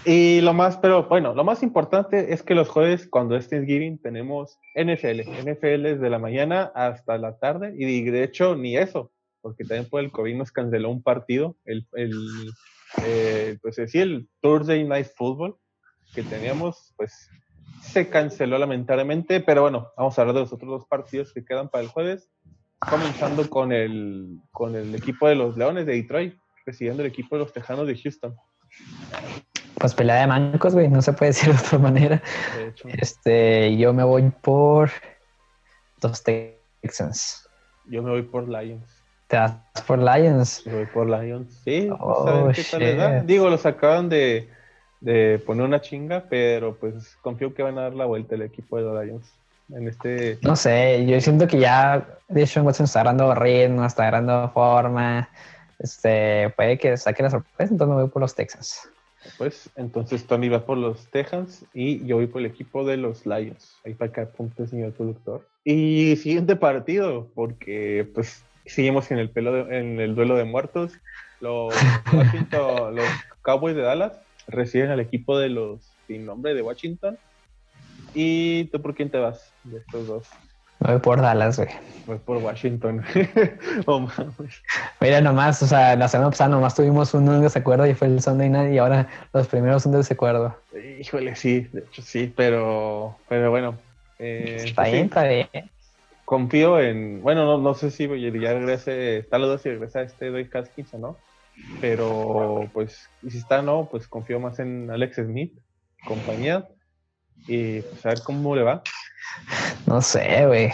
Y 0.05 0.41
lo 0.41 0.53
más, 0.53 0.75
pero 0.79 1.07
bueno, 1.07 1.33
lo 1.33 1.45
más 1.45 1.63
importante 1.63 2.33
es 2.33 2.43
que 2.43 2.55
los 2.55 2.67
jueves, 2.67 3.07
cuando 3.09 3.37
es 3.37 3.47
Thanksgiving, 3.47 3.99
tenemos 4.01 4.59
NFL. 4.75 5.21
NFL 5.49 5.81
desde 5.83 6.09
la 6.09 6.19
mañana 6.19 6.73
hasta 6.75 7.17
la 7.17 7.37
tarde. 7.37 7.73
Y 7.77 8.01
de 8.11 8.23
hecho, 8.25 8.53
ni 8.57 8.75
eso, 8.75 9.13
porque 9.39 9.63
también 9.63 9.89
por 9.89 10.01
el 10.01 10.11
COVID 10.11 10.35
nos 10.35 10.51
canceló 10.51 10.89
un 10.89 11.01
partido. 11.01 11.55
El, 11.63 11.87
el, 11.93 12.11
eh, 13.05 13.57
pues 13.61 13.77
sí, 13.87 13.97
el 14.01 14.27
Thursday 14.41 14.83
Night 14.83 15.07
Football 15.15 15.55
que 16.13 16.23
teníamos, 16.23 16.93
pues 16.97 17.29
se 17.83 18.09
canceló 18.09 18.57
lamentablemente. 18.57 19.39
Pero 19.41 19.61
bueno, 19.63 19.91
vamos 19.97 20.17
a 20.17 20.21
hablar 20.21 20.35
de 20.35 20.41
los 20.41 20.53
otros 20.53 20.69
dos 20.69 20.85
partidos 20.87 21.33
que 21.33 21.43
quedan 21.45 21.69
para 21.69 21.83
el 21.83 21.89
jueves. 21.89 22.29
Comenzando 22.79 23.49
con 23.49 23.71
el, 23.71 24.39
con 24.51 24.75
el 24.75 24.93
equipo 24.95 25.27
de 25.27 25.35
los 25.35 25.55
Leones 25.55 25.85
de 25.85 25.93
Detroit, 25.93 26.35
recibiendo 26.65 27.01
el 27.03 27.09
equipo 27.09 27.35
de 27.35 27.43
los 27.43 27.53
Tejanos 27.53 27.87
de 27.87 27.97
Houston. 27.97 28.35
Pues 29.79 29.93
pelea 29.93 30.21
de 30.21 30.27
mancos, 30.27 30.73
güey, 30.73 30.89
no 30.89 31.01
se 31.01 31.13
puede 31.13 31.31
decir 31.31 31.53
de 31.53 31.59
otra 31.59 31.77
manera. 31.77 32.21
De 32.57 32.67
hecho. 32.67 32.87
Este, 32.89 33.77
yo 33.77 33.93
me 33.93 34.03
voy 34.03 34.29
por 34.41 34.89
los 36.01 36.23
Texans. 36.23 37.47
Yo 37.85 38.01
me 38.03 38.11
voy 38.11 38.23
por 38.23 38.47
Lions. 38.49 38.85
¿Te 39.27 39.37
vas 39.37 39.55
por 39.87 39.99
Lions? 39.99 40.63
Me 40.65 40.73
voy 40.75 40.85
por 40.87 41.09
Lions. 41.09 41.53
Sí, 41.63 41.87
pues, 41.89 41.99
Oh, 42.01 42.27
a 42.27 42.43
ver 42.43 42.55
qué 42.55 42.63
tal 42.69 42.79
les 42.81 42.97
da. 42.97 43.17
shit. 43.19 43.27
Digo, 43.27 43.49
los 43.49 43.65
acaban 43.65 44.09
de, 44.09 44.49
de 45.03 45.37
poner 45.45 45.65
una 45.65 45.81
chinga, 45.81 46.23
pero 46.29 46.75
pues 46.75 47.15
confío 47.21 47.53
que 47.53 47.61
van 47.63 47.77
a 47.77 47.83
dar 47.83 47.93
la 47.93 48.05
vuelta 48.05 48.35
el 48.35 48.41
equipo 48.41 48.77
de 48.77 48.83
los 48.83 49.03
Lions. 49.05 49.33
En 49.73 49.87
este. 49.87 50.37
No 50.41 50.55
sé, 50.55 51.05
yo 51.05 51.19
siento 51.21 51.47
que 51.47 51.59
ya 51.59 52.05
Deshaun 52.29 52.65
Watson 52.65 52.85
está 52.85 53.01
agarrando 53.01 53.33
ritmo, 53.35 53.85
está 53.85 54.03
agarrando 54.03 54.49
forma. 54.53 55.29
Este, 55.79 56.49
puede 56.55 56.77
que 56.77 56.95
saque 56.97 57.23
la 57.23 57.29
sorpresa, 57.29 57.73
entonces 57.73 57.95
me 57.95 58.01
voy 58.01 58.09
por 58.11 58.21
los 58.21 58.35
Texans. 58.35 58.87
Pues 59.37 59.69
entonces 59.75 60.25
Tony 60.25 60.49
va 60.49 60.65
por 60.65 60.77
los 60.77 61.07
Texans 61.07 61.65
y 61.73 62.05
yo 62.05 62.17
voy 62.17 62.27
por 62.27 62.41
el 62.41 62.47
equipo 62.47 62.85
de 62.85 62.97
los 62.97 63.25
Lions. 63.25 63.75
Ahí 63.85 63.93
para 63.93 64.11
que 64.11 64.21
apunte, 64.21 64.67
señor 64.67 64.91
productor. 64.93 65.47
Y 65.63 66.15
siguiente 66.17 66.55
partido, 66.57 67.27
porque 67.33 68.07
pues 68.13 68.43
seguimos 68.65 69.11
en 69.11 69.19
el, 69.19 69.29
pelo 69.29 69.51
de- 69.53 69.79
en 69.79 69.99
el 69.99 70.15
duelo 70.15 70.35
de 70.35 70.43
muertos. 70.43 70.93
Los, 71.41 71.73
Washington, 72.13 72.95
los 72.95 73.05
Cowboys 73.41 73.75
de 73.75 73.81
Dallas 73.81 74.13
reciben 74.47 74.91
al 74.91 74.99
equipo 74.99 75.37
de 75.37 75.49
los 75.49 75.93
sin 76.07 76.25
nombre 76.25 76.53
de 76.53 76.61
Washington. 76.61 77.17
¿Y 78.13 78.65
tú 78.65 78.81
por 78.81 78.93
quién 78.95 79.09
te 79.09 79.17
vas 79.17 79.53
de 79.63 79.79
estos 79.79 80.07
dos? 80.07 80.27
Voy 80.79 80.99
por 80.99 81.21
Dallas, 81.21 81.57
güey. 81.57 81.69
Voy 82.05 82.17
por 82.19 82.37
Washington. 82.37 83.03
Oh, 83.85 83.99
mames. 84.01 84.61
Mira 84.99 85.21
nomás, 85.21 85.61
o 85.63 85.67
sea, 85.67 85.95
la 85.95 86.07
semana 86.07 86.29
pasada 86.29 86.49
nomás 86.49 86.75
tuvimos 86.75 87.13
un 87.13 87.41
desacuerdo 87.41 87.87
y 87.87 87.93
fue 87.93 88.07
el 88.07 88.21
Sunday 88.21 88.49
Night 88.49 88.73
y 88.73 88.77
ahora 88.77 89.07
los 89.33 89.47
primeros 89.47 89.83
son 89.83 89.93
de 89.93 89.99
desacuerdo. 89.99 90.55
Híjole, 90.99 91.35
sí, 91.35 91.61
de 91.71 91.81
hecho 91.81 92.01
sí, 92.01 92.33
pero, 92.35 93.17
pero 93.29 93.49
bueno. 93.49 93.77
eh, 94.19 94.57
Está 94.65 94.83
pues, 94.83 94.91
bien, 94.91 95.03
sí. 95.03 95.07
está 95.07 95.23
bien. 95.23 95.71
confío 96.25 96.79
en, 96.79 97.21
bueno, 97.21 97.45
no, 97.45 97.57
no 97.57 97.73
sé 97.73 97.89
si 97.91 98.07
ya 98.07 98.53
regrese, 98.53 99.25
los 99.31 99.47
dos 99.47 99.65
y 99.65 99.69
regresa 99.69 100.01
este 100.01 100.29
Dwayne 100.29 100.49
Haskins 100.53 100.93
o 100.93 100.97
no, 100.97 101.17
pero 101.81 102.69
pues, 102.73 103.09
y 103.21 103.29
si 103.31 103.37
está 103.37 103.61
no, 103.61 103.87
pues 103.89 104.07
confío 104.07 104.39
más 104.39 104.59
en 104.59 104.89
Alex 104.89 105.17
Smith, 105.17 105.57
compañía, 106.05 106.67
y 107.47 107.81
pues 107.81 108.05
a 108.05 108.09
ver 108.09 108.19
cómo 108.23 108.55
le 108.55 108.63
va. 108.63 108.81
No 109.85 110.01
sé, 110.01 110.45
güey. 110.45 110.71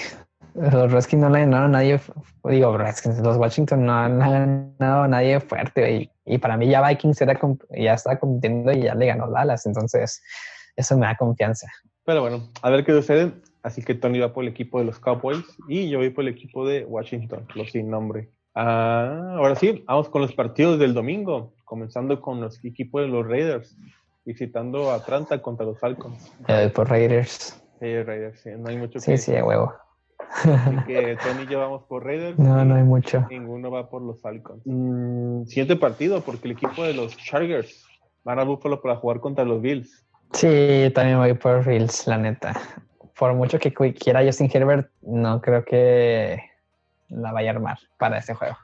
Los 0.56 0.92
Redskins 0.92 1.22
no 1.22 1.30
le 1.30 1.40
han 1.40 1.52
ganado 1.52 1.66
a 1.66 1.70
nadie. 1.70 2.00
Digo, 2.44 2.78
Redskins, 2.78 3.20
los 3.20 3.38
Washington 3.38 3.86
no 3.86 3.94
han 3.94 4.20
ganado 4.20 5.04
a 5.04 5.08
nadie 5.08 5.40
fuerte, 5.40 5.82
güey. 5.82 6.12
Y 6.26 6.38
para 6.38 6.58
mí 6.58 6.68
ya 6.68 6.86
Vikings 6.86 7.22
era, 7.22 7.40
ya 7.78 7.94
estaba 7.94 8.20
compitiendo 8.20 8.72
y 8.72 8.82
ya 8.82 8.96
le 8.96 9.08
ganó 9.08 9.30
Dallas. 9.30 9.66
Entonces, 9.66 10.22
eso 10.76 10.98
me 10.98 11.06
da 11.06 11.16
confianza. 11.16 11.68
Pero 12.06 12.22
bueno, 12.22 12.50
a 12.62 12.70
ver 12.70 12.84
qué 12.84 12.92
sucede. 12.92 13.32
Así 13.62 13.84
que 13.84 13.94
Tony 13.94 14.20
va 14.20 14.34
por 14.34 14.44
el 14.44 14.50
equipo 14.50 14.80
de 14.80 14.86
los 14.86 15.00
Cowboys 15.00 15.44
y 15.68 15.90
yo 15.90 16.00
voy 16.00 16.10
por 16.10 16.24
el 16.24 16.34
equipo 16.34 16.68
de 16.68 16.86
Washington, 16.86 17.46
los 17.56 17.72
sin 17.72 17.90
nombre. 17.90 18.30
Ah, 18.62 19.36
ahora 19.38 19.56
sí, 19.56 19.86
vamos 19.88 20.10
con 20.10 20.22
los 20.22 20.34
partidos 20.34 20.78
del 20.80 20.94
domingo, 20.94 21.54
comenzando 21.64 22.20
con 22.20 22.42
los 22.42 22.64
equipos 22.66 23.02
de 23.02 23.08
los 23.08 23.26
Raiders, 23.26 23.78
visitando 24.26 24.92
a 24.92 24.96
Atlanta 24.96 25.42
contra 25.42 25.66
los 25.66 25.80
Falcons. 25.80 26.30
Voy 26.46 26.68
por 26.68 26.90
Raiders. 26.90 27.58
Sí, 27.80 28.04
Raiders, 28.04 28.42
sí, 28.42 28.50
no 28.58 28.68
hay 28.68 28.76
mucho 28.76 29.00
Sí, 29.00 29.12
que 29.12 29.18
sí, 29.18 29.32
huevo. 29.32 29.74
Así 30.44 30.76
que 30.88 31.18
Tony 31.24 31.44
y 31.44 31.48
yo 31.48 31.60
vamos 31.60 31.84
por 31.84 32.04
Raiders. 32.04 32.38
No, 32.38 32.66
no 32.66 32.76
hay 32.76 32.84
mucho. 32.84 33.26
Ninguno 33.30 33.72
va 33.72 33.90
por 33.90 34.02
los 34.02 34.20
Falcons. 34.20 34.62
Mm, 34.66 35.46
siguiente 35.46 35.78
partido, 35.78 36.20
porque 36.20 36.50
el 36.50 36.58
equipo 36.58 36.84
de 36.84 36.94
los 36.94 37.16
Chargers 37.16 37.86
van 38.26 38.40
a 38.40 38.44
Buffalo 38.44 38.82
para 38.82 38.98
jugar 38.98 39.22
contra 39.22 39.46
los 39.46 39.62
Bills. 39.62 40.06
Sí, 40.34 40.92
también 40.94 41.18
voy 41.18 41.34
por 41.34 41.66
Reels, 41.66 42.06
la 42.08 42.18
neta. 42.18 42.60
Por 43.18 43.34
mucho 43.36 43.58
que 43.58 43.72
quiera 43.72 44.22
Justin 44.22 44.52
Herbert, 44.54 44.92
no 45.02 45.40
creo 45.40 45.64
que 45.64 46.49
la 47.10 47.32
vaya 47.32 47.52
a 47.52 47.54
armar 47.54 47.80
para 47.98 48.18
este 48.18 48.34
juego. 48.34 48.58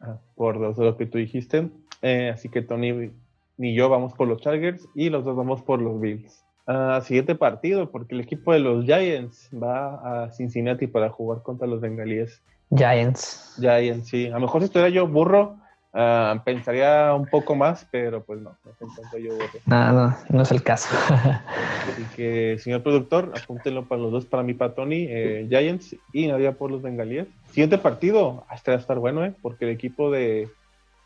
Ah, 0.00 0.18
por 0.34 0.58
dos 0.58 0.76
de 0.76 0.84
lo 0.84 0.96
que 0.96 1.06
tú 1.06 1.18
dijiste. 1.18 1.70
Eh, 2.02 2.30
así 2.34 2.48
que 2.48 2.62
Tony 2.62 3.10
ni 3.56 3.74
yo 3.74 3.88
vamos 3.88 4.12
por 4.14 4.28
los 4.28 4.40
Chargers 4.40 4.88
y 4.94 5.10
los 5.10 5.24
dos 5.24 5.36
vamos 5.36 5.62
por 5.62 5.80
los 5.80 6.00
Bills. 6.00 6.44
Ah, 6.66 7.00
siguiente 7.04 7.34
partido, 7.34 7.90
porque 7.90 8.14
el 8.14 8.20
equipo 8.22 8.52
de 8.52 8.58
los 8.58 8.84
Giants 8.84 9.50
va 9.52 10.24
a 10.24 10.32
Cincinnati 10.32 10.86
para 10.86 11.10
jugar 11.10 11.42
contra 11.42 11.66
los 11.66 11.80
Bengalíes. 11.80 12.42
Giants. 12.74 13.56
Giants, 13.60 14.08
sí. 14.08 14.26
A 14.28 14.34
lo 14.34 14.40
mejor 14.40 14.62
si 14.62 14.66
estuviera 14.66 14.88
yo 14.88 15.06
burro, 15.06 15.58
ah, 15.94 16.42
pensaría 16.44 17.14
un 17.14 17.26
poco 17.26 17.54
más, 17.54 17.86
pero 17.90 18.22
pues 18.22 18.40
no, 18.40 18.56
no 18.64 19.18
yo. 19.18 19.32
No, 19.66 19.92
no, 19.92 20.16
no 20.28 20.42
es 20.42 20.50
el 20.50 20.62
caso. 20.62 20.94
Así 21.88 22.04
que, 22.16 22.58
señor 22.58 22.82
productor, 22.82 23.32
apúntenlo 23.40 23.86
para 23.86 24.02
los 24.02 24.12
dos, 24.12 24.26
para 24.26 24.42
mí, 24.42 24.54
para 24.54 24.74
Tony, 24.74 25.06
eh, 25.08 25.46
Giants 25.48 25.96
y 26.12 26.26
Nadia 26.26 26.52
por 26.52 26.70
los 26.70 26.82
Bengalíes. 26.82 27.28
Siguiente 27.50 27.78
partido, 27.78 28.44
este 28.52 28.72
va 28.72 28.76
a 28.76 28.80
estar 28.80 28.98
bueno, 28.98 29.24
¿eh? 29.24 29.34
porque 29.40 29.64
el 29.64 29.70
equipo 29.70 30.10
de, 30.10 30.48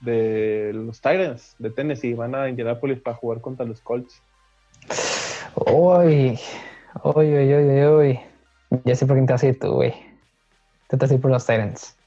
de 0.00 0.72
los 0.74 1.00
Titans 1.00 1.54
de 1.58 1.70
Tennessee 1.70 2.14
van 2.14 2.34
a 2.34 2.48
Indianapolis 2.48 3.00
para 3.00 3.16
jugar 3.16 3.40
contra 3.40 3.66
los 3.66 3.80
Colts. 3.80 4.22
Uy, 5.54 6.38
uy, 7.02 7.34
uy, 7.34 7.54
uy, 7.54 7.54
uy, 7.54 7.86
uy. 7.86 8.20
Ya 8.84 8.94
sé 8.94 9.06
por 9.06 9.16
quién 9.16 9.26
te 9.26 9.32
vas 9.32 9.42
a 9.42 9.48
ir 9.48 9.58
tú, 9.58 9.72
güey. 9.72 9.94
Te 10.88 10.96
vas 10.96 11.10
a 11.10 11.14
ir 11.14 11.20
por 11.20 11.30
los 11.30 11.44
Titans. 11.44 11.97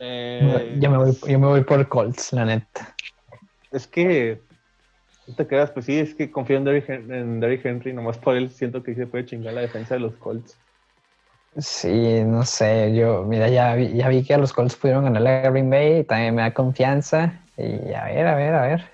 Eh, 0.00 0.78
Yo 0.80 0.90
me 0.90 0.96
voy, 0.96 1.16
yo 1.28 1.38
me 1.38 1.46
voy 1.46 1.62
por 1.62 1.86
Colts, 1.88 2.32
la 2.32 2.46
neta. 2.46 2.96
Es 3.70 3.86
que, 3.86 4.40
no 5.26 5.34
te 5.34 5.46
quedas, 5.46 5.70
pues 5.70 5.84
sí, 5.86 5.98
es 5.98 6.14
que 6.14 6.30
confío 6.30 6.56
en 6.56 6.64
Derrick, 6.64 6.88
en 6.88 7.38
Derrick 7.38 7.64
Henry, 7.64 7.92
nomás 7.92 8.18
por 8.18 8.34
él 8.34 8.50
siento 8.50 8.82
que 8.82 8.94
se 8.94 9.06
puede 9.06 9.26
chingar 9.26 9.52
la 9.52 9.60
defensa 9.60 9.94
de 9.94 10.00
los 10.00 10.14
Colts. 10.14 10.58
Sí, 11.58 12.22
no 12.24 12.44
sé, 12.44 12.94
yo, 12.94 13.24
mira, 13.24 13.48
ya 13.48 13.74
vi, 13.74 13.92
ya 13.92 14.08
vi 14.08 14.24
que 14.24 14.38
los 14.38 14.52
Colts 14.52 14.76
pudieron 14.76 15.04
ganarle 15.04 15.30
a 15.30 15.50
Green 15.50 15.68
Bay, 15.68 16.04
también 16.04 16.34
me 16.34 16.42
da 16.42 16.54
confianza. 16.54 17.44
Y 17.56 17.92
a 17.92 18.04
ver, 18.04 18.26
a 18.26 18.34
ver, 18.36 18.54
a 18.54 18.62
ver. 18.62 18.84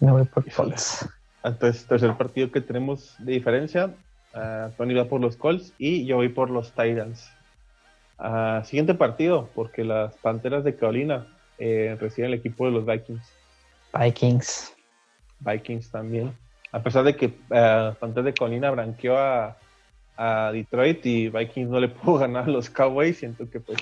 Me 0.00 0.10
voy 0.10 0.24
por 0.24 0.50
Colts. 0.50 1.08
Entonces, 1.44 1.86
tercer 1.86 2.16
partido 2.16 2.50
que 2.50 2.60
tenemos 2.60 3.14
de 3.18 3.32
diferencia. 3.32 3.94
Uh, 4.34 4.70
Tony 4.76 4.94
va 4.94 5.04
por 5.04 5.20
los 5.20 5.36
Colts 5.36 5.72
y 5.78 6.04
yo 6.06 6.16
voy 6.16 6.30
por 6.30 6.50
los 6.50 6.72
Titans. 6.72 7.30
Uh, 8.20 8.62
siguiente 8.64 8.92
partido, 8.94 9.48
porque 9.54 9.82
las 9.82 10.14
Panteras 10.18 10.62
de 10.62 10.76
Carolina 10.76 11.26
eh, 11.58 11.96
reciben 11.98 12.32
el 12.32 12.38
equipo 12.38 12.66
de 12.66 12.72
los 12.72 12.84
Vikings. 12.84 13.32
Vikings. 13.98 14.74
Vikings 15.40 15.90
también. 15.90 16.32
A 16.70 16.82
pesar 16.82 17.04
de 17.04 17.16
que 17.16 17.26
uh, 17.26 17.94
Panteras 17.98 18.26
de 18.26 18.34
Carolina 18.34 18.70
branqueó 18.70 19.16
a, 19.16 19.56
a, 20.18 20.52
Detroit 20.52 21.04
y 21.06 21.30
Vikings 21.30 21.70
no 21.70 21.80
le 21.80 21.88
pudo 21.88 22.18
ganar 22.18 22.44
a 22.44 22.48
los 22.48 22.68
Cowboys, 22.68 23.16
siento 23.16 23.48
que 23.48 23.58
pues 23.58 23.78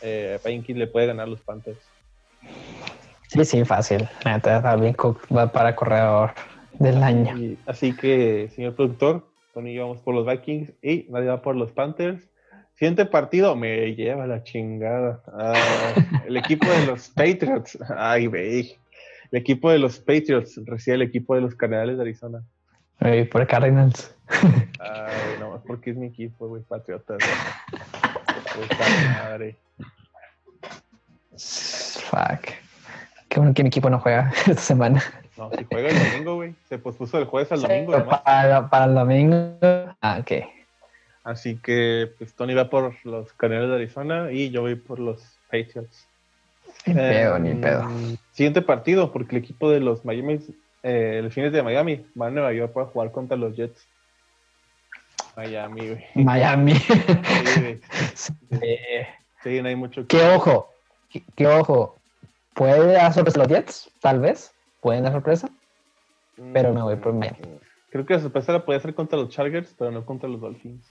eh, 0.00 0.38
Vikings 0.42 0.78
le 0.78 0.86
puede 0.86 1.08
ganar 1.08 1.26
a 1.26 1.30
los 1.30 1.40
Panthers. 1.40 1.78
Sí, 3.28 3.44
sí, 3.44 3.64
fácil. 3.64 4.08
Dalvin 4.24 4.94
Cook 4.94 5.26
va 5.34 5.50
para 5.50 5.76
corredor 5.76 6.32
del 6.78 7.02
año. 7.02 7.56
así 7.66 7.94
que, 7.94 8.50
señor 8.54 8.74
productor, 8.76 9.26
Tony 9.52 9.72
y 9.72 9.74
yo 9.74 9.88
vamos 9.88 10.02
por 10.02 10.14
los 10.14 10.26
Vikings 10.26 10.72
y 10.82 11.06
nadie 11.10 11.28
va 11.28 11.42
por 11.42 11.54
los 11.54 11.70
Panthers. 11.70 12.28
Siguiente 12.74 13.06
partido 13.06 13.54
me 13.54 13.94
lleva 13.94 14.26
la 14.26 14.42
chingada. 14.42 15.22
Ah, 15.32 15.94
el 16.26 16.36
equipo 16.36 16.66
de 16.66 16.86
los 16.86 17.08
Patriots. 17.10 17.78
Ay, 17.96 18.26
ve. 18.26 18.76
El 19.30 19.38
equipo 19.38 19.70
de 19.70 19.78
los 19.78 19.98
Patriots 20.00 20.60
recibe 20.64 20.96
el 20.96 21.02
equipo 21.02 21.34
de 21.36 21.42
los 21.42 21.54
Cardenales 21.54 21.96
de 21.96 22.02
Arizona. 22.02 22.42
Ay, 22.98 23.24
por 23.24 23.46
Cardinals. 23.46 24.16
Ay, 24.80 25.36
no, 25.38 25.62
porque 25.66 25.90
es 25.90 25.96
mi 25.96 26.06
equipo, 26.06 26.48
güey, 26.48 26.62
Patriotas. 26.62 27.18
madre. 29.22 29.56
Fuck. 31.36 32.54
Qué 33.28 33.40
bueno 33.40 33.54
que 33.54 33.62
mi 33.62 33.68
equipo 33.68 33.90
no 33.90 33.98
juega 33.98 34.32
esta 34.46 34.54
semana. 34.56 35.02
No, 35.36 35.50
si 35.50 35.64
juega 35.64 35.90
el 35.90 36.10
domingo, 36.10 36.36
güey. 36.36 36.54
Se 36.68 36.78
pospuso 36.78 37.18
el 37.18 37.24
jueves 37.24 37.50
al 37.52 37.62
domingo. 37.62 37.92
para, 38.04 38.68
para, 38.68 38.84
el 38.84 38.94
domingo. 38.94 39.58
Ah, 40.00 40.18
ok. 40.20 40.53
Así 41.24 41.56
que, 41.56 42.12
pues 42.18 42.34
Tony 42.34 42.52
va 42.52 42.68
por 42.68 42.94
los 43.04 43.32
Cardenales 43.32 43.70
de 43.70 43.76
Arizona 43.76 44.30
y 44.30 44.50
yo 44.50 44.60
voy 44.60 44.74
por 44.74 44.98
los 44.98 45.38
Patriots. 45.50 46.06
Ni 46.84 46.94
pedo, 46.94 47.38
ni 47.38 47.54
pedo. 47.54 47.88
Siguiente 48.32 48.60
partido, 48.60 49.10
porque 49.10 49.36
el 49.36 49.42
equipo 49.42 49.70
de 49.70 49.80
los 49.80 50.04
Miami, 50.04 50.38
eh, 50.82 51.20
los 51.24 51.32
fines 51.32 51.50
de 51.52 51.62
Miami, 51.62 52.04
van 52.14 52.28
a 52.28 52.32
Nueva 52.32 52.52
York 52.52 52.74
para 52.74 52.86
jugar 52.86 53.10
contra 53.10 53.38
los 53.38 53.56
Jets. 53.56 53.88
Miami, 55.34 55.88
güey. 55.88 56.04
Miami. 56.14 56.74
Sí, 56.74 57.80
sí. 59.42 59.62
no 59.62 59.68
hay 59.68 59.76
mucho 59.76 60.06
que. 60.06 60.18
¿Qué 60.18 60.28
ojo? 60.28 60.70
¿Qué, 61.36 61.46
ojo? 61.46 61.98
¿Puede 62.52 62.92
dar 62.92 63.14
sorpresa 63.14 63.38
los 63.38 63.48
Jets? 63.48 63.90
Tal 64.00 64.20
vez. 64.20 64.52
¿Pueden 64.80 65.04
dar 65.04 65.12
sorpresa? 65.12 65.48
Pero 66.52 66.74
me 66.74 66.82
voy 66.82 66.96
por 66.96 67.14
Miami. 67.14 67.38
Creo 67.90 68.04
que 68.04 68.14
la 68.14 68.20
sorpresa 68.20 68.52
la 68.52 68.64
puede 68.64 68.78
hacer 68.78 68.94
contra 68.94 69.18
los 69.18 69.30
Chargers, 69.30 69.74
pero 69.78 69.90
no 69.90 70.04
contra 70.04 70.28
los 70.28 70.40
Dolphins. 70.40 70.84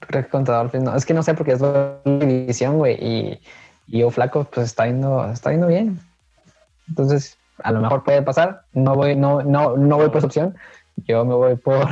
Creo 0.00 0.24
que 0.24 0.28
contra 0.30 0.56
Dolphins 0.58 0.84
no. 0.84 0.94
Es 0.94 1.04
que 1.04 1.14
no 1.14 1.22
sé 1.22 1.34
porque 1.34 1.52
es 1.52 1.60
la 1.60 1.96
división, 2.04 2.78
güey. 2.78 2.94
Y, 2.94 3.40
y 3.88 4.00
yo 4.00 4.10
flaco, 4.10 4.44
pues 4.44 4.66
está 4.66 4.86
yendo, 4.86 5.30
está 5.30 5.50
yendo 5.50 5.66
bien. 5.66 5.98
Entonces, 6.88 7.36
a 7.62 7.72
lo 7.72 7.80
mejor 7.80 8.04
puede 8.04 8.22
pasar. 8.22 8.62
No 8.72 8.94
voy, 8.94 9.16
no, 9.16 9.42
no, 9.42 9.76
no 9.76 9.96
voy 9.96 10.08
por 10.08 10.18
esa 10.18 10.26
opción. 10.26 10.56
Yo 11.06 11.24
me 11.24 11.34
voy 11.34 11.56
por, 11.56 11.86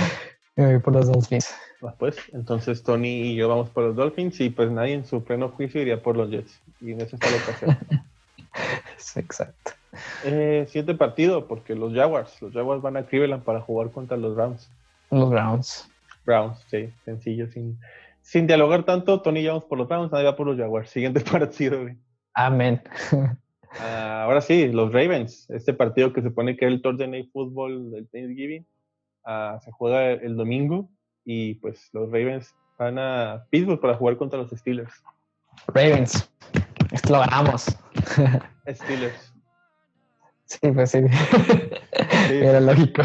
me 0.56 0.66
voy 0.66 0.78
por 0.78 0.94
los 0.94 1.06
Dolphins. 1.06 1.54
Pues, 1.98 2.16
entonces 2.32 2.82
Tony 2.82 3.08
y 3.08 3.34
yo 3.34 3.48
vamos 3.48 3.68
por 3.68 3.84
los 3.84 3.96
Dolphins 3.96 4.40
y 4.40 4.48
pues 4.48 4.70
nadie 4.70 4.94
en 4.94 5.04
su 5.04 5.22
pleno 5.22 5.50
juicio 5.50 5.82
iría 5.82 6.02
por 6.02 6.16
los 6.16 6.30
Jets. 6.30 6.60
Y 6.80 6.92
en 6.92 7.00
eso 7.00 7.16
está 7.16 7.30
la 7.30 7.36
ocasión. 7.36 7.78
Exacto. 9.16 9.72
Eh, 10.24 10.64
siguiente 10.66 10.94
partido, 10.94 11.46
porque 11.46 11.74
los 11.74 11.92
Jaguars, 11.92 12.40
los 12.40 12.52
Jaguars 12.52 12.82
van 12.82 12.96
a 12.96 13.04
Cleveland 13.04 13.42
para 13.42 13.60
jugar 13.60 13.90
contra 13.90 14.16
los 14.16 14.34
Browns. 14.34 14.68
Los 15.10 15.30
Browns. 15.30 15.88
Browns, 16.24 16.64
sí, 16.68 16.92
sencillo, 17.04 17.48
sin, 17.50 17.78
sin 18.22 18.46
dialogar 18.46 18.84
tanto. 18.84 19.20
Tony 19.22 19.46
vamos 19.46 19.64
por 19.64 19.78
los 19.78 19.88
Browns, 19.88 20.12
nadie 20.12 20.24
va 20.24 20.36
por 20.36 20.46
los 20.46 20.56
Jaguars. 20.56 20.90
Siguiente 20.90 21.20
partido, 21.30 21.82
güey. 21.82 21.96
Amén. 22.34 22.82
Ah, 23.80 24.22
ahora 24.24 24.40
sí, 24.40 24.68
los 24.68 24.92
Ravens, 24.92 25.48
este 25.50 25.72
partido 25.74 26.12
que 26.12 26.22
se 26.22 26.30
pone 26.30 26.56
que 26.56 26.64
es 26.64 26.72
el 26.72 26.82
Thursday 26.82 27.08
Night 27.08 27.30
Football 27.32 27.90
del 27.90 28.08
Thanksgiving, 28.08 28.66
uh, 29.26 29.60
se 29.60 29.70
juega 29.72 30.12
el 30.12 30.36
domingo 30.36 30.88
y 31.24 31.54
pues 31.54 31.88
los 31.92 32.10
Ravens 32.10 32.54
van 32.78 32.98
a 32.98 33.46
Pittsburgh 33.50 33.80
para 33.80 33.94
jugar 33.94 34.16
contra 34.16 34.38
los 34.38 34.50
Steelers. 34.50 34.92
Ravens, 35.68 36.30
esto 36.92 37.12
lo 37.12 37.20
ganamos. 37.20 37.66
Steelers. 38.68 39.30
Sí, 40.46 40.70
pues 40.72 40.90
sí. 40.90 40.98
Era 42.30 42.60
lógico. 42.60 43.02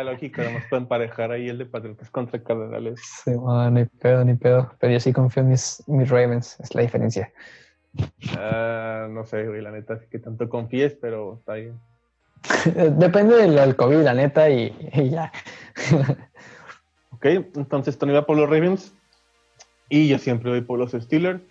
Era 0.00 0.12
lógico, 0.12 0.40
además 0.40 0.64
pueden 0.70 0.84
emparejar 0.84 1.30
ahí 1.30 1.50
el 1.50 1.58
de 1.58 1.66
Patriotas 1.66 2.08
contra 2.10 2.42
Cardenales. 2.42 3.00
Sí, 3.24 3.32
ni 3.70 3.84
pedo, 3.84 4.24
ni 4.24 4.34
pedo. 4.34 4.72
Pero 4.78 4.94
yo 4.94 5.00
sí 5.00 5.12
confío 5.12 5.42
en 5.42 5.50
mis, 5.50 5.84
mis 5.86 6.08
Ravens, 6.08 6.58
es 6.60 6.74
la 6.74 6.80
diferencia. 6.80 7.30
Uh, 7.96 9.08
no 9.10 9.26
sé, 9.26 9.46
güey, 9.46 9.60
la 9.60 9.72
neta, 9.72 10.00
que 10.10 10.18
tanto 10.18 10.48
confíes, 10.48 10.94
pero 10.94 11.36
está 11.38 11.54
bien. 11.54 11.78
Depende 12.98 13.36
del, 13.36 13.76
COVID, 13.76 13.98
la 13.98 14.14
neta, 14.14 14.48
y, 14.48 14.74
y 14.94 15.10
ya. 15.10 15.30
ok, 17.10 17.26
entonces 17.56 17.98
Tony 17.98 18.12
va 18.12 18.24
por 18.24 18.38
los 18.38 18.48
Ravens 18.48 18.94
y 19.90 20.08
yo 20.08 20.18
siempre 20.18 20.50
voy 20.50 20.62
por 20.62 20.78
los 20.78 20.92
Steelers. 20.92 21.42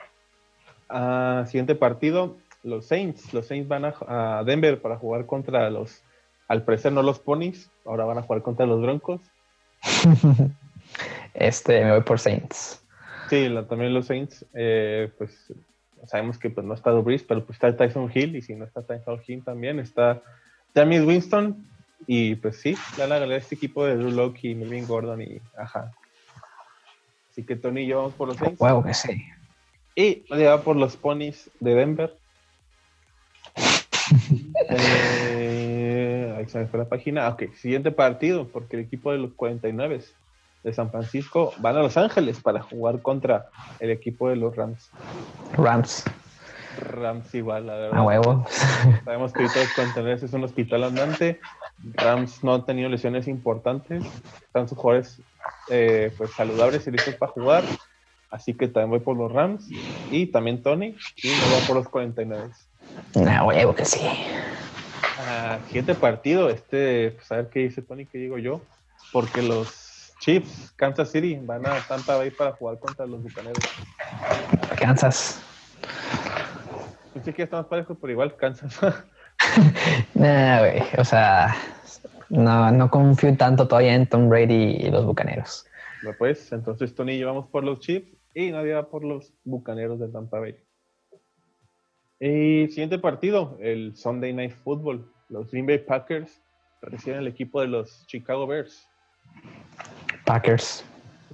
Uh, 0.90 1.46
siguiente 1.46 1.76
partido, 1.76 2.38
los 2.64 2.88
Saints. 2.88 3.32
Los 3.32 3.46
Saints 3.46 3.68
van 3.68 3.86
a, 3.86 4.44
Denver 4.44 4.82
para 4.82 4.98
jugar 4.98 5.28
contra 5.28 5.70
los, 5.70 6.04
al 6.50 6.64
parecer 6.64 6.92
no 6.92 7.04
los 7.04 7.20
Ponies, 7.20 7.70
ahora 7.86 8.06
van 8.06 8.18
a 8.18 8.24
jugar 8.24 8.42
contra 8.42 8.66
los 8.66 8.82
Broncos. 8.82 9.22
este, 11.36 11.86
me 11.86 11.92
voy 11.92 12.02
por 12.02 12.20
Saints. 12.20 12.84
Sí, 13.30 13.48
también 13.70 13.94
los 13.94 14.08
Saints, 14.08 14.44
eh, 14.56 15.12
pues 15.18 15.54
sabemos 16.08 16.40
que 16.40 16.50
pues, 16.50 16.66
no 16.66 16.74
está 16.74 16.92
Breeze, 16.92 17.24
pero 17.28 17.46
pues 17.46 17.56
está 17.56 17.78
Tyson 17.78 18.12
Hill, 18.14 18.36
y 18.36 18.42
si 18.42 18.56
no 18.56 18.66
está 18.66 18.82
Tyson 18.82 19.22
Hill 19.26 19.44
también 19.44 19.80
está 19.80 20.24
James 20.74 21.06
Winston, 21.06 21.68
y 22.08 22.34
pues 22.36 22.60
sí, 22.60 22.76
la 22.98 23.06
la 23.06 23.36
este 23.36 23.54
equipo 23.54 23.86
de 23.86 23.96
Drew 23.96 24.10
Locke 24.10 24.46
y 24.46 24.56
Melvin 24.56 24.88
Gordon, 24.88 25.22
y 25.22 25.40
ajá. 25.56 25.92
Así 27.30 27.46
que 27.46 27.56
Tony 27.56 27.82
y 27.82 27.88
yo 27.88 27.98
vamos 27.98 28.16
por 28.16 28.28
los 28.28 28.38
Saints. 28.38 28.60
Huevo 28.60 28.84
que 28.84 28.96
sí. 28.96 29.24
Y 29.94 30.24
va 30.32 30.64
por 30.64 30.76
los 30.76 30.98
Ponies 30.98 31.52
de 31.60 31.76
Denver. 31.76 32.18
eh, 34.68 35.28
ahí 36.40 36.50
se 36.50 36.60
me 36.60 36.68
fue 36.68 36.80
la 36.80 36.90
página. 36.90 37.28
Ok, 37.30 37.54
siguiente 37.54 37.92
partido, 37.92 38.48
porque 38.48 38.78
el 38.78 38.84
equipo 38.84 39.12
de 39.12 39.20
los 39.20 39.34
49 39.34 40.02
de 40.64 40.74
San 40.74 40.90
Francisco 40.92 41.54
van 41.60 41.78
a 41.78 41.82
Los 41.82 41.98
Ángeles 41.98 42.42
para 42.42 42.62
jugar 42.62 43.02
contra 43.02 43.48
el 43.80 43.92
equipo 43.92 44.30
de 44.30 44.36
los 44.36 44.56
Rams. 44.56 44.90
Rams. 45.54 46.06
Rams 46.80 47.34
igual, 47.34 47.68
la 47.68 47.76
verdad. 47.76 47.98
A 47.98 48.04
huevo. 48.04 48.46
Sabemos 49.06 49.34
que 49.34 49.48
todos 49.48 49.68
49 49.76 50.26
es 50.26 50.34
un 50.34 50.44
hospital 50.44 50.84
andante. 50.84 51.40
Rams 51.94 52.44
no 52.44 52.56
han 52.56 52.66
tenido 52.66 52.90
lesiones 52.90 53.28
importantes. 53.28 54.04
Están 54.42 54.68
sus 54.68 54.78
jugadores 54.78 55.22
eh, 55.70 56.12
pues 56.18 56.32
saludables 56.32 56.88
y 56.88 56.92
listos 56.92 57.16
para 57.16 57.32
jugar. 57.32 57.64
Así 58.30 58.54
que 58.54 58.68
también 58.68 58.92
voy 58.92 59.00
por 59.00 59.18
los 59.18 59.32
Rams 59.32 59.68
y 60.12 60.28
también 60.28 60.62
Tony 60.62 60.96
y 61.24 61.28
me 61.28 61.56
voy 61.56 61.62
por 61.68 61.76
los 61.78 61.90
49. 61.90 62.50
No, 63.16 63.48
huevo 63.48 63.74
que 63.74 63.86
sí. 63.86 64.00
Siguiente 65.68 65.96
partido, 65.96 66.50
este, 66.50 67.12
pues 67.12 67.32
a 67.32 67.38
ver 67.38 67.50
qué 67.50 67.60
dice 67.60 67.82
Tony, 67.82 68.06
qué 68.06 68.18
digo 68.18 68.38
yo, 68.38 68.62
porque 69.12 69.42
los 69.42 70.14
Chiefs, 70.20 70.74
Kansas 70.76 71.12
City, 71.12 71.40
van 71.42 71.66
a 71.66 71.80
Tampa 71.88 72.18
Bay 72.18 72.32
para 72.32 72.52
jugar 72.54 72.80
contra 72.80 73.06
los 73.06 73.24
Bucaneros. 73.24 73.64
Kansas. 74.78 75.42
Pensé 77.14 77.34
que 77.34 77.44
estamos 77.44 77.68
parejos, 77.68 77.98
pero 78.00 78.12
igual 78.12 78.36
Kansas. 78.36 78.80
nah, 80.14 80.60
güey, 80.60 80.82
o 80.98 81.06
sea, 81.06 81.56
no, 82.30 82.72
no 82.72 82.90
confío 82.90 83.36
tanto 83.38 83.68
todavía 83.68 83.96
en 83.96 84.08
Tom 84.08 84.30
Brady 84.30 84.78
y 84.80 84.92
los 84.92 85.06
Bucaneros. 85.06 85.66
Pues, 86.18 86.52
entonces 86.52 86.96
Tony 86.96 87.14
y 87.14 87.20
yo 87.20 87.28
vamos 87.28 87.48
por 87.48 87.64
los 87.64 87.80
Chiefs 87.80 88.08
y 88.34 88.52
nadie 88.52 88.74
va 88.74 88.90
por 88.90 89.04
los 89.04 89.34
Bucaneros 89.44 90.00
de 90.00 90.10
Tampa 90.10 90.40
Bay. 90.40 90.56
Y 92.20 92.68
siguiente 92.68 93.00
partido, 93.00 93.58
el 93.62 93.96
Sunday 93.96 94.34
Night 94.34 94.54
Football. 94.64 95.10
Los 95.30 95.52
Green 95.52 95.66
Bay 95.68 95.78
Packers 95.78 96.42
reciben 96.82 97.20
el 97.20 97.28
equipo 97.28 97.62
de 97.62 97.68
los 97.68 98.06
Chicago 98.08 98.48
Bears. 98.48 98.88
Packers. 100.26 100.84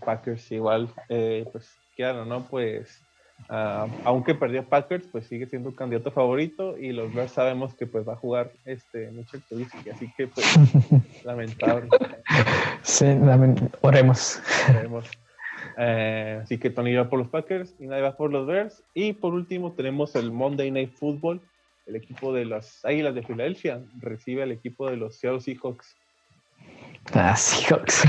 Packers 0.04 0.52
igual, 0.52 0.90
eh, 1.10 1.46
pues 1.52 1.74
claro, 1.96 2.26
¿no? 2.26 2.46
Pues 2.46 3.02
uh, 3.50 3.90
aunque 4.04 4.36
perdió 4.36 4.64
Packers, 4.68 5.08
pues 5.08 5.28
sigue 5.28 5.48
siendo 5.48 5.74
candidato 5.74 6.12
favorito 6.12 6.78
y 6.78 6.92
los 6.92 7.14
Bears 7.14 7.32
sabemos 7.32 7.74
que 7.74 7.88
pues 7.88 8.08
va 8.08 8.14
a 8.14 8.18
jugar 8.18 8.52
este 8.66 9.10
Mitchell 9.12 9.42
Trubisky, 9.48 9.90
así 9.90 10.12
que 10.18 10.28
pues 10.28 10.46
lamentable. 11.24 11.88
Sí, 12.84 13.06
oremos. 13.82 14.42
oremos. 14.70 15.10
Eh, 15.78 16.40
así 16.44 16.58
que 16.58 16.70
Tony 16.70 16.94
va 16.96 17.10
por 17.10 17.20
los 17.20 17.30
Packers 17.30 17.76
y 17.80 17.88
nadie 17.88 18.04
va 18.04 18.16
por 18.16 18.32
los 18.32 18.46
Bears. 18.46 18.84
Y 18.94 19.14
por 19.14 19.34
último 19.34 19.72
tenemos 19.72 20.16
el 20.16 20.32
Monday 20.32 20.70
Night 20.72 20.94
Football 20.94 21.42
el 21.86 21.96
equipo 21.96 22.34
de 22.34 22.46
las 22.46 22.84
Águilas 22.84 23.16
de 23.16 23.24
Filadelfia 23.24 23.82
recibe 24.00 24.44
al 24.44 24.52
equipo 24.52 24.90
de 24.90 24.98
los 24.98 25.16
Seattle 25.16 25.42
Seahawks. 25.42 25.96
Ah, 27.14 27.36
Seahawks. 27.36 28.04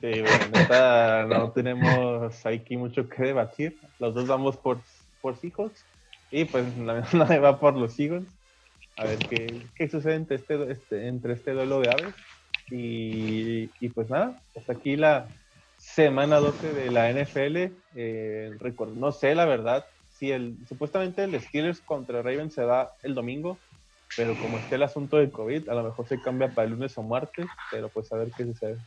Sí, 0.00 0.22
bueno, 0.22 1.26
no 1.28 1.50
tenemos 1.50 2.46
aquí 2.46 2.76
mucho 2.76 3.08
que 3.08 3.22
debatir. 3.22 3.76
Los 3.98 4.14
dos 4.14 4.26
vamos 4.26 4.56
por, 4.56 4.78
por 5.20 5.36
Seahawks 5.36 5.84
y 6.30 6.44
pues 6.44 6.76
nadie 7.12 7.38
va 7.38 7.58
por 7.58 7.76
los 7.76 7.94
Seahawks. 7.94 8.30
A 8.96 9.04
ver 9.04 9.18
qué, 9.18 9.62
qué 9.76 9.88
sucede 9.88 10.14
entre 10.14 10.36
este, 10.36 10.72
este, 10.72 11.06
entre 11.06 11.32
este 11.34 11.52
duelo 11.52 11.80
de 11.80 11.90
aves. 11.90 12.14
Y, 12.70 13.70
y, 13.80 13.88
pues 13.88 14.10
nada, 14.10 14.42
hasta 14.54 14.72
aquí 14.72 14.96
la 14.96 15.26
semana 15.78 16.36
12 16.36 16.74
de 16.74 16.90
la 16.90 17.10
NFL. 17.10 17.72
Eh, 17.94 18.50
no 18.96 19.12
sé 19.12 19.34
la 19.34 19.46
verdad 19.46 19.86
si 20.18 20.32
el 20.32 20.56
supuestamente 20.68 21.24
el 21.24 21.40
Steelers 21.40 21.80
contra 21.80 22.22
Ravens 22.22 22.54
se 22.54 22.64
da 22.64 22.92
el 23.02 23.14
domingo, 23.14 23.56
pero 24.16 24.34
como 24.34 24.58
está 24.58 24.74
el 24.74 24.82
asunto 24.82 25.16
de 25.16 25.30
COVID, 25.30 25.68
a 25.68 25.74
lo 25.74 25.84
mejor 25.84 26.08
se 26.08 26.20
cambia 26.20 26.48
para 26.48 26.66
el 26.66 26.72
lunes 26.72 26.96
o 26.98 27.02
martes, 27.02 27.46
pero 27.70 27.88
pues 27.88 28.12
a 28.12 28.16
ver 28.16 28.30
qué 28.36 28.44
sucede. 28.44 28.78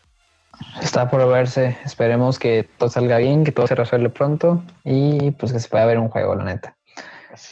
Está 0.81 1.09
por 1.09 1.25
verse. 1.29 1.77
Esperemos 1.85 2.37
que 2.37 2.67
todo 2.77 2.89
salga 2.89 3.17
bien, 3.17 3.45
que 3.45 3.53
todo 3.53 3.65
se 3.65 3.75
resuelva 3.75 4.09
pronto 4.09 4.61
y 4.83 5.31
pues 5.31 5.53
que 5.53 5.59
se 5.59 5.69
pueda 5.69 5.85
ver 5.85 5.99
un 5.99 6.09
juego, 6.09 6.35
la 6.35 6.43
neta. 6.43 6.75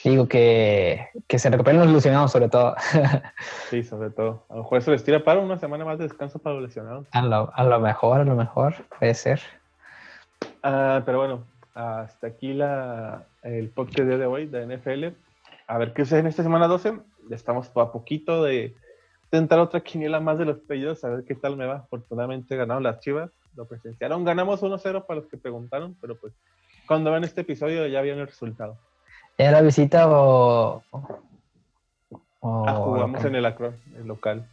Digo 0.04 0.28
que, 0.28 1.08
que 1.26 1.40
se 1.40 1.50
recuperen 1.50 1.80
los 1.80 1.90
lesionados, 1.90 2.34
sobre 2.34 2.50
todo. 2.50 2.76
sí, 3.70 3.84
sobre 3.84 4.10
todo. 4.10 4.46
A 4.50 4.56
lo 4.56 4.64
mejor 4.64 4.80
eso 4.80 4.92
les 4.92 5.06
tira 5.06 5.24
para 5.24 5.40
una 5.40 5.58
semana 5.58 5.86
más 5.86 5.98
de 5.98 6.04
descanso 6.10 6.40
para 6.40 6.56
los 6.56 6.66
lesionados. 6.66 7.08
A 7.12 7.22
lo, 7.22 7.50
a 7.56 7.64
lo 7.64 7.80
mejor, 7.80 8.20
a 8.20 8.26
lo 8.26 8.36
mejor, 8.36 8.76
puede 9.00 9.14
ser. 9.14 9.40
Ah, 10.64 11.02
pero 11.06 11.20
bueno, 11.20 11.46
hasta 11.80 12.28
aquí 12.28 12.54
la, 12.54 13.24
el 13.42 13.70
podcast 13.70 14.10
de 14.10 14.26
hoy 14.26 14.48
de 14.48 14.66
NFL. 14.66 15.16
A 15.68 15.78
ver 15.78 15.94
qué 15.94 16.04
sucede 16.04 16.20
en 16.20 16.28
esta 16.28 16.44
semana 16.44 16.68
12. 16.68 17.00
Estamos 17.32 17.72
a 17.74 17.92
poquito 17.92 18.44
de 18.44 18.76
tentar 19.30 19.60
otra 19.60 19.80
quiniela 19.80 20.20
más 20.20 20.38
de 20.38 20.46
los 20.46 20.58
pedidos, 20.60 21.04
a 21.06 21.10
ver 21.10 21.24
qué 21.24 21.36
tal 21.36 21.56
me 21.56 21.66
va. 21.66 21.76
Afortunadamente 21.78 22.58
ganaron 22.58 22.84
las 22.84 23.00
chivas, 23.00 23.32
lo 23.56 23.66
presenciaron. 23.66 24.26
Ganamos 24.26 24.62
1-0 24.62 25.06
para 25.06 25.20
los 25.22 25.30
que 25.30 25.38
preguntaron, 25.38 25.96
pero 26.02 26.18
pues 26.18 26.34
cuando 26.86 27.12
ven 27.12 27.24
este 27.24 27.42
episodio 27.42 27.88
ya 27.88 28.02
vieron 28.02 28.20
el 28.20 28.28
resultado. 28.28 28.78
¿Era 29.38 29.62
visita 29.62 30.10
o.? 30.10 30.84
ah, 32.42 32.74
jugamos 32.74 33.24
en 33.24 33.36
el 33.36 33.46
Acron, 33.46 33.78
el 33.96 34.06
local. 34.06 34.46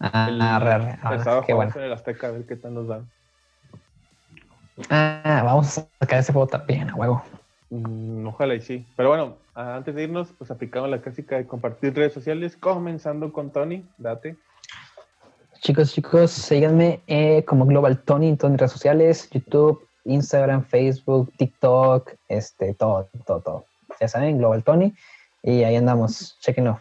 Ah, 0.00 0.26
el, 0.28 0.40
ah, 0.42 1.42
qué 1.46 1.54
bueno. 1.54 1.72
en 1.76 1.82
el 1.82 1.92
Azteca 1.92 2.28
a 2.28 2.30
ver 2.32 2.46
qué 2.46 2.56
tal 2.56 2.74
nos 2.74 2.88
dan. 2.88 3.08
Ah, 4.90 5.42
vamos 5.44 5.78
a 5.78 5.86
sacar 6.00 6.18
ese 6.18 6.32
juego 6.32 6.48
también, 6.48 6.90
a 6.90 6.94
huevo. 6.94 7.22
Mm, 7.70 8.26
ojalá 8.26 8.54
y 8.54 8.60
sí. 8.60 8.86
Pero 8.96 9.10
bueno, 9.10 9.36
antes 9.54 9.94
de 9.94 10.04
irnos, 10.04 10.32
pues 10.36 10.50
aplicamos 10.50 10.90
la 10.90 11.00
clásica 11.00 11.36
de 11.36 11.46
compartir 11.46 11.94
redes 11.94 12.12
sociales, 12.12 12.56
comenzando 12.56 13.32
con 13.32 13.50
Tony. 13.50 13.84
Date. 13.98 14.36
Chicos, 15.60 15.92
chicos, 15.92 16.30
síganme 16.30 17.00
eh, 17.06 17.44
como 17.44 17.64
Global 17.64 17.98
Tony 18.02 18.28
en 18.28 18.36
todas 18.36 18.52
mis 18.52 18.60
redes 18.60 18.72
sociales, 18.72 19.30
YouTube, 19.30 19.86
Instagram, 20.04 20.64
Facebook, 20.64 21.32
TikTok, 21.38 22.12
este, 22.28 22.74
todo, 22.74 23.08
todo, 23.24 23.40
todo. 23.40 23.64
Ya 24.00 24.08
saben, 24.08 24.38
Global 24.38 24.62
Tony. 24.62 24.92
Y 25.42 25.62
ahí 25.62 25.76
andamos, 25.76 26.38
chequenlo. 26.40 26.80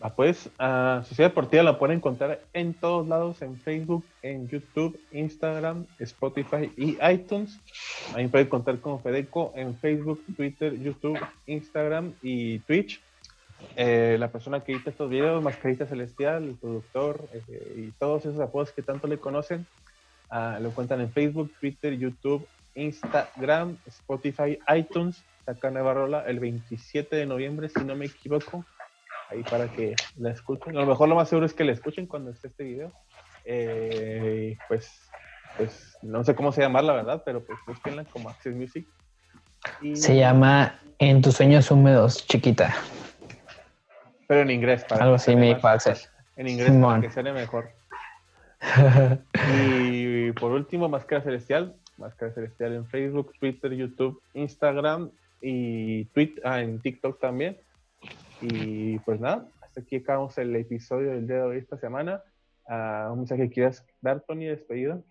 Ah, 0.00 0.14
pues, 0.14 0.48
a 0.60 1.02
Sociedad 1.08 1.30
Deportiva 1.30 1.64
la 1.64 1.76
pueden 1.76 1.96
encontrar 1.96 2.40
en 2.52 2.72
todos 2.72 3.08
lados, 3.08 3.42
en 3.42 3.56
Facebook, 3.56 4.04
en 4.22 4.48
YouTube, 4.48 4.96
Instagram, 5.10 5.86
Spotify 5.98 6.70
y 6.76 6.96
iTunes. 7.02 7.58
Ahí 8.14 8.28
pueden 8.28 8.46
contar 8.46 8.78
con 8.78 9.00
Fedeco 9.00 9.52
en 9.56 9.76
Facebook, 9.76 10.22
Twitter, 10.36 10.78
YouTube, 10.80 11.18
Instagram 11.46 12.12
y 12.22 12.60
Twitch. 12.60 13.00
Eh, 13.74 14.16
la 14.20 14.28
persona 14.28 14.60
que 14.60 14.70
edita 14.70 14.90
estos 14.90 15.10
videos, 15.10 15.42
Mascarita 15.42 15.84
Celestial, 15.84 16.44
el 16.44 16.54
productor 16.54 17.28
eh, 17.32 17.88
y 17.88 17.90
todos 17.98 18.24
esos 18.24 18.38
apodos 18.38 18.70
que 18.70 18.82
tanto 18.82 19.08
le 19.08 19.18
conocen, 19.18 19.66
uh, 20.30 20.62
lo 20.62 20.68
encuentran 20.68 21.00
en 21.00 21.10
Facebook, 21.10 21.52
Twitter, 21.58 21.98
YouTube, 21.98 22.46
Instagram, 22.76 23.76
Spotify, 23.84 24.60
iTunes. 24.76 25.24
Saca 25.44 25.72
nueva 25.72 25.92
rola 25.92 26.24
el 26.28 26.38
27 26.38 27.16
de 27.16 27.26
noviembre, 27.26 27.68
si 27.68 27.82
no 27.82 27.96
me 27.96 28.04
equivoco 28.04 28.64
ahí 29.30 29.42
para 29.42 29.68
que 29.68 29.94
la 30.16 30.30
escuchen. 30.30 30.76
A 30.76 30.80
lo 30.80 30.86
mejor 30.86 31.08
lo 31.08 31.14
más 31.14 31.28
seguro 31.28 31.46
es 31.46 31.54
que 31.54 31.64
la 31.64 31.72
escuchen 31.72 32.06
cuando 32.06 32.30
esté 32.30 32.48
este 32.48 32.64
video. 32.64 32.92
Eh, 33.44 34.56
pues, 34.68 35.10
pues 35.56 35.96
no 36.02 36.24
sé 36.24 36.34
cómo 36.34 36.52
se 36.52 36.60
llama 36.60 36.82
la 36.82 36.92
verdad, 36.92 37.22
pero 37.24 37.44
pues 37.44 37.58
búsquenla 37.66 38.04
como 38.04 38.28
Access 38.28 38.54
Music. 38.54 38.86
Se 39.94 40.16
llama 40.16 40.78
En 40.98 41.22
tus 41.22 41.36
sueños 41.36 41.70
húmedos, 41.70 42.26
chiquita. 42.26 42.74
Pero 44.26 44.42
en 44.42 44.50
inglés. 44.50 44.84
Para 44.84 45.04
Algo 45.04 45.16
así 45.16 45.34
me 45.34 45.54
dijo 45.54 45.68
En 46.36 46.48
inglés 46.48 46.72
para 46.80 47.00
que 47.00 47.10
suene 47.10 47.32
mejor. 47.32 47.70
y 49.62 50.32
por 50.32 50.52
último, 50.52 50.88
Máscara 50.88 51.22
Celestial. 51.22 51.74
Máscara 51.96 52.32
Celestial 52.32 52.74
en 52.74 52.86
Facebook, 52.86 53.32
Twitter, 53.40 53.72
YouTube, 53.72 54.20
Instagram 54.34 55.10
y 55.40 56.04
Twitter, 56.06 56.42
ah, 56.46 56.60
en 56.60 56.80
TikTok 56.80 57.20
también. 57.20 57.58
Y 58.40 58.98
pues 59.00 59.20
nada, 59.20 59.46
hasta 59.60 59.80
aquí 59.80 59.96
acabamos 59.96 60.38
el 60.38 60.54
episodio 60.56 61.10
del 61.10 61.26
día 61.26 61.36
de 61.36 61.42
hoy 61.42 61.58
esta 61.58 61.76
semana. 61.78 62.22
Uh, 62.66 63.12
un 63.12 63.18
mensaje 63.20 63.44
que 63.44 63.54
quieras 63.54 63.84
dar, 64.00 64.20
Tony, 64.20 64.46
despedido. 64.46 65.02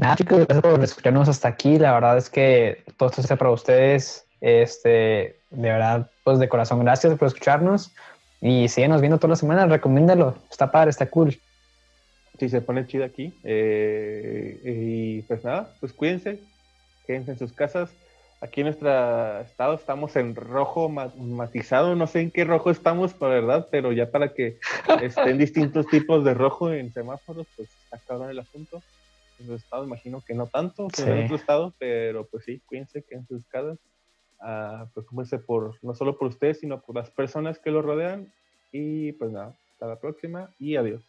Nada, 0.00 0.16
chicos, 0.16 0.46
gracias 0.46 0.62
por 0.62 0.82
escucharnos 0.82 1.28
hasta 1.28 1.48
aquí. 1.48 1.78
La 1.78 1.92
verdad 1.92 2.18
es 2.18 2.28
que 2.28 2.84
todo 2.96 3.10
esto 3.10 3.22
sea 3.22 3.36
para 3.36 3.50
ustedes. 3.50 4.26
Este, 4.40 5.38
de 5.50 5.70
verdad, 5.70 6.10
pues 6.24 6.38
de 6.38 6.48
corazón, 6.48 6.80
gracias 6.84 7.16
por 7.16 7.28
escucharnos. 7.28 7.94
Y 8.40 8.68
síguenos 8.68 9.00
viendo 9.00 9.18
toda 9.18 9.30
la 9.30 9.36
semana, 9.36 9.66
recomiéndalo. 9.66 10.36
Está 10.50 10.70
padre, 10.70 10.90
está 10.90 11.06
cool. 11.06 11.38
Sí, 12.38 12.48
se 12.48 12.60
pone 12.60 12.86
chido 12.86 13.04
aquí. 13.04 13.32
Eh, 13.44 14.60
y 14.64 15.22
pues 15.22 15.44
nada, 15.44 15.72
pues 15.80 15.92
cuídense, 15.92 16.40
quédense 17.06 17.32
en 17.32 17.38
sus 17.38 17.52
casas 17.52 17.90
Aquí 18.44 18.60
en 18.60 18.66
nuestro 18.66 19.40
estado 19.40 19.72
estamos 19.72 20.16
en 20.16 20.34
rojo 20.34 20.90
matizado, 20.90 21.94
no 21.94 22.06
sé 22.06 22.20
en 22.20 22.30
qué 22.30 22.44
rojo 22.44 22.70
estamos, 22.70 23.18
la 23.18 23.28
verdad, 23.28 23.68
pero 23.70 23.90
ya 23.90 24.10
para 24.10 24.34
que 24.34 24.58
estén 25.02 25.38
distintos 25.38 25.86
tipos 25.86 26.22
de 26.24 26.34
rojo 26.34 26.70
en 26.70 26.92
semáforos, 26.92 27.46
pues 27.56 27.70
está 27.84 27.98
cabrón 28.06 28.28
el 28.28 28.38
asunto. 28.38 28.82
En 29.38 29.46
nuestro 29.46 29.64
estado 29.64 29.84
imagino 29.84 30.22
que 30.26 30.34
no 30.34 30.46
tanto, 30.46 30.88
en 30.98 31.24
otro 31.24 31.36
estado, 31.36 31.74
pero 31.78 32.26
pues 32.26 32.44
sí, 32.44 32.60
cuídense 32.66 33.02
que 33.02 33.14
en 33.14 33.26
sus 33.26 33.46
casas, 33.46 33.78
uh, 34.40 34.92
preocúpense 34.92 35.38
por, 35.38 35.82
no 35.82 35.94
solo 35.94 36.18
por 36.18 36.28
ustedes, 36.28 36.60
sino 36.60 36.82
por 36.82 36.96
las 36.96 37.10
personas 37.10 37.58
que 37.58 37.70
lo 37.70 37.80
rodean. 37.80 38.30
Y 38.72 39.12
pues 39.12 39.32
nada, 39.32 39.56
hasta 39.72 39.86
la 39.86 39.96
próxima 39.96 40.50
y 40.58 40.76
adiós. 40.76 41.02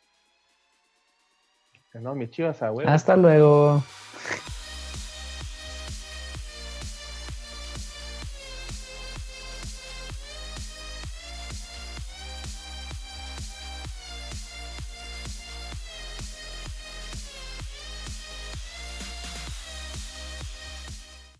No, 1.95 2.15
mi 2.15 2.29
chivas, 2.29 2.61
Hasta 2.61 3.17
luego. 3.17 3.83